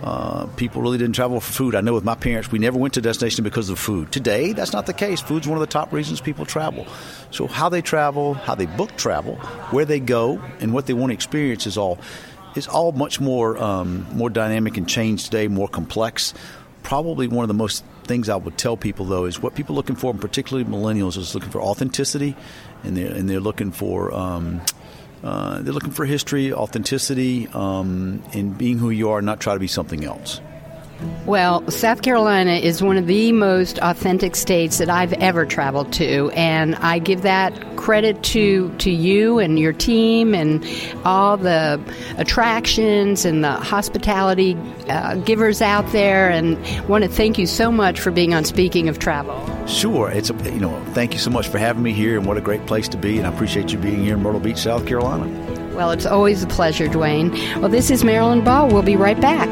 uh, 0.03 0.47
people 0.57 0.83
really 0.83 0.99
didn't 0.99 1.15
travel 1.15 1.41
for 1.41 1.53
food. 1.53 1.75
I 1.75 1.81
know 1.81 1.95
with 1.95 2.05
my 2.05 2.17
parents, 2.17 2.51
we 2.51 2.59
never 2.59 2.77
went 2.77 2.95
to 2.95 3.01
destination 3.01 3.45
because 3.45 3.69
of 3.69 3.79
food. 3.79 4.11
Today, 4.11 4.53
that's 4.53 4.73
not 4.73 4.87
the 4.87 4.93
case. 4.93 5.21
Food's 5.21 5.47
one 5.47 5.57
of 5.57 5.61
the 5.61 5.73
top 5.73 5.93
reasons 5.93 6.21
people 6.21 6.45
travel. 6.45 6.87
So, 7.31 7.47
how 7.47 7.69
they 7.69 7.83
travel, 7.83 8.35
how 8.35 8.57
they 8.57 8.67
book 8.67 8.97
travel, 8.97 9.37
where 9.71 9.85
they 9.85 10.01
go, 10.01 10.43
and 10.61 10.73
what 10.73 10.87
they 10.87 10.93
want 10.93 11.11
to 11.11 11.15
experience 11.15 11.67
is 11.67 11.79
all 11.79 11.99
is 12.57 12.67
all 12.67 12.93
much 12.93 13.21
more 13.21 13.57
um, 13.63 14.07
more 14.13 14.29
dynamic 14.29 14.77
and 14.77 14.89
changed 14.89 15.27
today, 15.27 15.49
more 15.49 15.69
complex. 15.69 16.35
Probably 16.83 17.29
one 17.29 17.45
of 17.45 17.49
the 17.49 17.55
most 17.55 17.85
things 18.05 18.29
I 18.29 18.35
would 18.35 18.59
tell 18.59 18.77
people 18.77 19.07
though 19.07 19.27
is 19.27 19.41
what 19.41 19.55
people 19.55 19.77
are 19.77 19.77
looking 19.77 19.97
for, 19.97 20.11
and 20.11 20.21
particularly 20.21 20.69
millennials, 20.69 21.17
is 21.17 21.35
looking 21.35 21.51
for 21.51 21.63
authenticity, 21.63 22.37
and 22.83 22.97
they're 22.97 23.13
and 23.13 23.31
they're 23.31 23.41
looking 23.41 23.71
for 23.71 24.13
um, 24.13 24.61
uh, 25.23 25.63
they're 25.63 25.73
looking 25.73 25.93
for 25.93 26.05
history, 26.05 26.53
authenticity, 26.53 27.49
um, 27.53 28.23
and 28.33 28.57
being 28.57 28.79
who 28.79 28.91
you 28.91 29.11
are, 29.11 29.23
not 29.23 29.41
try 29.41 29.55
to 29.55 29.61
be 29.61 29.69
something 29.69 30.05
else. 30.05 30.41
Well, 31.27 31.69
South 31.71 32.03
Carolina 32.03 32.53
is 32.53 32.83
one 32.83 32.97
of 32.97 33.07
the 33.07 33.31
most 33.31 33.79
authentic 33.79 34.35
states 34.35 34.79
that 34.79 34.91
I've 34.91 35.13
ever 35.15 35.47
traveled 35.47 35.93
to, 35.95 36.31
and 36.31 36.75
I 36.77 36.99
give 36.99 37.23
that 37.23 37.77
credit 37.77 38.23
to 38.23 38.73
to 38.79 38.91
you 38.91 39.39
and 39.39 39.59
your 39.59 39.73
team 39.73 40.35
and 40.35 40.65
all 41.05 41.37
the 41.37 41.81
attractions 42.19 43.25
and 43.25 43.45
the 43.45 43.53
hospitality 43.53 44.57
uh, 44.89 45.17
givers 45.17 45.63
out 45.63 45.87
there. 45.93 46.29
And 46.29 46.59
want 46.89 47.05
to 47.05 47.11
thank 47.11 47.39
you 47.39 47.47
so 47.47 47.71
much 47.71 48.01
for 48.01 48.11
being 48.11 48.35
on 48.35 48.45
Speaking 48.45 48.89
of 48.89 48.99
Travel. 48.99 49.67
Sure, 49.67 50.11
it's 50.11 50.31
a, 50.31 50.35
you 50.45 50.61
know 50.61 50.79
thank 50.87 51.13
you 51.13 51.19
so 51.21 51.31
much 51.31 51.49
for 51.49 51.59
having 51.59 51.83
me 51.83 51.93
here, 51.93 52.19
and 52.19 52.27
what 52.27 52.37
a 52.37 52.41
great 52.41 52.67
place 52.67 52.89
to 52.89 52.97
be. 52.97 53.19
And 53.19 53.27
I 53.27 53.33
appreciate 53.33 53.73
you 53.73 53.79
being 53.79 54.03
here 54.03 54.15
in 54.15 54.23
Myrtle 54.23 54.41
Beach, 54.41 54.59
South 54.59 54.87
Carolina. 54.87 55.27
Well, 55.73 55.93
it's 55.93 56.05
always 56.05 56.43
a 56.43 56.49
pleasure, 56.49 56.89
Duane. 56.89 57.31
Well, 57.61 57.71
this 57.71 57.91
is 57.91 58.05
Marilyn 58.05 58.43
Ball. 58.45 58.69
We'll 58.69 58.83
be 58.83 58.97
right 58.97 59.21
back. 59.21 59.49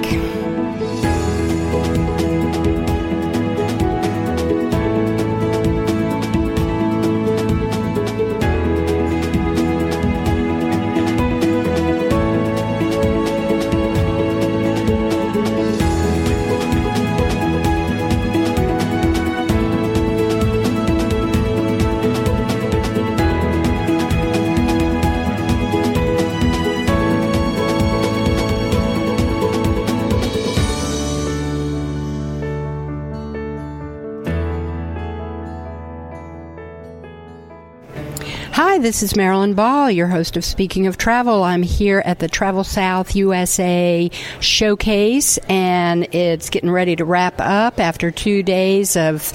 This 38.81 39.03
is 39.03 39.15
Marilyn 39.15 39.53
Ball, 39.53 39.91
your 39.91 40.07
host 40.07 40.39
of 40.39 40.45
Speaking 40.45 40.87
of 40.87 40.97
Travel. 40.97 41.43
I'm 41.43 41.63
here 41.63 42.03
at 42.03 42.19
the 42.19 42.29
Travel 42.29 42.65
South 42.65 43.15
USA 43.15 44.11
showcase, 44.41 45.37
and 45.51 46.15
it's 46.15 46.49
getting 46.49 46.71
ready 46.71 46.97
to 46.97 47.05
wrap 47.05 47.35
up 47.41 47.79
after 47.79 48.11
two 48.11 48.43
days 48.43 48.97
of 48.97 49.35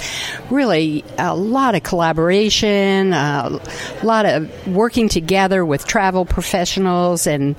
really 0.50 1.06
a 1.20 1.36
lot 1.36 1.76
of 1.76 1.84
collaboration, 1.84 3.14
a 3.14 3.62
lot 4.02 4.26
of 4.26 4.68
working 4.68 5.10
together 5.10 5.64
with 5.64 5.86
travel 5.86 6.26
professionals 6.26 7.28
and 7.28 7.56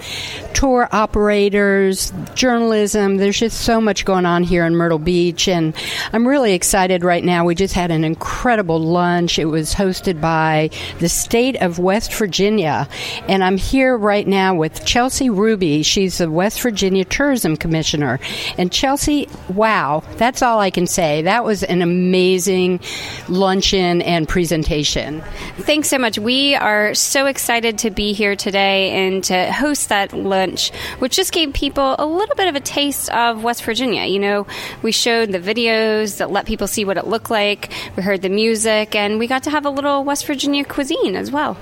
tour 0.55 0.89
operators, 0.91 2.12
journalism. 2.34 3.18
There's 3.18 3.39
just 3.39 3.61
so 3.61 3.80
much 3.80 4.05
going 4.05 4.26
on 4.26 4.43
here 4.43 4.66
in 4.66 4.74
Myrtle 4.74 4.99
Beach, 4.99 5.47
and 5.47 5.72
I'm 6.12 6.26
really 6.26 6.53
excited 6.55 7.05
right 7.05 7.22
now. 7.22 7.45
We 7.45 7.55
just 7.55 7.74
had 7.74 7.93
an 7.93 8.03
incredible 8.03 8.80
lunch. 8.80 9.39
It 9.39 9.45
was 9.45 9.72
hosted 9.72 10.20
by 10.20 10.70
the 10.99 11.09
state 11.09 11.55
of 11.62 11.76
West 11.79 12.12
Virginia. 12.14 12.89
And 13.29 13.43
I'm 13.43 13.57
here 13.57 13.97
right 13.97 14.27
now 14.27 14.55
with 14.55 14.85
Chelsea 14.85 15.31
Ruby. 15.31 15.83
She's 15.83 16.18
the 16.18 16.31
West 16.31 16.61
Virginia 16.61 17.05
Tourism 17.05 17.57
Commissioner. 17.57 18.18
And 18.59 18.72
Chelsea, 18.72 19.29
wow, 19.49 20.03
that's 20.16 20.43
all 20.43 20.61
I 20.61 20.70
can 20.70 20.87
say. 20.87 21.22
That 21.22 21.45
was 21.45 21.62
an 21.62 21.83
amazing 21.83 22.81
luncheon 23.29 24.03
and 24.03 24.29
presentation. 24.29 25.22
Thanks 25.59 25.89
so 25.89 25.99
much. 25.99 26.18
We 26.18 26.55
are 26.55 26.95
so 26.95 27.27
excited 27.27 27.79
to 27.79 27.91
be 27.91 28.12
here 28.12 28.37
today 28.37 29.07
and 29.07 29.22
to 29.24 29.53
host 29.53 29.89
that 29.89 30.12
lunch, 30.12 30.70
which 30.99 31.16
just 31.16 31.33
gave 31.33 31.53
people 31.53 31.97
a 31.99 32.07
little 32.07 32.35
bit 32.35 32.49
of 32.49 32.57
a 32.57 32.61
taste 32.61 33.11
of 33.11 33.43
West 33.43 33.64
Virginia. 33.64 34.05
You 34.05 34.18
know, 34.18 34.47
we 34.83 34.93
showed 34.93 35.33
the 35.33 35.39
videos 35.41 36.18
that 36.18 36.31
let 36.31 36.47
people 36.47 36.66
see 36.66 36.85
what 36.85 36.97
it 36.97 37.07
looked 37.07 37.31
like, 37.31 37.72
we 37.97 38.03
heard 38.03 38.22
the 38.22 38.29
music, 38.29 38.95
and 38.95 39.18
we 39.18 39.27
got 39.27 39.45
to 39.45 39.51
have 39.51 39.66
a 39.66 39.70
little 39.70 40.05
West 40.05 40.27
Virginia 40.27 40.64
cuisine 40.64 41.16
as 41.16 41.31
well 41.31 41.57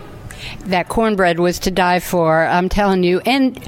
that 0.66 0.88
cornbread 0.88 1.38
was 1.38 1.58
to 1.60 1.70
die 1.70 2.00
for. 2.00 2.44
I'm 2.44 2.68
telling 2.68 3.02
you. 3.02 3.20
And, 3.20 3.58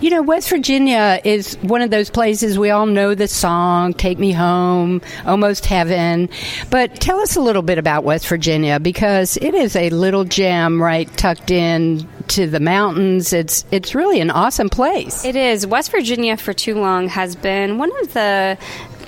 you 0.00 0.10
know, 0.10 0.22
West 0.22 0.48
Virginia 0.48 1.20
is 1.24 1.54
one 1.62 1.82
of 1.82 1.90
those 1.90 2.10
places 2.10 2.58
we 2.58 2.70
all 2.70 2.86
know 2.86 3.14
the 3.14 3.28
song, 3.28 3.94
Take 3.94 4.18
Me 4.18 4.32
Home, 4.32 5.00
Almost 5.26 5.66
Heaven. 5.66 6.28
But 6.70 6.96
tell 6.96 7.20
us 7.20 7.36
a 7.36 7.40
little 7.40 7.62
bit 7.62 7.78
about 7.78 8.04
West 8.04 8.26
Virginia 8.28 8.80
because 8.80 9.36
it 9.38 9.54
is 9.54 9.76
a 9.76 9.90
little 9.90 10.24
gem 10.24 10.80
right 10.82 11.08
tucked 11.16 11.50
in 11.50 12.08
to 12.28 12.46
the 12.46 12.60
mountains. 12.60 13.32
It's 13.32 13.64
it's 13.70 13.94
really 13.94 14.20
an 14.20 14.30
awesome 14.30 14.68
place. 14.68 15.24
It 15.24 15.36
is. 15.36 15.66
West 15.66 15.90
Virginia 15.90 16.36
for 16.36 16.52
too 16.52 16.74
long 16.74 17.08
has 17.08 17.34
been 17.34 17.78
one 17.78 17.90
of 18.02 18.12
the 18.12 18.56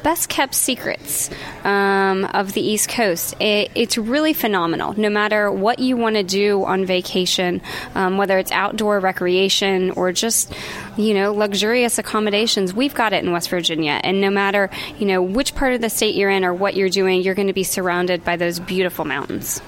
best 0.02 0.28
kept 0.28 0.54
secrets 0.54 1.30
um, 1.64 2.24
of 2.24 2.52
the 2.52 2.60
East 2.60 2.88
Coast. 2.88 3.34
It, 3.40 3.70
it's 3.74 3.96
really 3.98 4.32
phenomenal. 4.32 4.98
No 4.98 5.10
matter 5.10 5.50
what 5.50 5.78
you 5.78 5.96
want 5.96 6.16
to 6.16 6.22
do 6.22 6.64
on 6.64 6.84
vacation, 6.84 7.62
um, 7.94 8.16
whether 8.16 8.38
it's 8.38 8.52
outdoor 8.52 9.00
recreation 9.00 9.90
or 9.92 10.12
just 10.12 10.52
you 10.96 11.14
know 11.14 11.32
luxurious 11.32 11.98
accommodations, 11.98 12.74
we've 12.74 12.94
got 12.94 13.12
it 13.12 13.24
in 13.24 13.32
West 13.32 13.50
Virginia. 13.50 14.00
And 14.02 14.20
no 14.20 14.30
matter 14.30 14.70
you 14.98 15.06
know 15.06 15.22
which 15.22 15.54
part 15.54 15.74
of 15.74 15.80
the 15.80 15.90
state 15.90 16.14
you're 16.14 16.30
in 16.30 16.44
or 16.44 16.54
what 16.54 16.76
you're 16.76 16.88
doing, 16.88 17.22
you're 17.22 17.34
going 17.34 17.48
to 17.48 17.52
be 17.52 17.64
surrounded 17.64 18.24
by 18.24 18.36
those 18.36 18.58
beautiful 18.58 19.04
mountains. 19.04 19.60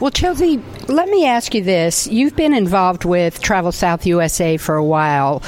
Well, 0.00 0.10
Chelsea, 0.10 0.60
let 0.88 1.08
me 1.08 1.26
ask 1.26 1.54
you 1.54 1.62
this. 1.62 2.06
You've 2.06 2.36
been 2.36 2.54
involved 2.54 3.04
with 3.04 3.42
Travel 3.42 3.72
South 3.72 4.06
USA 4.06 4.56
for 4.56 4.76
a 4.76 4.84
while 4.84 5.42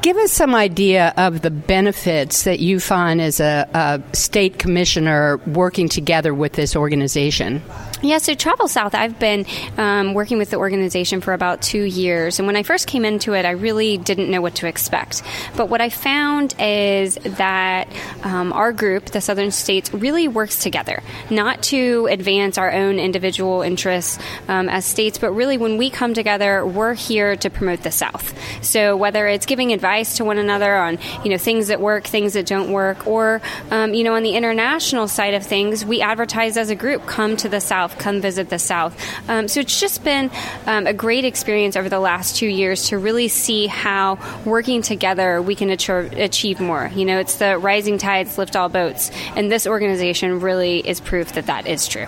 give 0.00 0.16
us 0.16 0.32
some 0.32 0.54
idea 0.54 1.12
of 1.16 1.42
the 1.42 1.50
benefits 1.50 2.44
that 2.44 2.60
you 2.60 2.80
find 2.80 3.20
as 3.20 3.40
a, 3.40 3.68
a, 3.74 4.16
state 4.16 4.58
commissioner 4.58 5.38
working 5.46 5.88
together 5.88 6.32
with 6.32 6.52
this 6.52 6.74
organization. 6.76 7.62
Yeah, 8.02 8.18
so 8.18 8.34
Travel 8.34 8.68
South, 8.68 8.94
I've 8.94 9.18
been 9.18 9.46
um, 9.78 10.12
working 10.12 10.36
with 10.36 10.50
the 10.50 10.56
organization 10.56 11.22
for 11.22 11.32
about 11.32 11.62
two 11.62 11.82
years. 11.82 12.38
And 12.38 12.46
when 12.46 12.54
I 12.54 12.62
first 12.62 12.86
came 12.86 13.04
into 13.04 13.32
it, 13.32 13.46
I 13.46 13.52
really 13.52 13.96
didn't 13.96 14.30
know 14.30 14.42
what 14.42 14.56
to 14.56 14.66
expect. 14.66 15.22
But 15.56 15.70
what 15.70 15.80
I 15.80 15.88
found 15.88 16.54
is 16.58 17.14
that 17.14 17.88
um, 18.22 18.52
our 18.52 18.72
group, 18.72 19.06
the 19.06 19.22
Southern 19.22 19.50
States, 19.50 19.92
really 19.94 20.28
works 20.28 20.62
together, 20.62 21.02
not 21.30 21.62
to 21.64 22.06
advance 22.10 22.58
our 22.58 22.70
own 22.70 22.98
individual 22.98 23.62
interests 23.62 24.18
um, 24.48 24.68
as 24.68 24.84
states, 24.84 25.16
but 25.16 25.32
really 25.32 25.56
when 25.56 25.78
we 25.78 25.88
come 25.88 26.12
together, 26.12 26.66
we're 26.66 26.94
here 26.94 27.36
to 27.36 27.48
promote 27.48 27.82
the 27.82 27.90
South. 27.90 28.34
So 28.62 28.98
whether 28.98 29.26
it's 29.34 29.46
giving 29.46 29.72
advice 29.72 30.16
to 30.16 30.24
one 30.24 30.38
another 30.38 30.74
on, 30.76 30.98
you 31.24 31.30
know, 31.30 31.38
things 31.38 31.68
that 31.68 31.80
work, 31.80 32.04
things 32.04 32.34
that 32.34 32.46
don't 32.46 32.70
work, 32.70 33.06
or, 33.06 33.42
um, 33.70 33.94
you 33.94 34.04
know, 34.04 34.14
on 34.14 34.22
the 34.22 34.36
international 34.36 35.08
side 35.08 35.34
of 35.34 35.44
things, 35.44 35.84
we 35.84 36.00
advertise 36.00 36.56
as 36.56 36.70
a 36.70 36.74
group, 36.74 37.06
come 37.06 37.36
to 37.36 37.48
the 37.48 37.60
South 37.60 37.98
come 37.98 38.20
visit 38.20 38.50
the 38.50 38.58
South. 38.58 38.94
Um, 39.28 39.48
so 39.48 39.60
it's 39.60 39.80
just 39.80 40.04
been 40.04 40.30
um, 40.66 40.86
a 40.86 40.92
great 40.92 41.24
experience 41.24 41.76
over 41.76 41.88
the 41.88 41.98
last 41.98 42.36
two 42.36 42.46
years 42.46 42.88
to 42.88 42.98
really 42.98 43.28
see 43.28 43.66
how 43.66 44.18
working 44.44 44.82
together 44.82 45.40
we 45.40 45.54
can 45.54 45.70
achieve, 45.70 46.12
achieve 46.12 46.60
more. 46.60 46.90
You 46.94 47.04
know, 47.04 47.18
it's 47.18 47.36
the 47.36 47.58
rising 47.58 47.98
tides 47.98 48.38
lift 48.38 48.56
all 48.56 48.68
boats, 48.68 49.10
and 49.36 49.50
this 49.50 49.66
organization 49.66 50.40
really 50.40 50.78
is 50.80 51.00
proof 51.00 51.32
that 51.32 51.46
that 51.46 51.66
is 51.66 51.86
true. 51.86 52.06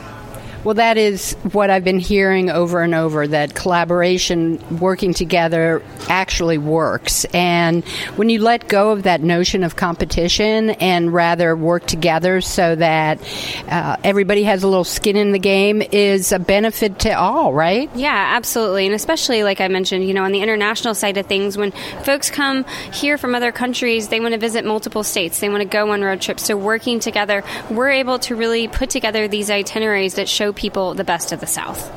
Well, 0.65 0.75
that 0.75 0.97
is 0.97 1.35
what 1.53 1.71
I've 1.71 1.85
been 1.85 1.99
hearing 1.99 2.51
over 2.51 2.83
and 2.83 2.95
over 2.95 3.27
that 3.29 3.55
collaboration, 3.55 4.61
working 4.79 5.15
together, 5.15 5.83
actually 6.09 6.59
works. 6.59 7.25
And 7.27 7.85
when 8.17 8.29
you 8.29 8.43
let 8.43 8.69
go 8.69 8.91
of 8.91 9.05
that 9.05 9.23
notion 9.23 9.63
of 9.63 9.77
competition 9.77 10.71
and 10.71 11.13
rather 11.13 11.55
work 11.55 11.87
together 11.87 12.41
so 12.41 12.75
that 12.75 13.21
uh, 13.69 13.97
everybody 14.03 14.43
has 14.45 14.63
a 14.63 14.69
little 14.69 14.85
skin 14.85 15.17
in 15.17 15.33
the 15.33 15.39
game, 15.39 15.83
is 15.83 16.33
a 16.33 16.39
benefit 16.39 16.99
to 17.01 17.11
all, 17.11 17.53
right? 17.53 17.91
Yeah, 17.95 18.35
absolutely. 18.37 18.87
And 18.87 18.95
especially, 18.95 19.43
like 19.43 19.61
I 19.61 19.69
mentioned, 19.69 20.07
you 20.07 20.15
know, 20.15 20.25
on 20.25 20.33
the 20.33 20.41
international 20.41 20.95
side 20.95 21.17
of 21.17 21.27
things, 21.27 21.57
when 21.57 21.73
folks 22.03 22.31
come 22.31 22.65
here 22.93 23.19
from 23.19 23.35
other 23.35 23.53
countries, 23.53 24.09
they 24.09 24.21
want 24.21 24.33
to 24.33 24.39
visit 24.39 24.65
multiple 24.65 25.03
states, 25.03 25.41
they 25.41 25.49
want 25.49 25.63
to 25.63 25.69
go 25.69 25.91
on 25.93 26.03
road 26.03 26.21
trips. 26.21 26.45
So, 26.45 26.57
working 26.57 27.01
together, 27.01 27.45
we're 27.71 27.91
able 27.91 28.19
to 28.21 28.35
really 28.37 28.69
put 28.69 28.91
together 28.91 29.29
these 29.29 29.51
itineraries 29.51 30.15
that 30.15 30.29
show 30.29 30.46
people 30.53 30.95
the 30.95 31.05
best 31.05 31.33
of 31.33 31.41
the 31.41 31.47
South. 31.47 31.91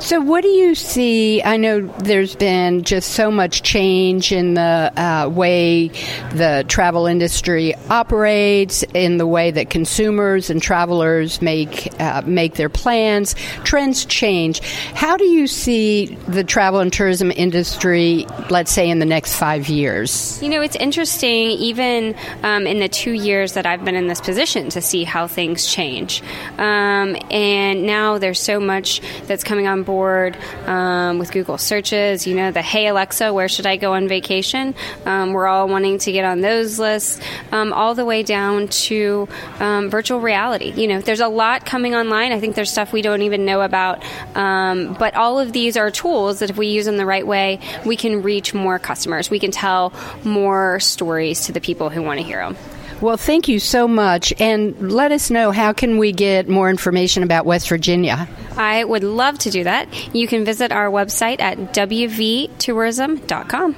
So, 0.00 0.20
what 0.20 0.42
do 0.42 0.48
you 0.48 0.74
see? 0.74 1.42
I 1.42 1.56
know 1.56 1.80
there's 1.98 2.36
been 2.36 2.82
just 2.84 3.12
so 3.12 3.30
much 3.30 3.62
change 3.62 4.32
in 4.32 4.54
the 4.54 4.92
uh, 4.96 5.28
way 5.28 5.88
the 6.32 6.64
travel 6.68 7.06
industry 7.06 7.74
operates, 7.88 8.82
in 8.94 9.18
the 9.18 9.26
way 9.26 9.50
that 9.50 9.70
consumers 9.70 10.50
and 10.50 10.62
travelers 10.62 11.40
make 11.42 11.88
uh, 12.00 12.22
make 12.26 12.54
their 12.54 12.68
plans. 12.68 13.34
Trends 13.64 14.04
change. 14.04 14.60
How 14.94 15.16
do 15.16 15.24
you 15.24 15.46
see 15.46 16.06
the 16.28 16.44
travel 16.44 16.80
and 16.80 16.92
tourism 16.92 17.30
industry, 17.30 18.26
let's 18.50 18.70
say, 18.70 18.88
in 18.88 18.98
the 18.98 19.06
next 19.06 19.36
five 19.36 19.68
years? 19.68 20.40
You 20.42 20.48
know, 20.48 20.62
it's 20.62 20.76
interesting, 20.76 21.50
even 21.50 22.14
um, 22.42 22.66
in 22.66 22.78
the 22.80 22.88
two 22.88 23.12
years 23.12 23.54
that 23.54 23.66
I've 23.66 23.84
been 23.84 23.96
in 23.96 24.06
this 24.06 24.20
position, 24.20 24.68
to 24.70 24.80
see 24.80 25.04
how 25.04 25.26
things 25.26 25.66
change. 25.66 26.22
Um, 26.58 27.16
and 27.30 27.84
now 27.84 28.18
there's 28.18 28.40
so 28.40 28.60
much 28.60 29.00
that's 29.26 29.44
coming 29.44 29.66
on 29.66 29.75
board 29.82 30.36
um, 30.66 31.18
with 31.18 31.32
Google 31.32 31.58
searches. 31.58 32.26
You 32.26 32.34
know, 32.34 32.50
the 32.50 32.62
Hey 32.62 32.86
Alexa, 32.86 33.32
where 33.32 33.48
should 33.48 33.66
I 33.66 33.76
go 33.76 33.94
on 33.94 34.08
vacation? 34.08 34.74
Um, 35.04 35.32
we're 35.32 35.46
all 35.46 35.68
wanting 35.68 35.98
to 35.98 36.12
get 36.12 36.24
on 36.24 36.40
those 36.40 36.78
lists, 36.78 37.20
um, 37.52 37.72
all 37.72 37.94
the 37.94 38.04
way 38.04 38.22
down 38.22 38.68
to 38.68 39.28
um, 39.60 39.90
virtual 39.90 40.20
reality. 40.20 40.72
You 40.72 40.88
know, 40.88 41.00
there's 41.00 41.20
a 41.20 41.28
lot 41.28 41.66
coming 41.66 41.94
online. 41.94 42.32
I 42.32 42.40
think 42.40 42.54
there's 42.54 42.70
stuff 42.70 42.92
we 42.92 43.02
don't 43.02 43.22
even 43.22 43.44
know 43.44 43.62
about, 43.62 44.04
um, 44.34 44.94
but 44.98 45.14
all 45.14 45.38
of 45.38 45.52
these 45.52 45.76
are 45.76 45.90
tools 45.90 46.40
that 46.40 46.50
if 46.50 46.56
we 46.56 46.68
use 46.68 46.86
them 46.86 46.96
the 46.96 47.06
right 47.06 47.26
way, 47.26 47.60
we 47.84 47.96
can 47.96 48.22
reach 48.22 48.54
more 48.54 48.78
customers. 48.78 49.30
We 49.30 49.38
can 49.38 49.50
tell 49.50 49.92
more 50.24 50.80
stories 50.80 51.46
to 51.46 51.52
the 51.52 51.60
people 51.60 51.90
who 51.90 52.02
want 52.02 52.20
to 52.20 52.24
hear 52.24 52.38
them. 52.38 52.56
Well, 53.00 53.16
thank 53.16 53.48
you 53.48 53.58
so 53.58 53.86
much. 53.86 54.32
And 54.38 54.92
let 54.92 55.12
us 55.12 55.30
know 55.30 55.50
how 55.50 55.72
can 55.72 55.98
we 55.98 56.12
get 56.12 56.48
more 56.48 56.70
information 56.70 57.22
about 57.22 57.46
West 57.46 57.68
Virginia? 57.68 58.28
I 58.56 58.84
would 58.84 59.04
love 59.04 59.38
to 59.40 59.50
do 59.50 59.64
that. 59.64 60.14
You 60.14 60.26
can 60.26 60.44
visit 60.44 60.72
our 60.72 60.90
website 60.90 61.40
at 61.40 61.58
wvtourism.com. 61.74 63.76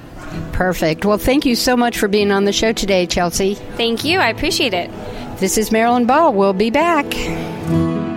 Perfect. 0.53 1.05
Well, 1.05 1.19
thank 1.19 1.47
you 1.47 1.57
so 1.57 1.77
much 1.77 1.99
for 1.99 2.09
being 2.09 2.31
on 2.31 2.45
the 2.45 2.53
show 2.53 2.73
today, 2.73 3.07
Chelsea. 3.07 3.55
Thank 3.55 4.05
you. 4.05 4.19
I 4.19 4.29
appreciate 4.29 4.75
it. 4.75 4.91
This 5.39 5.59
is 5.59 5.73
Marilyn 5.73 6.07
Ball. 6.07 6.35
We'll 6.35 6.53
be 6.53 6.71
back. 6.71 8.08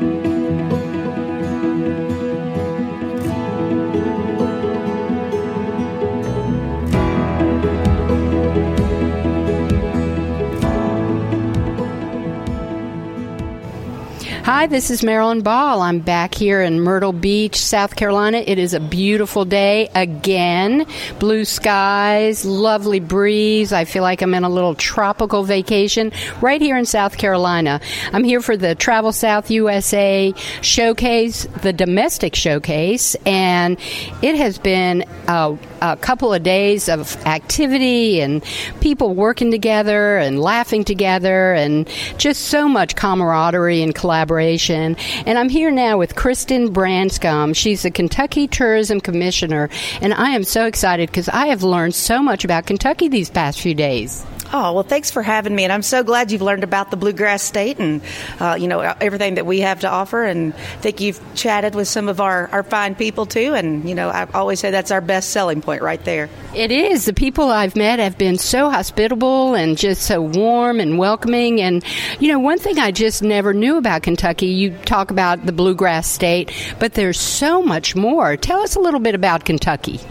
Hi, 14.53 14.67
this 14.67 14.91
is 14.91 15.01
Marilyn 15.01 15.43
Ball. 15.43 15.79
I'm 15.79 15.99
back 15.99 16.35
here 16.35 16.61
in 16.61 16.81
Myrtle 16.81 17.13
Beach, 17.13 17.55
South 17.55 17.95
Carolina. 17.95 18.39
It 18.39 18.59
is 18.59 18.73
a 18.73 18.81
beautiful 18.81 19.45
day 19.45 19.87
again. 19.95 20.85
Blue 21.19 21.45
skies, 21.45 22.43
lovely 22.43 22.99
breeze. 22.99 23.71
I 23.71 23.85
feel 23.85 24.03
like 24.03 24.21
I'm 24.21 24.33
in 24.33 24.43
a 24.43 24.49
little 24.49 24.75
tropical 24.75 25.43
vacation 25.43 26.11
right 26.41 26.59
here 26.61 26.75
in 26.75 26.83
South 26.85 27.17
Carolina. 27.17 27.79
I'm 28.11 28.25
here 28.25 28.41
for 28.41 28.57
the 28.57 28.75
Travel 28.75 29.13
South 29.13 29.49
USA 29.49 30.33
showcase, 30.59 31.45
the 31.61 31.71
domestic 31.71 32.35
showcase, 32.35 33.15
and 33.25 33.79
it 34.21 34.35
has 34.35 34.57
been 34.57 35.05
a, 35.29 35.57
a 35.81 35.97
couple 35.97 36.33
of 36.33 36.43
days 36.43 36.87
of 36.89 37.15
activity 37.25 38.21
and 38.21 38.43
people 38.81 39.13
working 39.13 39.51
together 39.51 40.17
and 40.17 40.39
laughing 40.39 40.83
together 40.83 41.53
and 41.53 41.89
just 42.17 42.43
so 42.43 42.67
much 42.67 42.95
camaraderie 42.95 43.81
and 43.81 43.95
collaboration 43.95 44.95
and 45.25 45.37
I'm 45.37 45.49
here 45.49 45.71
now 45.71 45.97
with 45.97 46.15
Kristen 46.15 46.73
Branscum. 46.73 47.55
She's 47.55 47.83
the 47.83 47.91
Kentucky 47.91 48.47
Tourism 48.47 48.99
Commissioner, 49.01 49.69
and 50.01 50.13
I 50.13 50.31
am 50.31 50.43
so 50.43 50.65
excited 50.65 51.09
because 51.09 51.29
I 51.29 51.47
have 51.47 51.63
learned 51.63 51.95
so 51.95 52.21
much 52.21 52.43
about 52.43 52.65
Kentucky 52.65 53.07
these 53.07 53.29
past 53.29 53.59
few 53.59 53.73
days. 53.73 54.25
Oh, 54.53 54.73
well, 54.73 54.83
thanks 54.83 55.11
for 55.11 55.21
having 55.21 55.55
me. 55.55 55.63
And 55.63 55.71
I'm 55.71 55.81
so 55.81 56.03
glad 56.03 56.31
you've 56.31 56.41
learned 56.41 56.65
about 56.65 56.91
the 56.91 56.97
Bluegrass 56.97 57.41
State 57.41 57.79
and, 57.79 58.01
uh, 58.39 58.57
you 58.59 58.67
know, 58.67 58.81
everything 58.81 59.35
that 59.35 59.45
we 59.45 59.61
have 59.61 59.81
to 59.81 59.89
offer. 59.89 60.23
And 60.23 60.53
I 60.53 60.57
think 60.81 60.99
you've 60.99 61.21
chatted 61.35 61.73
with 61.73 61.87
some 61.87 62.09
of 62.09 62.19
our, 62.19 62.49
our 62.49 62.63
fine 62.63 62.95
people, 62.95 63.25
too. 63.25 63.53
And, 63.53 63.87
you 63.87 63.95
know, 63.95 64.09
I 64.09 64.27
always 64.33 64.59
say 64.59 64.71
that's 64.71 64.91
our 64.91 64.99
best 64.99 65.29
selling 65.29 65.61
point 65.61 65.81
right 65.81 66.03
there. 66.03 66.29
It 66.53 66.71
is. 66.71 67.05
The 67.05 67.13
people 67.13 67.49
I've 67.49 67.77
met 67.77 67.99
have 67.99 68.17
been 68.17 68.37
so 68.37 68.69
hospitable 68.69 69.55
and 69.55 69.77
just 69.77 70.01
so 70.01 70.21
warm 70.21 70.81
and 70.81 70.97
welcoming. 70.97 71.61
And, 71.61 71.83
you 72.19 72.27
know, 72.27 72.39
one 72.39 72.57
thing 72.57 72.77
I 72.77 72.91
just 72.91 73.23
never 73.23 73.53
knew 73.53 73.77
about 73.77 74.03
Kentucky, 74.03 74.47
you 74.47 74.71
talk 74.83 75.11
about 75.11 75.45
the 75.45 75.53
Bluegrass 75.53 76.07
State, 76.07 76.51
but 76.77 76.93
there's 76.93 77.19
so 77.19 77.61
much 77.61 77.95
more. 77.95 78.35
Tell 78.35 78.59
us 78.59 78.75
a 78.75 78.79
little 78.79 78.99
bit 78.99 79.15
about 79.15 79.45
Kentucky. 79.45 80.01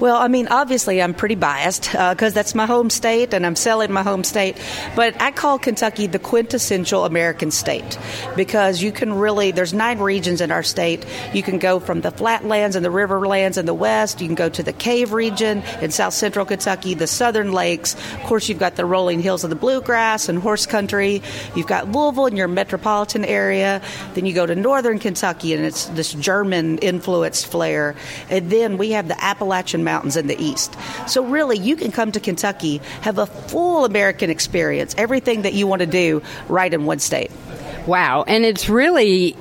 Well, 0.00 0.16
I 0.16 0.28
mean, 0.28 0.48
obviously, 0.48 1.02
I'm 1.02 1.14
pretty 1.14 1.34
biased 1.34 1.92
because 1.92 2.32
uh, 2.32 2.34
that's 2.34 2.54
my 2.54 2.66
home 2.66 2.90
state 2.90 3.34
and 3.34 3.44
I'm 3.44 3.56
selling 3.56 3.77
my 3.86 4.02
home 4.02 4.24
state. 4.24 4.56
But 4.94 5.20
I 5.20 5.30
call 5.30 5.58
Kentucky 5.58 6.06
the 6.06 6.18
quintessential 6.18 7.04
American 7.04 7.50
state 7.50 7.98
because 8.36 8.82
you 8.82 8.92
can 8.92 9.14
really, 9.14 9.50
there's 9.50 9.72
nine 9.72 9.98
regions 9.98 10.40
in 10.40 10.50
our 10.50 10.62
state. 10.62 11.06
You 11.32 11.42
can 11.42 11.58
go 11.58 11.80
from 11.80 12.00
the 12.00 12.10
flatlands 12.10 12.76
and 12.76 12.84
the 12.84 12.90
riverlands 12.90 13.58
in 13.58 13.66
the 13.66 13.74
west, 13.74 14.20
you 14.20 14.26
can 14.26 14.34
go 14.34 14.48
to 14.48 14.62
the 14.62 14.72
cave 14.72 15.12
region 15.12 15.62
in 15.80 15.90
south 15.90 16.14
central 16.14 16.44
Kentucky, 16.44 16.94
the 16.94 17.06
southern 17.06 17.52
lakes. 17.52 17.94
Of 17.94 18.22
course, 18.24 18.48
you've 18.48 18.58
got 18.58 18.76
the 18.76 18.84
rolling 18.84 19.20
hills 19.20 19.44
of 19.44 19.50
the 19.50 19.56
bluegrass 19.56 20.28
and 20.28 20.38
horse 20.38 20.66
country. 20.66 21.22
You've 21.54 21.66
got 21.66 21.90
Louisville 21.90 22.26
in 22.26 22.36
your 22.36 22.48
metropolitan 22.48 23.24
area. 23.24 23.80
Then 24.14 24.26
you 24.26 24.34
go 24.34 24.46
to 24.46 24.54
northern 24.54 24.98
Kentucky 24.98 25.54
and 25.54 25.64
it's 25.64 25.86
this 25.86 26.12
German 26.14 26.78
influenced 26.78 27.46
flair. 27.46 27.94
And 28.30 28.50
then 28.50 28.78
we 28.78 28.92
have 28.92 29.08
the 29.08 29.22
Appalachian 29.22 29.84
Mountains 29.84 30.16
in 30.16 30.26
the 30.26 30.42
east. 30.42 30.76
So, 31.06 31.24
really, 31.24 31.58
you 31.58 31.76
can 31.76 31.92
come 31.92 32.12
to 32.12 32.20
Kentucky, 32.20 32.78
have 33.02 33.18
a 33.18 33.26
full 33.26 33.67
American 33.84 34.30
experience, 34.30 34.94
everything 34.98 35.42
that 35.42 35.54
you 35.54 35.66
want 35.66 35.80
to 35.80 35.86
do 35.86 36.22
right 36.48 36.72
in 36.72 36.84
one 36.84 36.98
state. 36.98 37.30
Wow. 37.86 38.24
And 38.26 38.44
it's 38.44 38.68
really 38.68 39.36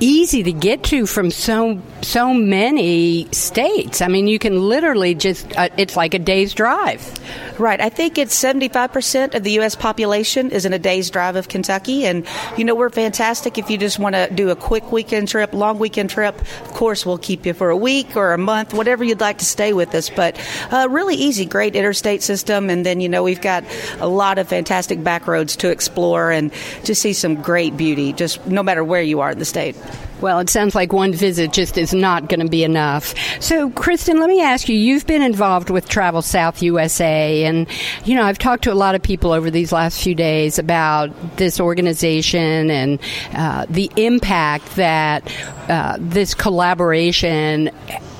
easy 0.00 0.42
to 0.42 0.52
get 0.52 0.84
to 0.84 1.06
from 1.06 1.30
so 1.30 1.80
so 2.02 2.32
many 2.32 3.26
states. 3.32 4.00
I 4.00 4.08
mean, 4.08 4.26
you 4.26 4.38
can 4.38 4.60
literally 4.68 5.14
just 5.14 5.56
uh, 5.56 5.68
it's 5.76 5.96
like 5.96 6.14
a 6.14 6.18
day's 6.18 6.54
drive. 6.54 7.12
Right. 7.58 7.80
I 7.80 7.88
think 7.88 8.18
it's 8.18 8.38
75% 8.38 9.34
of 9.34 9.42
the 9.42 9.52
U.S. 9.52 9.74
population 9.74 10.50
is 10.50 10.66
in 10.66 10.74
a 10.74 10.78
day's 10.78 11.08
drive 11.08 11.36
of 11.36 11.48
Kentucky. 11.48 12.04
And, 12.04 12.26
you 12.58 12.64
know, 12.64 12.74
we're 12.74 12.90
fantastic 12.90 13.56
if 13.56 13.70
you 13.70 13.78
just 13.78 13.98
want 13.98 14.14
to 14.14 14.28
do 14.30 14.50
a 14.50 14.56
quick 14.56 14.92
weekend 14.92 15.28
trip, 15.28 15.54
long 15.54 15.78
weekend 15.78 16.10
trip. 16.10 16.38
Of 16.38 16.72
course, 16.74 17.06
we'll 17.06 17.16
keep 17.16 17.46
you 17.46 17.54
for 17.54 17.70
a 17.70 17.76
week 17.76 18.14
or 18.14 18.34
a 18.34 18.38
month, 18.38 18.74
whatever 18.74 19.04
you'd 19.04 19.20
like 19.20 19.38
to 19.38 19.46
stay 19.46 19.72
with 19.72 19.94
us. 19.94 20.10
But 20.10 20.38
uh, 20.70 20.88
really 20.90 21.14
easy, 21.14 21.46
great 21.46 21.74
interstate 21.74 22.22
system. 22.22 22.68
And 22.68 22.84
then, 22.84 23.00
you 23.00 23.08
know, 23.08 23.22
we've 23.22 23.40
got 23.40 23.64
a 24.00 24.08
lot 24.08 24.38
of 24.38 24.48
fantastic 24.48 25.02
back 25.02 25.26
roads 25.26 25.56
to 25.56 25.70
explore 25.70 26.30
and 26.30 26.52
to 26.84 26.94
see 26.94 27.14
some 27.14 27.40
great 27.40 27.76
beauty, 27.76 28.12
just 28.12 28.46
no 28.46 28.62
matter 28.62 28.84
where 28.84 29.02
you 29.02 29.20
are 29.20 29.30
in 29.30 29.38
the 29.38 29.46
state. 29.46 29.76
Well, 30.20 30.38
it 30.38 30.48
sounds 30.48 30.74
like 30.74 30.92
one 30.92 31.12
visit 31.12 31.52
just 31.52 31.76
is 31.76 31.92
not 31.92 32.28
going 32.28 32.40
to 32.40 32.48
be 32.48 32.64
enough. 32.64 33.14
So, 33.40 33.70
Kristen, 33.70 34.18
let 34.18 34.28
me 34.28 34.40
ask 34.40 34.68
you 34.68 34.76
you've 34.76 35.06
been 35.06 35.22
involved 35.22 35.68
with 35.68 35.88
Travel 35.88 36.22
South 36.22 36.62
USA, 36.62 37.44
and, 37.44 37.66
you 38.04 38.14
know, 38.14 38.22
I've 38.22 38.38
talked 38.38 38.64
to 38.64 38.72
a 38.72 38.74
lot 38.74 38.94
of 38.94 39.02
people 39.02 39.32
over 39.32 39.50
these 39.50 39.72
last 39.72 40.02
few 40.02 40.14
days 40.14 40.58
about 40.58 41.10
this 41.36 41.60
organization 41.60 42.70
and 42.70 42.98
uh, 43.34 43.66
the 43.68 43.90
impact 43.96 44.76
that 44.76 45.30
uh, 45.68 45.96
this 45.98 46.34
collaboration 46.34 47.70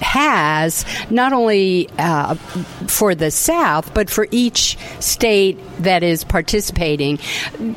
has 0.01 0.84
not 1.11 1.32
only 1.32 1.88
uh, 1.99 2.34
for 2.86 3.14
the 3.14 3.30
South, 3.30 3.92
but 3.94 4.11
for 4.11 4.26
each 4.30 4.78
state 5.01 5.59
that 5.78 6.03
is 6.03 6.24
participating. 6.24 7.18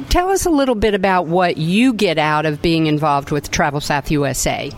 Tell 0.09 0.29
us 0.29 0.45
a 0.45 0.49
little 0.49 0.75
bit 0.75 0.93
about 0.93 1.27
what 1.27 1.57
you 1.57 1.93
get 1.93 2.17
out 2.17 2.45
of 2.45 2.61
being 2.61 2.87
involved 2.87 3.31
with 3.31 3.51
Travel 3.51 3.81
South 3.81 4.11
USA. 4.11 4.71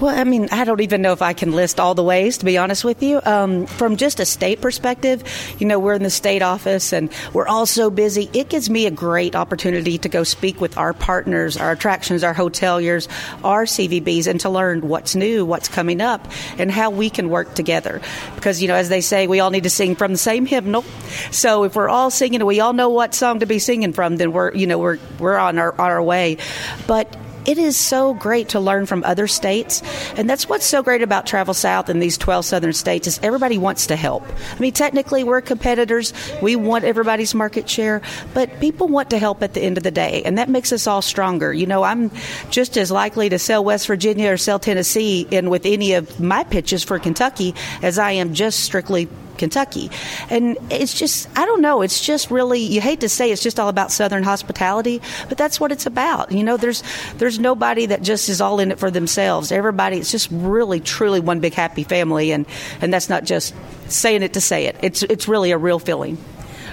Well, 0.00 0.18
I 0.18 0.24
mean, 0.24 0.48
I 0.50 0.64
don't 0.64 0.80
even 0.80 1.02
know 1.02 1.12
if 1.12 1.20
I 1.20 1.34
can 1.34 1.52
list 1.52 1.78
all 1.78 1.94
the 1.94 2.02
ways, 2.02 2.38
to 2.38 2.46
be 2.46 2.56
honest 2.56 2.84
with 2.84 3.02
you. 3.02 3.20
Um, 3.22 3.66
from 3.66 3.98
just 3.98 4.18
a 4.18 4.24
state 4.24 4.62
perspective, 4.62 5.22
you 5.58 5.66
know, 5.66 5.78
we're 5.78 5.92
in 5.92 6.02
the 6.02 6.08
state 6.08 6.40
office 6.40 6.94
and 6.94 7.12
we're 7.34 7.46
all 7.46 7.66
so 7.66 7.90
busy. 7.90 8.30
It 8.32 8.48
gives 8.48 8.70
me 8.70 8.86
a 8.86 8.90
great 8.90 9.36
opportunity 9.36 9.98
to 9.98 10.08
go 10.08 10.24
speak 10.24 10.58
with 10.58 10.78
our 10.78 10.94
partners, 10.94 11.58
our 11.58 11.72
attractions, 11.72 12.24
our 12.24 12.34
hoteliers, 12.34 13.08
our 13.44 13.66
CVBs, 13.66 14.26
and 14.26 14.40
to 14.40 14.48
learn 14.48 14.88
what's 14.88 15.14
new, 15.14 15.44
what's 15.44 15.68
coming 15.68 16.00
up, 16.00 16.26
and 16.56 16.70
how 16.70 16.88
we 16.88 17.10
can 17.10 17.28
work 17.28 17.54
together. 17.54 18.00
Because, 18.36 18.62
you 18.62 18.68
know, 18.68 18.76
as 18.76 18.88
they 18.88 19.02
say, 19.02 19.26
we 19.26 19.40
all 19.40 19.50
need 19.50 19.64
to 19.64 19.70
sing 19.70 19.96
from 19.96 20.12
the 20.12 20.18
same 20.18 20.46
hymnal. 20.46 20.82
So 21.30 21.64
if 21.64 21.76
we're 21.76 21.90
all 21.90 22.10
singing 22.10 22.40
and 22.40 22.46
we 22.46 22.60
all 22.60 22.72
know 22.72 22.88
what 22.88 23.14
song 23.14 23.40
to 23.40 23.46
be 23.46 23.58
singing 23.58 23.92
from, 23.92 24.16
then 24.16 24.32
we're, 24.32 24.54
you 24.54 24.66
know, 24.66 24.78
we're, 24.78 24.98
we're 25.18 25.36
on 25.36 25.58
our, 25.58 25.72
on 25.78 25.90
our 25.90 26.02
way. 26.02 26.38
But 26.86 27.14
it 27.46 27.58
is 27.58 27.76
so 27.76 28.14
great 28.14 28.50
to 28.50 28.60
learn 28.60 28.86
from 28.86 29.04
other 29.04 29.26
states 29.26 29.82
and 30.16 30.28
that's 30.28 30.48
what's 30.48 30.66
so 30.66 30.82
great 30.82 31.02
about 31.02 31.26
travel 31.26 31.54
south 31.54 31.88
in 31.88 31.98
these 31.98 32.18
12 32.18 32.44
southern 32.44 32.72
states 32.72 33.06
is 33.06 33.20
everybody 33.22 33.58
wants 33.58 33.86
to 33.88 33.96
help. 33.96 34.24
I 34.56 34.58
mean 34.58 34.72
technically 34.72 35.24
we're 35.24 35.40
competitors. 35.40 36.12
We 36.42 36.56
want 36.56 36.84
everybody's 36.84 37.34
market 37.34 37.68
share 37.68 38.02
but 38.34 38.60
people 38.60 38.88
want 38.88 39.10
to 39.10 39.18
help 39.18 39.42
at 39.42 39.54
the 39.54 39.60
end 39.60 39.76
of 39.76 39.82
the 39.82 39.90
day 39.90 40.22
and 40.24 40.38
that 40.38 40.48
makes 40.48 40.72
us 40.72 40.86
all 40.86 41.02
stronger. 41.02 41.52
You 41.52 41.66
know 41.66 41.82
i'm 41.82 42.10
just 42.50 42.76
as 42.76 42.90
likely 42.90 43.28
to 43.28 43.38
sell 43.38 43.64
west 43.64 43.86
virginia 43.86 44.32
or 44.32 44.36
sell 44.36 44.58
tennessee 44.58 45.26
in 45.30 45.50
with 45.50 45.66
any 45.66 45.94
of 45.94 46.20
my 46.20 46.44
pitches 46.44 46.84
for 46.84 46.98
kentucky 46.98 47.54
as 47.82 47.98
i 47.98 48.12
am 48.12 48.34
just 48.34 48.60
strictly 48.60 49.08
Kentucky. 49.40 49.90
And 50.28 50.56
it's 50.70 50.94
just, 50.94 51.28
I 51.36 51.46
don't 51.46 51.60
know, 51.60 51.82
it's 51.82 52.04
just 52.04 52.30
really, 52.30 52.60
you 52.60 52.80
hate 52.80 53.00
to 53.00 53.08
say 53.08 53.32
it's 53.32 53.42
just 53.42 53.58
all 53.58 53.68
about 53.68 53.90
Southern 53.90 54.22
hospitality, 54.22 55.00
but 55.28 55.36
that's 55.36 55.58
what 55.58 55.72
it's 55.72 55.86
about. 55.86 56.30
You 56.30 56.44
know, 56.44 56.56
there's, 56.56 56.84
there's 57.16 57.38
nobody 57.40 57.86
that 57.86 58.02
just 58.02 58.28
is 58.28 58.40
all 58.40 58.60
in 58.60 58.70
it 58.70 58.78
for 58.78 58.90
themselves. 58.90 59.50
Everybody, 59.50 59.96
it's 59.96 60.12
just 60.12 60.28
really, 60.30 60.78
truly 60.78 61.18
one 61.18 61.40
big 61.40 61.54
happy 61.54 61.82
family. 61.82 62.30
And, 62.30 62.46
and 62.80 62.92
that's 62.92 63.08
not 63.08 63.24
just 63.24 63.54
saying 63.88 64.22
it 64.22 64.34
to 64.34 64.40
say 64.40 64.66
it. 64.66 64.76
It's, 64.82 65.02
it's 65.02 65.26
really 65.26 65.50
a 65.50 65.58
real 65.58 65.78
feeling. 65.78 66.18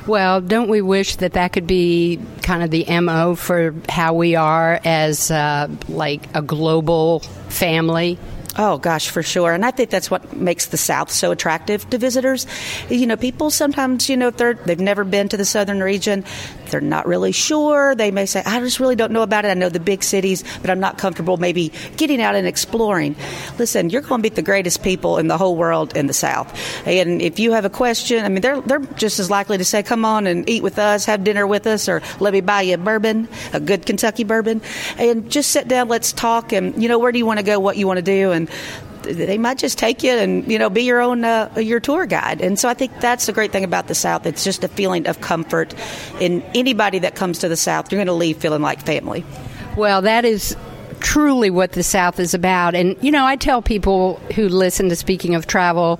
Well, 0.06 0.40
don't 0.40 0.70
we 0.70 0.82
wish 0.82 1.18
that 1.18 1.34
that 1.34 1.52
could 1.52 1.68
be 1.68 2.20
kind 2.42 2.64
of 2.64 2.72
the 2.72 2.86
MO 3.02 3.36
for 3.36 3.76
how 3.90 4.14
we 4.14 4.36
are 4.36 4.80
as 4.86 5.32
uh, 5.32 5.70
like 5.90 6.34
a 6.34 6.42
global 6.42 7.20
family? 7.50 8.18
Oh 8.58 8.80
gosh, 8.80 9.10
for 9.10 9.22
sure. 9.22 9.54
And 9.54 9.64
I 9.64 9.70
think 9.70 9.92
that's 9.92 10.10
what 10.10 10.36
makes 10.36 10.68
the 10.68 10.78
South 10.78 11.12
so 11.12 11.32
attractive 11.32 11.88
to 11.92 12.00
visitors. 12.00 12.48
You 12.90 13.06
know, 13.06 13.16
people 13.16 13.52
sometimes, 13.52 14.10
you 14.10 14.18
know, 14.18 14.30
if 14.30 14.38
they're 14.38 14.56
they've 14.56 14.80
never 14.80 15.04
been 15.04 15.30
to 15.30 15.38
the 15.38 15.46
southern 15.46 15.82
region, 15.82 16.26
they're 16.72 16.82
not 16.82 17.06
really 17.06 17.32
sure. 17.32 17.94
They 17.94 18.10
may 18.10 18.26
say, 18.26 18.42
I 18.46 18.60
just 18.60 18.80
really 18.80 18.96
don't 18.96 19.12
know 19.12 19.22
about 19.22 19.46
it. 19.46 19.50
I 19.50 19.54
know 19.54 19.70
the 19.70 19.80
big 19.80 20.04
cities, 20.04 20.44
but 20.62 20.72
I'm 20.72 20.80
not 20.80 20.98
comfortable 20.98 21.38
maybe 21.38 21.72
getting 21.98 22.20
out 22.20 22.36
and 22.36 22.48
exploring. 22.48 23.16
Listen, 23.60 23.90
you're 23.92 24.02
going 24.02 24.22
to 24.22 24.24
meet 24.24 24.36
the 24.36 24.42
greatest 24.42 24.84
people 24.84 25.20
in 25.20 25.28
the 25.28 25.38
whole 25.38 25.56
world 25.56 25.96
in 25.96 26.08
the 26.08 26.14
South. 26.14 26.52
And 26.88 27.22
if 27.22 27.40
you 27.40 27.52
have 27.52 27.64
a 27.64 27.70
question, 27.70 28.26
I 28.26 28.30
mean, 28.30 28.42
they're, 28.42 28.60
they're 28.62 28.80
just 28.80 29.20
as 29.20 29.30
likely 29.30 29.60
to 29.60 29.66
say, 29.66 29.84
come 29.84 30.04
on 30.04 30.28
and 30.28 30.50
eat 30.50 30.64
with 30.64 30.80
us, 30.80 31.06
have 31.06 31.24
dinner 31.24 31.46
with 31.46 31.68
us, 31.68 31.88
or 31.88 32.02
let 32.20 32.34
me 32.34 32.42
buy 32.42 32.64
you 32.64 32.74
a 32.74 32.78
bourbon, 32.78 33.30
a 33.54 33.60
good 33.60 33.86
Kentucky 33.86 34.24
bourbon, 34.24 34.62
and 34.98 35.32
just 35.32 35.52
sit 35.52 35.68
down, 35.68 35.88
let's 35.88 36.12
talk, 36.12 36.52
and, 36.52 36.82
you 36.82 36.90
know, 36.90 37.00
where 37.00 37.12
do 37.12 37.20
you 37.20 37.26
want 37.26 37.40
to 37.40 37.46
go, 37.46 37.60
what 37.60 37.78
you 37.78 37.86
want 37.88 37.98
to 37.98 38.04
do, 38.04 38.32
and 38.32 38.47
they 39.04 39.38
might 39.38 39.58
just 39.58 39.78
take 39.78 40.04
you 40.04 40.12
and 40.12 40.50
you 40.52 40.60
know 40.60 40.70
be 40.70 40.84
your 40.84 41.02
own 41.02 41.24
uh, 41.24 41.54
your 41.58 41.80
tour 41.80 42.06
guide. 42.06 42.42
And 42.42 42.60
so 42.60 42.70
I 42.70 42.74
think 42.74 43.00
that's 43.00 43.26
the 43.26 43.34
great 43.34 43.52
thing 43.52 43.64
about 43.64 43.88
the 43.88 43.96
South. 43.96 44.26
It's 44.26 44.44
just 44.44 44.64
a 44.64 44.68
feeling 44.68 45.08
of 45.08 45.22
comfort. 45.22 45.74
In 46.20 46.42
anybody 46.54 47.00
that 47.00 47.16
comes 47.16 47.40
to 47.40 47.48
the 47.48 47.58
South, 47.58 47.92
you're 47.92 47.98
going 47.98 48.08
to 48.08 48.14
leave 48.14 48.38
feeling 48.38 48.62
like 48.62 48.82
family. 48.82 49.26
Well, 49.78 50.02
that 50.02 50.26
is 50.26 50.56
truly 51.00 51.50
what 51.50 51.72
the 51.72 51.84
South 51.84 52.20
is 52.20 52.34
about. 52.34 52.76
And, 52.76 52.96
you 53.02 53.12
know, 53.12 53.26
I 53.26 53.36
tell 53.36 53.62
people 53.62 54.16
who 54.36 54.50
listen 54.50 54.90
to 54.90 54.96
Speaking 54.96 55.36
of 55.36 55.48
Travel, 55.48 56.00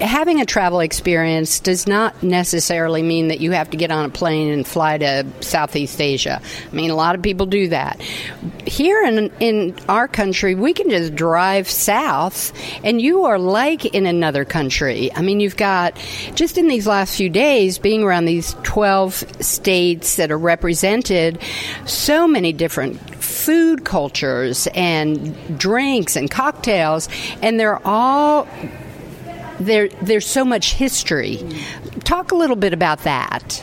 having 0.00 0.40
a 0.40 0.46
travel 0.46 0.80
experience 0.80 1.60
does 1.60 1.86
not 1.86 2.22
necessarily 2.22 3.02
mean 3.02 3.28
that 3.28 3.40
you 3.40 3.52
have 3.52 3.70
to 3.70 3.76
get 3.76 3.90
on 3.90 4.04
a 4.04 4.08
plane 4.08 4.50
and 4.50 4.66
fly 4.66 4.98
to 4.98 5.26
Southeast 5.40 6.00
Asia. 6.00 6.40
I 6.70 6.74
mean, 6.74 6.90
a 6.90 6.94
lot 6.94 7.14
of 7.14 7.22
people 7.22 7.46
do 7.46 7.68
that. 7.68 8.00
Here 8.66 9.02
in, 9.04 9.30
in 9.40 9.76
our 9.88 10.08
country, 10.08 10.54
we 10.54 10.72
can 10.72 10.90
just 10.90 11.14
drive 11.14 11.68
south 11.68 12.52
and 12.82 13.00
you 13.00 13.24
are 13.24 13.38
like 13.38 13.84
in 13.86 14.06
another 14.06 14.44
country. 14.44 15.10
I 15.14 15.22
mean, 15.22 15.40
you've 15.40 15.56
got, 15.56 15.96
just 16.34 16.58
in 16.58 16.68
these 16.68 16.86
last 16.86 17.16
few 17.16 17.30
days, 17.30 17.78
being 17.78 18.02
around 18.02 18.24
these 18.24 18.54
12 18.62 19.42
states 19.44 20.16
that 20.16 20.30
are 20.30 20.38
represented, 20.38 21.38
so 21.86 22.26
many 22.26 22.52
different 22.52 23.13
food 23.34 23.84
cultures 23.84 24.68
and 24.74 25.58
drinks 25.58 26.16
and 26.16 26.30
cocktails, 26.30 27.08
and 27.42 27.58
they're 27.58 27.84
all 27.86 28.48
there. 29.58 29.88
There's 29.88 30.26
so 30.26 30.44
much 30.44 30.74
history. 30.74 31.46
Talk 32.04 32.32
a 32.32 32.36
little 32.36 32.56
bit 32.56 32.72
about 32.72 33.00
that 33.00 33.62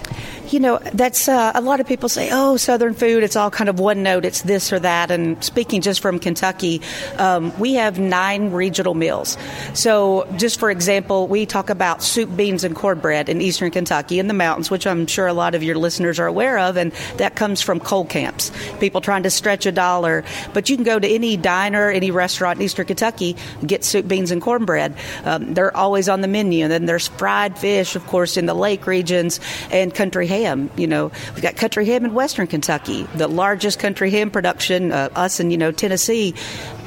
you 0.52 0.60
know, 0.60 0.80
that's 0.94 1.28
uh, 1.28 1.52
a 1.56 1.62
lot 1.62 1.80
of 1.80 1.88
people 1.88 2.10
say, 2.10 2.30
oh, 2.32 2.58
Southern 2.58 2.94
food, 2.94 3.24
it's 3.24 3.36
all 3.36 3.50
kind 3.50 3.70
of 3.70 3.80
one 3.80 4.04
note, 4.04 4.26
it's 4.26 4.42
this 4.42 4.74
or 4.74 4.80
that. 4.80 5.12
And 5.12 5.42
speaking 5.44 5.82
just 5.82 6.02
from 6.02 6.20
Kentucky, 6.20 6.82
um, 7.18 7.58
we 7.60 7.74
have 7.76 8.00
nine 8.00 8.52
regional 8.52 8.94
meals. 8.94 9.38
So, 9.74 10.28
just 10.38 10.60
for 10.60 10.70
example, 10.70 11.28
we 11.28 11.46
talk 11.46 11.70
about 11.70 12.04
soup, 12.04 12.36
beans, 12.36 12.64
and 12.64 12.76
cornbread 12.76 13.30
in 13.30 13.42
eastern 13.42 13.72
Kentucky 13.72 14.20
in 14.20 14.28
the 14.28 14.34
mountains, 14.34 14.70
which 14.70 14.86
I'm 14.86 15.08
sure 15.08 15.28
a 15.28 15.34
lot 15.34 15.56
of 15.56 15.64
your 15.64 15.76
listeners 15.76 16.20
are 16.20 16.28
aware 16.28 16.58
of, 16.58 16.78
and 16.78 16.92
that 17.18 17.36
comes 17.36 17.62
from 17.62 17.80
coal 17.80 18.06
camps. 18.06 18.52
People 18.80 19.02
trying 19.02 19.24
to 19.24 19.30
stretch 19.30 19.66
a 19.66 19.72
dollar. 19.72 20.24
But 20.54 20.70
you 20.70 20.76
can 20.76 20.84
go 20.84 21.00
to 21.00 21.08
any 21.08 21.38
diner, 21.38 21.90
any 21.90 22.12
restaurant 22.12 22.60
in 22.60 22.66
eastern 22.66 22.86
Kentucky, 22.86 23.36
get 23.66 23.84
soup, 23.84 24.08
beans, 24.08 24.32
and 24.32 24.42
cornbread. 24.42 24.96
Um, 25.24 25.54
they're 25.54 25.76
always 25.76 26.10
on 26.10 26.22
the 26.22 26.28
menu. 26.28 26.66
And 26.66 26.72
then 26.72 26.86
there's 26.86 27.08
fried 27.08 27.58
fish, 27.58 27.96
of 27.96 28.06
course, 28.08 28.38
in 28.38 28.46
the 28.46 28.54
lake 28.54 28.88
regions, 28.88 29.40
and 29.72 29.94
country 29.94 30.28
ham. 30.44 30.70
You 30.76 30.88
know, 30.88 31.12
we've 31.34 31.42
got 31.42 31.56
country 31.56 31.86
ham 31.86 32.06
in 32.06 32.14
Western 32.14 32.48
Kentucky, 32.48 33.04
the 33.16 33.28
largest 33.28 33.80
country 33.80 34.12
ham 34.12 34.32
production. 34.32 34.92
Uh, 34.92 35.10
us 35.16 35.40
in 35.40 35.52
you 35.52 35.58
know 35.58 35.72
Tennessee, 35.72 36.34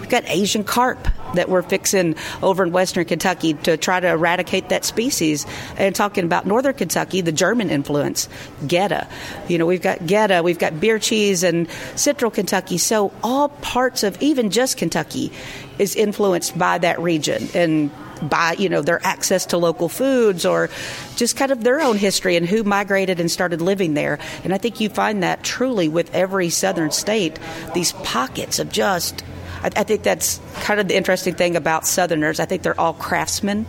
we've 0.01 0.09
got 0.09 0.25
Asian 0.27 0.65
carp 0.65 1.09
that 1.35 1.49
we're 1.49 1.63
fixing 1.63 2.15
over 2.43 2.65
in 2.65 2.73
Western 2.73 3.05
Kentucky 3.05 3.55
to 3.55 3.77
try 3.77 4.01
to 4.01 4.09
eradicate 4.09 4.69
that 4.69 4.85
species. 4.85 5.47
And 5.77 5.95
talking 5.95 6.25
about 6.25 6.47
Northern 6.47 6.75
Kentucky, 6.75 7.21
the 7.21 7.33
German 7.33 7.71
influence, 7.71 8.29
goetta. 8.63 9.09
You 9.49 9.59
know, 9.59 9.67
we've 9.67 9.83
got 9.83 10.01
goetta, 10.01 10.43
we've 10.43 10.59
got 10.59 10.79
beer 10.81 10.99
cheese 10.99 11.43
and 11.43 11.69
Central 11.97 12.31
Kentucky. 12.31 12.79
So 12.79 13.13
all 13.23 13.49
parts 13.49 14.03
of 14.03 14.21
even 14.23 14.51
just 14.51 14.77
Kentucky 14.77 15.33
is 15.79 15.97
influenced 15.97 16.57
by 16.57 16.79
that 16.79 17.01
region. 17.01 17.49
And 17.55 17.91
by 18.29 18.55
you 18.59 18.69
know 18.69 18.83
their 18.83 19.05
access 19.05 19.47
to 19.47 19.59
local 19.59 19.89
foods 19.89 20.45
or 20.45 20.71
just 21.17 21.37
kind 21.37 21.53
of 21.53 21.63
their 21.63 21.81
own 21.81 21.97
history 21.97 22.37
and 22.37 22.47
who 22.47 22.63
migrated 22.65 23.21
and 23.21 23.31
started 23.31 23.61
living 23.61 23.95
there. 23.95 24.19
And 24.43 24.53
I 24.55 24.59
think 24.59 24.81
you 24.81 24.89
find 24.89 25.23
that 25.23 25.43
truly 25.43 25.89
with 25.89 26.15
every 26.15 26.51
southern 26.51 26.91
state, 26.91 27.39
these 27.75 27.93
pockets 27.93 28.59
of 28.59 28.71
just. 28.71 29.25
I, 29.63 29.71
I 29.77 29.83
think 29.85 30.03
that's 30.03 30.41
kind 30.61 30.79
of 30.79 30.89
the 30.89 30.97
interesting 30.97 31.35
thing 31.35 31.57
about 31.57 31.87
Southerners. 31.87 32.39
I 32.39 32.45
think 32.45 32.63
they're 32.63 32.79
all 32.79 32.93
craftsmen 32.93 33.67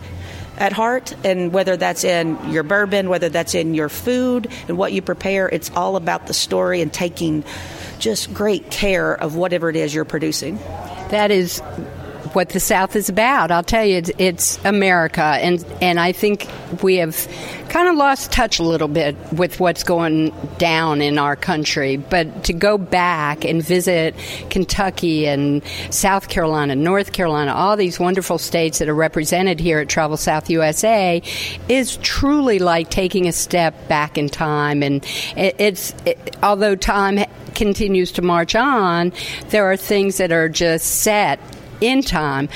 at 0.58 0.72
heart, 0.72 1.14
and 1.24 1.52
whether 1.52 1.76
that's 1.76 2.04
in 2.04 2.50
your 2.50 2.62
bourbon, 2.62 3.08
whether 3.08 3.28
that's 3.28 3.54
in 3.54 3.74
your 3.74 3.88
food 3.88 4.50
and 4.68 4.78
what 4.78 4.92
you 4.92 5.02
prepare, 5.02 5.48
it's 5.48 5.70
all 5.70 5.96
about 5.96 6.26
the 6.26 6.34
story 6.34 6.80
and 6.80 6.92
taking 6.92 7.44
just 7.98 8.32
great 8.32 8.70
care 8.70 9.14
of 9.14 9.36
whatever 9.36 9.70
it 9.70 9.76
is 9.76 9.94
you're 9.94 10.04
producing. 10.04 10.56
That 11.10 11.30
is 11.30 11.62
what 12.36 12.50
the 12.50 12.60
South 12.60 12.94
is 12.96 13.08
about. 13.08 13.50
I'll 13.50 13.62
tell 13.62 13.86
you, 13.86 14.02
it's, 14.18 14.62
America, 14.62 15.22
and 15.22 15.64
and 15.80 15.98
I 15.98 16.12
think 16.12 16.46
we 16.82 16.96
have 16.96 17.26
kind 17.70 17.88
of 17.88 17.96
lost 17.96 18.30
touch 18.30 18.58
a 18.58 18.62
little 18.62 18.88
bit 18.88 19.16
with 19.32 19.58
what's 19.58 19.84
going 19.84 20.34
down 20.58 21.00
in 21.00 21.16
our 21.16 21.34
country. 21.34 21.96
But 21.96 22.44
to 22.44 22.52
go 22.52 22.76
back 22.76 23.46
and 23.46 23.62
visit 23.62 24.14
Kentucky 24.50 25.26
and 25.26 25.62
South 25.88 26.28
Carolina, 26.28 26.76
North 26.76 27.14
Carolina, 27.14 27.54
all 27.54 27.74
these 27.74 27.98
wonderful 27.98 28.36
states 28.36 28.80
that 28.80 28.88
are 28.90 28.94
represented 28.94 29.58
here 29.58 29.78
at 29.78 29.88
Travel 29.88 30.18
South 30.18 30.50
USA 30.50 31.22
is 31.70 31.96
truly 32.02 32.58
like 32.58 32.90
taking 32.90 33.28
a 33.28 33.32
step 33.32 33.88
back 33.88 34.18
in 34.18 34.28
time. 34.28 34.82
And 34.82 35.02
it, 35.38 35.56
it's 35.58 35.94
it, 36.04 36.36
although 36.42 36.76
time 36.76 37.24
continues 37.54 38.12
to 38.12 38.20
march 38.20 38.54
on, 38.54 39.14
there 39.48 39.64
are 39.64 39.78
things 39.78 40.18
that 40.18 40.32
are 40.32 40.50
just 40.50 41.00
set 41.00 41.40
in 41.80 42.02
time. 42.02 42.48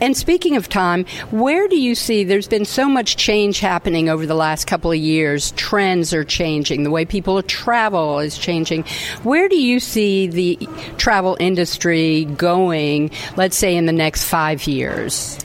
And 0.00 0.16
speaking 0.16 0.56
of 0.56 0.68
time, 0.68 1.06
where 1.30 1.66
do 1.66 1.76
you 1.76 1.94
see 1.94 2.22
there's 2.22 2.46
been 2.46 2.64
so 2.64 2.88
much 2.88 3.16
change 3.16 3.58
happening 3.58 4.08
over 4.08 4.26
the 4.26 4.34
last 4.34 4.66
couple 4.66 4.92
of 4.92 4.98
years? 4.98 5.50
Trends 5.52 6.14
are 6.14 6.24
changing, 6.24 6.84
the 6.84 6.90
way 6.90 7.04
people 7.04 7.42
travel 7.42 8.20
is 8.20 8.38
changing. 8.38 8.84
Where 9.24 9.48
do 9.48 9.60
you 9.60 9.80
see 9.80 10.28
the 10.28 10.68
travel 10.98 11.36
industry 11.40 12.26
going, 12.26 13.10
let's 13.36 13.56
say, 13.56 13.76
in 13.76 13.86
the 13.86 13.92
next 13.92 14.24
five 14.24 14.68
years? 14.68 15.36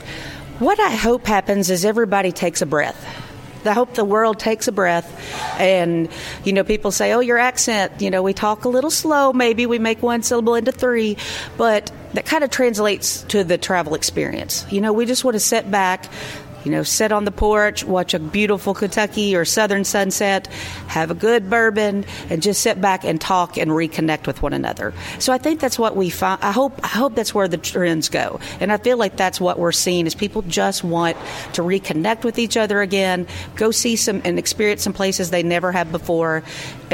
What 0.60 0.78
I 0.78 0.90
hope 0.90 1.26
happens 1.26 1.68
is 1.68 1.84
everybody 1.84 2.30
takes 2.30 2.62
a 2.62 2.66
breath. 2.66 3.04
I 3.66 3.72
hope 3.72 3.94
the 3.94 4.04
world 4.04 4.38
takes 4.38 4.68
a 4.68 4.72
breath. 4.72 5.58
And, 5.58 6.08
you 6.44 6.52
know, 6.52 6.62
people 6.62 6.92
say, 6.92 7.12
oh, 7.12 7.20
your 7.20 7.38
accent, 7.38 8.00
you 8.00 8.10
know, 8.10 8.22
we 8.22 8.34
talk 8.34 8.66
a 8.66 8.68
little 8.68 8.90
slow, 8.90 9.32
maybe 9.32 9.66
we 9.66 9.80
make 9.80 10.02
one 10.02 10.22
syllable 10.22 10.54
into 10.54 10.70
three, 10.70 11.16
but 11.56 11.90
that 12.14 12.24
kind 12.24 12.42
of 12.44 12.50
translates 12.50 13.22
to 13.24 13.44
the 13.44 13.58
travel 13.58 13.94
experience. 13.94 14.64
You 14.70 14.80
know, 14.80 14.92
we 14.92 15.06
just 15.06 15.24
want 15.24 15.34
to 15.34 15.40
sit 15.40 15.70
back, 15.70 16.06
you 16.64 16.70
know, 16.70 16.82
sit 16.82 17.12
on 17.12 17.24
the 17.24 17.30
porch, 17.30 17.84
watch 17.84 18.14
a 18.14 18.18
beautiful 18.18 18.72
Kentucky 18.72 19.36
or 19.36 19.44
Southern 19.44 19.84
sunset, 19.84 20.46
have 20.86 21.10
a 21.10 21.14
good 21.14 21.50
bourbon, 21.50 22.06
and 22.30 22.42
just 22.42 22.62
sit 22.62 22.80
back 22.80 23.04
and 23.04 23.20
talk 23.20 23.58
and 23.58 23.70
reconnect 23.70 24.26
with 24.26 24.40
one 24.40 24.52
another. 24.52 24.94
So 25.18 25.32
I 25.32 25.38
think 25.38 25.60
that's 25.60 25.78
what 25.78 25.94
we 25.94 26.08
find. 26.08 26.42
I 26.42 26.52
hope 26.52 26.80
I 26.82 26.88
hope 26.88 27.16
that's 27.16 27.34
where 27.34 27.48
the 27.48 27.58
trends 27.58 28.08
go, 28.08 28.40
and 28.60 28.72
I 28.72 28.78
feel 28.78 28.96
like 28.96 29.16
that's 29.16 29.40
what 29.40 29.58
we're 29.58 29.72
seeing 29.72 30.06
is 30.06 30.14
people 30.14 30.42
just 30.42 30.82
want 30.82 31.16
to 31.52 31.62
reconnect 31.62 32.24
with 32.24 32.38
each 32.38 32.56
other 32.56 32.80
again, 32.80 33.26
go 33.56 33.70
see 33.70 33.96
some 33.96 34.22
and 34.24 34.38
experience 34.38 34.82
some 34.82 34.94
places 34.94 35.30
they 35.30 35.42
never 35.42 35.70
have 35.70 35.92
before, 35.92 36.44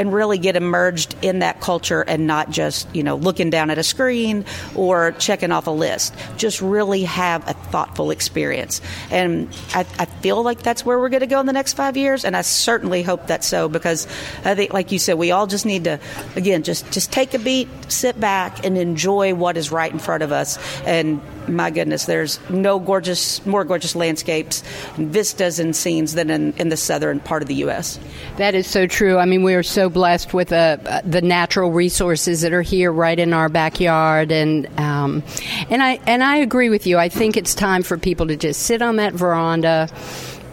and 0.01 0.11
really 0.11 0.39
get 0.39 0.55
immersed 0.55 1.15
in 1.21 1.39
that 1.39 1.61
culture 1.61 2.01
and 2.01 2.25
not 2.25 2.49
just 2.49 2.93
you 2.95 3.03
know 3.03 3.15
looking 3.15 3.51
down 3.51 3.69
at 3.69 3.77
a 3.77 3.83
screen 3.83 4.43
or 4.75 5.11
checking 5.13 5.51
off 5.51 5.67
a 5.67 5.71
list. 5.71 6.13
Just 6.37 6.61
really 6.61 7.03
have 7.03 7.47
a 7.47 7.53
thoughtful 7.53 8.09
experience 8.09 8.81
and 9.11 9.47
I, 9.73 9.85
I 9.99 10.05
feel 10.05 10.41
like 10.41 10.63
that's 10.63 10.85
where 10.85 10.99
we're 10.99 11.09
going 11.09 11.21
to 11.21 11.27
go 11.27 11.39
in 11.39 11.45
the 11.45 11.53
next 11.53 11.73
five 11.73 11.97
years, 11.97 12.25
and 12.25 12.35
I 12.35 12.41
certainly 12.41 13.03
hope 13.03 13.27
that's 13.27 13.47
so 13.47 13.69
because 13.69 14.07
I 14.43 14.55
think, 14.55 14.73
like 14.73 14.91
you 14.91 14.99
said, 14.99 15.15
we 15.15 15.31
all 15.31 15.47
just 15.47 15.65
need 15.65 15.83
to, 15.83 15.99
again, 16.35 16.63
just 16.63 16.91
just 16.91 17.11
take 17.11 17.33
a 17.33 17.39
beat, 17.39 17.67
sit 17.91 18.19
back, 18.19 18.65
and 18.65 18.77
enjoy 18.77 19.33
what 19.33 19.57
is 19.57 19.71
right 19.71 19.91
in 19.91 19.99
front 19.99 20.23
of 20.23 20.31
us. 20.31 20.57
And 20.85 21.21
my 21.51 21.69
goodness, 21.69 22.05
there's 22.05 22.39
no 22.49 22.79
gorgeous, 22.79 23.45
more 23.45 23.63
gorgeous 23.63 23.95
landscapes, 23.95 24.63
vistas, 24.97 25.59
and 25.59 25.75
scenes 25.75 26.13
than 26.13 26.29
in, 26.29 26.53
in 26.53 26.69
the 26.69 26.77
southern 26.77 27.19
part 27.19 27.41
of 27.41 27.47
the 27.47 27.55
U.S. 27.55 27.99
That 28.37 28.55
is 28.55 28.67
so 28.67 28.87
true. 28.87 29.17
I 29.17 29.25
mean, 29.25 29.43
we 29.43 29.53
are 29.53 29.63
so 29.63 29.89
blessed 29.89 30.33
with 30.33 30.51
uh, 30.51 31.01
the 31.03 31.21
natural 31.21 31.71
resources 31.71 32.41
that 32.41 32.53
are 32.53 32.61
here 32.61 32.91
right 32.91 33.17
in 33.17 33.33
our 33.33 33.49
backyard, 33.49 34.31
and 34.31 34.67
um, 34.79 35.23
and 35.69 35.83
I 35.83 35.99
and 36.07 36.23
I 36.23 36.37
agree 36.37 36.69
with 36.69 36.87
you. 36.87 36.97
I 36.97 37.09
think 37.09 37.37
it's 37.37 37.53
time 37.53 37.83
for 37.83 37.97
people 37.97 38.27
to 38.27 38.35
just 38.35 38.63
sit 38.63 38.81
on 38.81 38.95
that 38.97 39.13
veranda, 39.13 39.89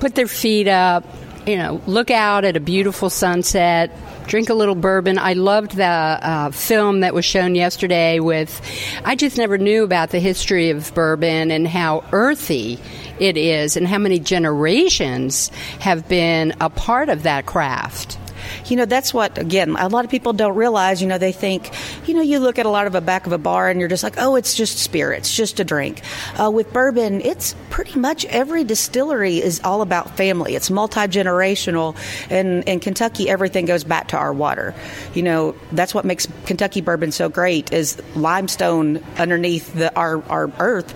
put 0.01 0.15
their 0.15 0.29
feet 0.29 0.69
up, 0.69 1.05
you 1.49 1.57
know, 1.57 1.81
look 1.87 2.11
out 2.11 2.45
at 2.45 2.57
a 2.57 2.61
beautiful 2.61 3.09
sunset, 3.09 3.91
drink 4.27 4.51
a 4.51 4.55
little 4.55 4.75
bourbon. 4.75 5.19
I 5.19 5.33
loved 5.33 5.77
the 5.77 5.85
uh, 5.85 6.51
film 6.51 7.01
that 7.01 7.15
was 7.15 7.25
shown 7.25 7.55
yesterday 7.55 8.21
with, 8.21 8.61
I 9.03 9.17
just 9.17 9.39
never 9.39 9.57
knew 9.57 9.83
about 9.83 10.11
the 10.11 10.21
history 10.21 10.69
of 10.69 10.93
bourbon 10.95 11.51
and 11.51 11.67
how 11.67 12.05
earthy 12.13 12.79
it 13.19 13.39
is 13.39 13.79
and 13.79 13.89
how 13.89 13.97
many 13.97 14.19
generations 14.19 15.49
have 15.81 16.07
been 16.07 16.55
a 16.61 16.69
part 16.69 17.09
of 17.09 17.23
that 17.23 17.47
craft 17.47 18.19
you 18.67 18.77
know, 18.77 18.85
that's 18.85 19.13
what, 19.13 19.39
again, 19.39 19.77
a 19.79 19.89
lot 19.89 20.05
of 20.05 20.11
people 20.11 20.33
don't 20.33 20.55
realize, 20.55 21.01
you 21.03 21.09
know, 21.09 21.19
they 21.19 21.33
think, 21.33 21.71
you 22.07 22.15
know, 22.15 22.23
you 22.23 22.39
look 22.39 22.59
at 22.59 22.67
a 22.67 22.71
lot 22.71 22.87
of 22.87 22.95
a 22.95 23.01
back 23.01 23.27
of 23.27 23.33
a 23.33 23.39
bar 23.39 23.69
and 23.69 23.81
you're 23.81 23.89
just 23.89 24.03
like, 24.03 24.15
oh, 24.19 24.37
it's 24.37 24.55
just 24.55 24.79
spirits, 24.79 25.35
just 25.35 25.61
a 25.61 25.65
drink. 25.65 26.03
Uh, 26.41 26.51
with 26.51 26.73
bourbon, 26.73 27.21
it's 27.21 27.55
pretty 27.71 27.99
much 27.99 28.25
every 28.27 28.65
distillery 28.65 29.39
is 29.39 29.61
all 29.65 29.83
about 29.83 30.17
family. 30.17 30.55
It's 30.55 30.71
multi 30.71 31.01
generational. 31.01 31.97
And 32.31 32.65
in 32.65 32.81
Kentucky, 32.81 33.29
everything 33.29 33.67
goes 33.67 33.85
back 33.85 34.09
to 34.09 34.17
our 34.17 34.33
water. 34.33 34.75
You 35.15 35.23
know, 35.23 35.55
that's 35.73 35.95
what 35.95 36.05
makes 36.05 36.27
Kentucky 36.47 36.81
bourbon 36.81 37.13
so 37.13 37.29
great 37.29 37.73
is 37.73 38.01
limestone 38.15 39.03
underneath 39.17 39.73
the, 39.75 39.95
our, 39.95 40.23
our 40.25 40.51
earth 40.59 40.95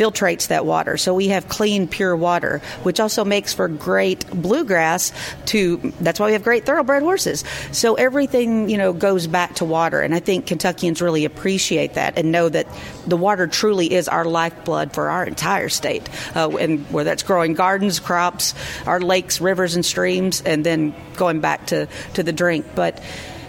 filtrates 0.00 0.48
that 0.48 0.64
water. 0.64 0.96
So 0.96 1.12
we 1.12 1.28
have 1.28 1.46
clean, 1.48 1.86
pure 1.86 2.16
water, 2.16 2.62
which 2.84 2.98
also 3.00 3.22
makes 3.22 3.52
for 3.52 3.68
great 3.68 4.26
bluegrass. 4.30 5.12
To 5.46 5.76
that's 6.00 6.18
why 6.18 6.26
we 6.26 6.32
have 6.32 6.42
great 6.42 6.64
thoroughbred 6.64 7.02
horses. 7.02 7.44
So 7.72 7.94
everything 7.94 8.70
you 8.70 8.78
know 8.78 8.94
goes 8.94 9.26
back 9.26 9.56
to 9.56 9.66
water, 9.66 10.00
and 10.00 10.14
I 10.14 10.20
think 10.20 10.46
Kentuckians 10.46 11.02
really 11.02 11.26
appreciate 11.26 11.94
that 11.94 12.16
and 12.16 12.32
know 12.32 12.48
that 12.48 12.66
the 13.06 13.16
water 13.16 13.46
truly 13.46 13.92
is 13.92 14.08
our 14.08 14.24
lifeblood 14.24 14.94
for 14.94 15.10
our 15.10 15.24
entire 15.24 15.68
state, 15.68 16.08
uh, 16.34 16.48
and 16.56 16.90
whether 16.90 17.10
that's 17.10 17.22
growing 17.22 17.52
gardens, 17.52 18.00
crops, 18.00 18.54
our 18.86 19.00
lakes, 19.00 19.40
rivers, 19.40 19.74
and 19.74 19.84
streams, 19.84 20.40
and 20.46 20.64
then 20.64 20.94
going 21.16 21.40
back 21.40 21.66
to 21.66 21.86
to 22.14 22.22
the 22.22 22.32
drink. 22.32 22.64
But 22.74 23.02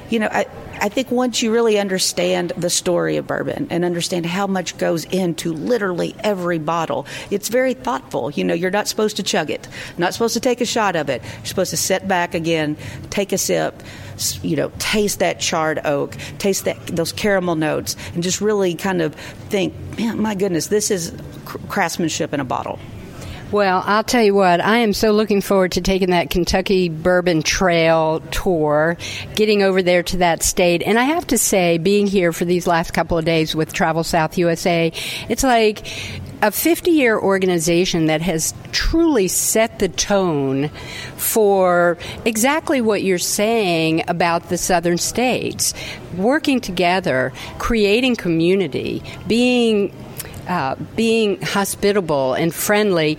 you 0.10 0.20
know, 0.20 0.28
I, 0.30 0.45
I 0.82 0.89
think 0.89 1.11
once 1.11 1.43
you 1.43 1.53
really 1.53 1.77
understand 1.77 2.53
the 2.57 2.69
story 2.69 3.17
of 3.17 3.27
bourbon 3.27 3.67
and 3.69 3.86
understand 3.86 4.25
how 4.25 4.47
much 4.47 4.79
goes 4.79 5.05
into 5.05 5.53
literally 5.53 6.15
every 6.21 6.57
bottle, 6.57 7.05
it's 7.29 7.49
very 7.49 7.75
thoughtful. 7.75 8.32
You 8.32 8.43
know, 8.43 8.55
you're 8.55 8.71
not 8.71 8.88
supposed 8.88 9.17
to 9.17 9.23
chug 9.23 9.51
it, 9.51 9.67
not 9.99 10.13
supposed 10.13 10.34
to 10.34 10.39
take 10.39 10.59
a 10.59 10.65
shot 10.65 10.95
of 10.95 11.07
it. 11.07 11.21
You're 11.23 11.45
supposed 11.45 11.69
to 11.69 11.77
sit 11.77 12.07
back 12.07 12.34
again, 12.34 12.77
take 13.11 13.32
a 13.32 13.38
sip, 13.38 13.84
you 14.41 14.55
know, 14.55 14.71
taste 14.79 15.19
that 15.19 15.39
charred 15.39 15.86
oak, 15.86 16.17
taste 16.39 16.65
that 16.65 16.88
those 16.88 17.11
caramel 17.11 17.55
notes, 17.55 17.95
and 18.15 18.23
just 18.23 18.41
really 18.41 18.73
kind 18.73 19.03
of 19.03 19.13
think, 19.13 19.75
man, 19.99 20.19
my 20.19 20.34
goodness, 20.34 20.67
this 20.67 20.89
is 20.89 21.13
craftsmanship 21.45 22.34
in 22.34 22.39
a 22.39 22.45
bottle. 22.45 22.79
Well, 23.52 23.84
I'll 23.86 24.06
tell 24.06 24.24
you 24.24 24.34
what, 24.34 24.62
I 24.62 24.78
am 24.78 24.93
so 24.93 25.12
looking 25.12 25.41
forward 25.41 25.74
to 25.74 25.82
taking 25.82 26.12
that 26.12 26.30
Kentucky 26.30 26.88
Bourbon 26.88 27.43
Trail 27.43 28.22
tour, 28.32 28.95
getting 29.36 29.62
over 29.62 29.84
there 29.84 30.04
to 30.04 30.18
that 30.18 30.41
state. 30.41 30.82
And 30.82 30.97
I 30.97 31.04
have 31.04 31.28
to 31.28 31.38
say, 31.38 31.78
being 31.78 32.08
here 32.08 32.32
for 32.32 32.45
these 32.45 32.66
last 32.66 32.93
couple 32.93 33.18
of 33.18 33.26
days 33.26 33.54
with 33.54 33.74
Travel 33.74 34.06
South 34.06 34.38
USA, 34.38 34.93
it's 35.28 35.43
like 35.43 35.86
a 36.41 36.49
50 36.49 36.91
year 36.91 37.20
organization 37.20 38.06
that 38.06 38.22
has 38.22 38.54
truly 38.72 39.28
set 39.28 39.80
the 39.80 39.89
tone 39.89 40.70
for 41.18 41.97
exactly 42.24 42.80
what 42.80 43.04
you're 43.04 43.18
saying 43.18 44.06
about 44.08 44.47
the 44.47 44.58
southern 44.58 44.97
states. 44.97 45.74
Working 46.16 46.62
together, 46.62 47.34
creating 47.60 48.16
community, 48.16 49.04
being 49.28 49.93
uh, 50.47 50.75
being 50.95 51.41
hospitable 51.41 52.33
and 52.33 52.53
friendly 52.53 53.17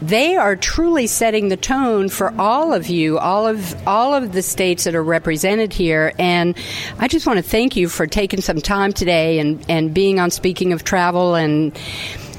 they 0.00 0.36
are 0.36 0.54
truly 0.54 1.06
setting 1.06 1.48
the 1.48 1.56
tone 1.56 2.08
for 2.08 2.32
all 2.40 2.72
of 2.72 2.88
you, 2.88 3.18
all 3.18 3.46
of 3.46 3.74
all 3.86 4.14
of 4.14 4.32
the 4.32 4.42
states 4.42 4.84
that 4.84 4.94
are 4.94 5.02
represented 5.02 5.72
here. 5.72 6.12
And 6.18 6.56
I 6.98 7.08
just 7.08 7.26
want 7.26 7.38
to 7.38 7.42
thank 7.42 7.74
you 7.74 7.88
for 7.88 8.06
taking 8.06 8.40
some 8.40 8.60
time 8.60 8.92
today 8.92 9.40
and, 9.40 9.64
and 9.68 9.92
being 9.92 10.20
on 10.20 10.30
Speaking 10.30 10.72
of 10.72 10.84
Travel. 10.84 11.34
And, 11.34 11.76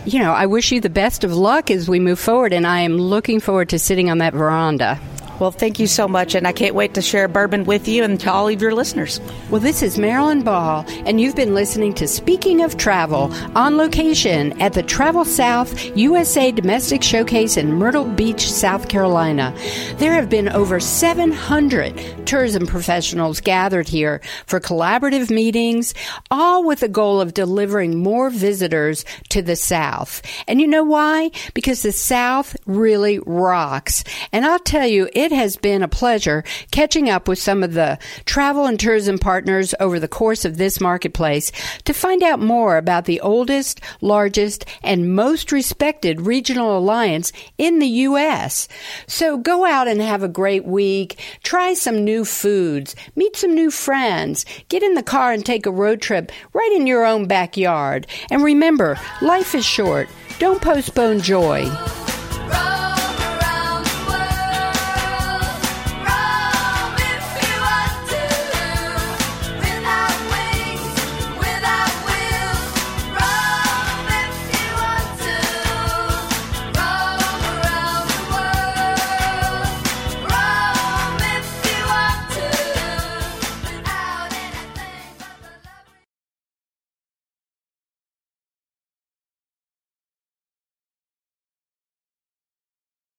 you 0.06 0.20
know, 0.20 0.32
I 0.32 0.46
wish 0.46 0.72
you 0.72 0.80
the 0.80 0.90
best 0.90 1.26
of 1.26 1.36
luck 1.36 1.70
as 1.70 1.90
we 1.90 2.00
move 2.00 2.20
forward. 2.20 2.54
And 2.54 2.66
I 2.66 2.82
am 2.82 2.98
looking 2.98 3.42
forward 3.42 3.70
to 3.70 3.80
sitting 3.80 4.10
on 4.10 4.20
that 4.20 4.34
veranda. 4.34 5.00
Well, 5.40 5.52
thank 5.52 5.80
you 5.80 5.88
so 5.88 6.06
much, 6.06 6.36
and 6.36 6.46
I 6.46 6.52
can't 6.52 6.76
wait 6.76 6.94
to 6.96 7.02
share 7.02 7.30
bourbon 7.30 7.64
with 7.64 7.88
you 7.88 8.04
and 8.04 8.20
to 8.20 8.32
all 8.32 8.50
of 8.50 8.62
your 8.62 8.76
listeners. 8.76 9.22
Well, 9.50 9.62
this 9.62 9.82
is 9.82 9.98
Marilyn 9.98 10.44
Ball, 10.44 10.84
and 11.06 11.22
you've 11.22 11.36
been 11.36 11.54
listening 11.54 11.94
to 11.94 12.10
Speaking 12.10 12.62
of 12.62 12.76
Travel 12.76 13.32
on 13.56 13.78
location 13.78 14.60
at 14.62 14.74
the 14.74 14.84
Travel 14.84 15.24
South 15.24 15.96
USA 15.96 16.52
Domestic 16.52 17.04
Showcase 17.04 17.56
in 17.56 17.72
Myrtle 17.72 18.04
Beach, 18.04 18.52
South 18.52 18.90
Carolina. 18.90 19.56
There 19.96 20.12
have 20.12 20.30
been 20.30 20.50
over 20.50 20.82
700 20.82 22.28
tourism 22.28 22.68
professionals 22.68 23.40
gathered 23.40 23.88
here 23.88 24.20
for 24.46 24.60
collaborative 24.60 25.30
meetings, 25.30 25.94
all 26.30 26.66
with 26.66 26.82
the 26.82 26.90
goal 26.90 27.22
of 27.22 27.34
delivering 27.34 27.98
more 27.98 28.30
visitors 28.30 29.06
to 29.30 29.42
the 29.42 29.56
South. 29.56 30.22
And 30.50 30.60
you 30.60 30.68
know 30.68 30.84
why? 30.84 31.32
Because 31.54 31.82
the 31.82 31.94
South 31.94 32.58
really 32.66 33.20
rocks. 33.20 34.04
And 34.34 34.46
I'll 34.46 34.60
tell 34.60 34.86
you, 34.86 35.10
it 35.14 35.29
it 35.32 35.36
has 35.36 35.58
been 35.58 35.84
a 35.84 35.88
pleasure 35.88 36.44
catching 36.72 37.08
up 37.08 37.28
with 37.28 37.38
some 37.38 37.62
of 37.62 37.74
the 37.74 38.00
travel 38.26 38.66
and 38.66 38.80
tourism 38.80 39.20
partners 39.20 39.76
over 39.80 40.00
the 40.00 40.08
course 40.08 40.44
of 40.44 40.58
this 40.58 40.82
marketplace 40.82 41.52
to 41.86 41.94
find 41.94 42.24
out 42.24 42.40
more 42.40 42.78
about 42.78 43.06
the 43.06 43.22
oldest, 43.22 43.80
largest, 44.02 44.66
and 44.82 45.16
most 45.16 45.52
respected 45.52 46.22
regional 46.22 46.78
alliance 46.78 47.32
in 47.60 47.78
the 47.78 47.88
U.S. 48.10 48.68
So 49.06 49.38
go 49.38 49.66
out 49.66 49.88
and 49.88 50.02
have 50.02 50.24
a 50.24 50.28
great 50.28 50.66
week. 50.66 51.20
Try 51.44 51.76
some 51.76 52.04
new 52.04 52.26
foods. 52.26 52.96
Meet 53.16 53.36
some 53.36 53.54
new 53.54 53.70
friends. 53.70 54.46
Get 54.70 54.82
in 54.82 54.96
the 54.96 55.04
car 55.04 55.32
and 55.32 55.46
take 55.46 55.68
a 55.68 55.72
road 55.72 56.02
trip 56.02 56.32
right 56.54 56.74
in 56.76 56.88
your 56.88 57.06
own 57.06 57.28
backyard. 57.28 58.08
And 58.32 58.44
remember, 58.44 59.00
life 59.22 59.54
is 59.54 59.66
short. 59.66 60.10
Don't 60.40 60.62
postpone 60.62 61.22
joy. 61.22 61.70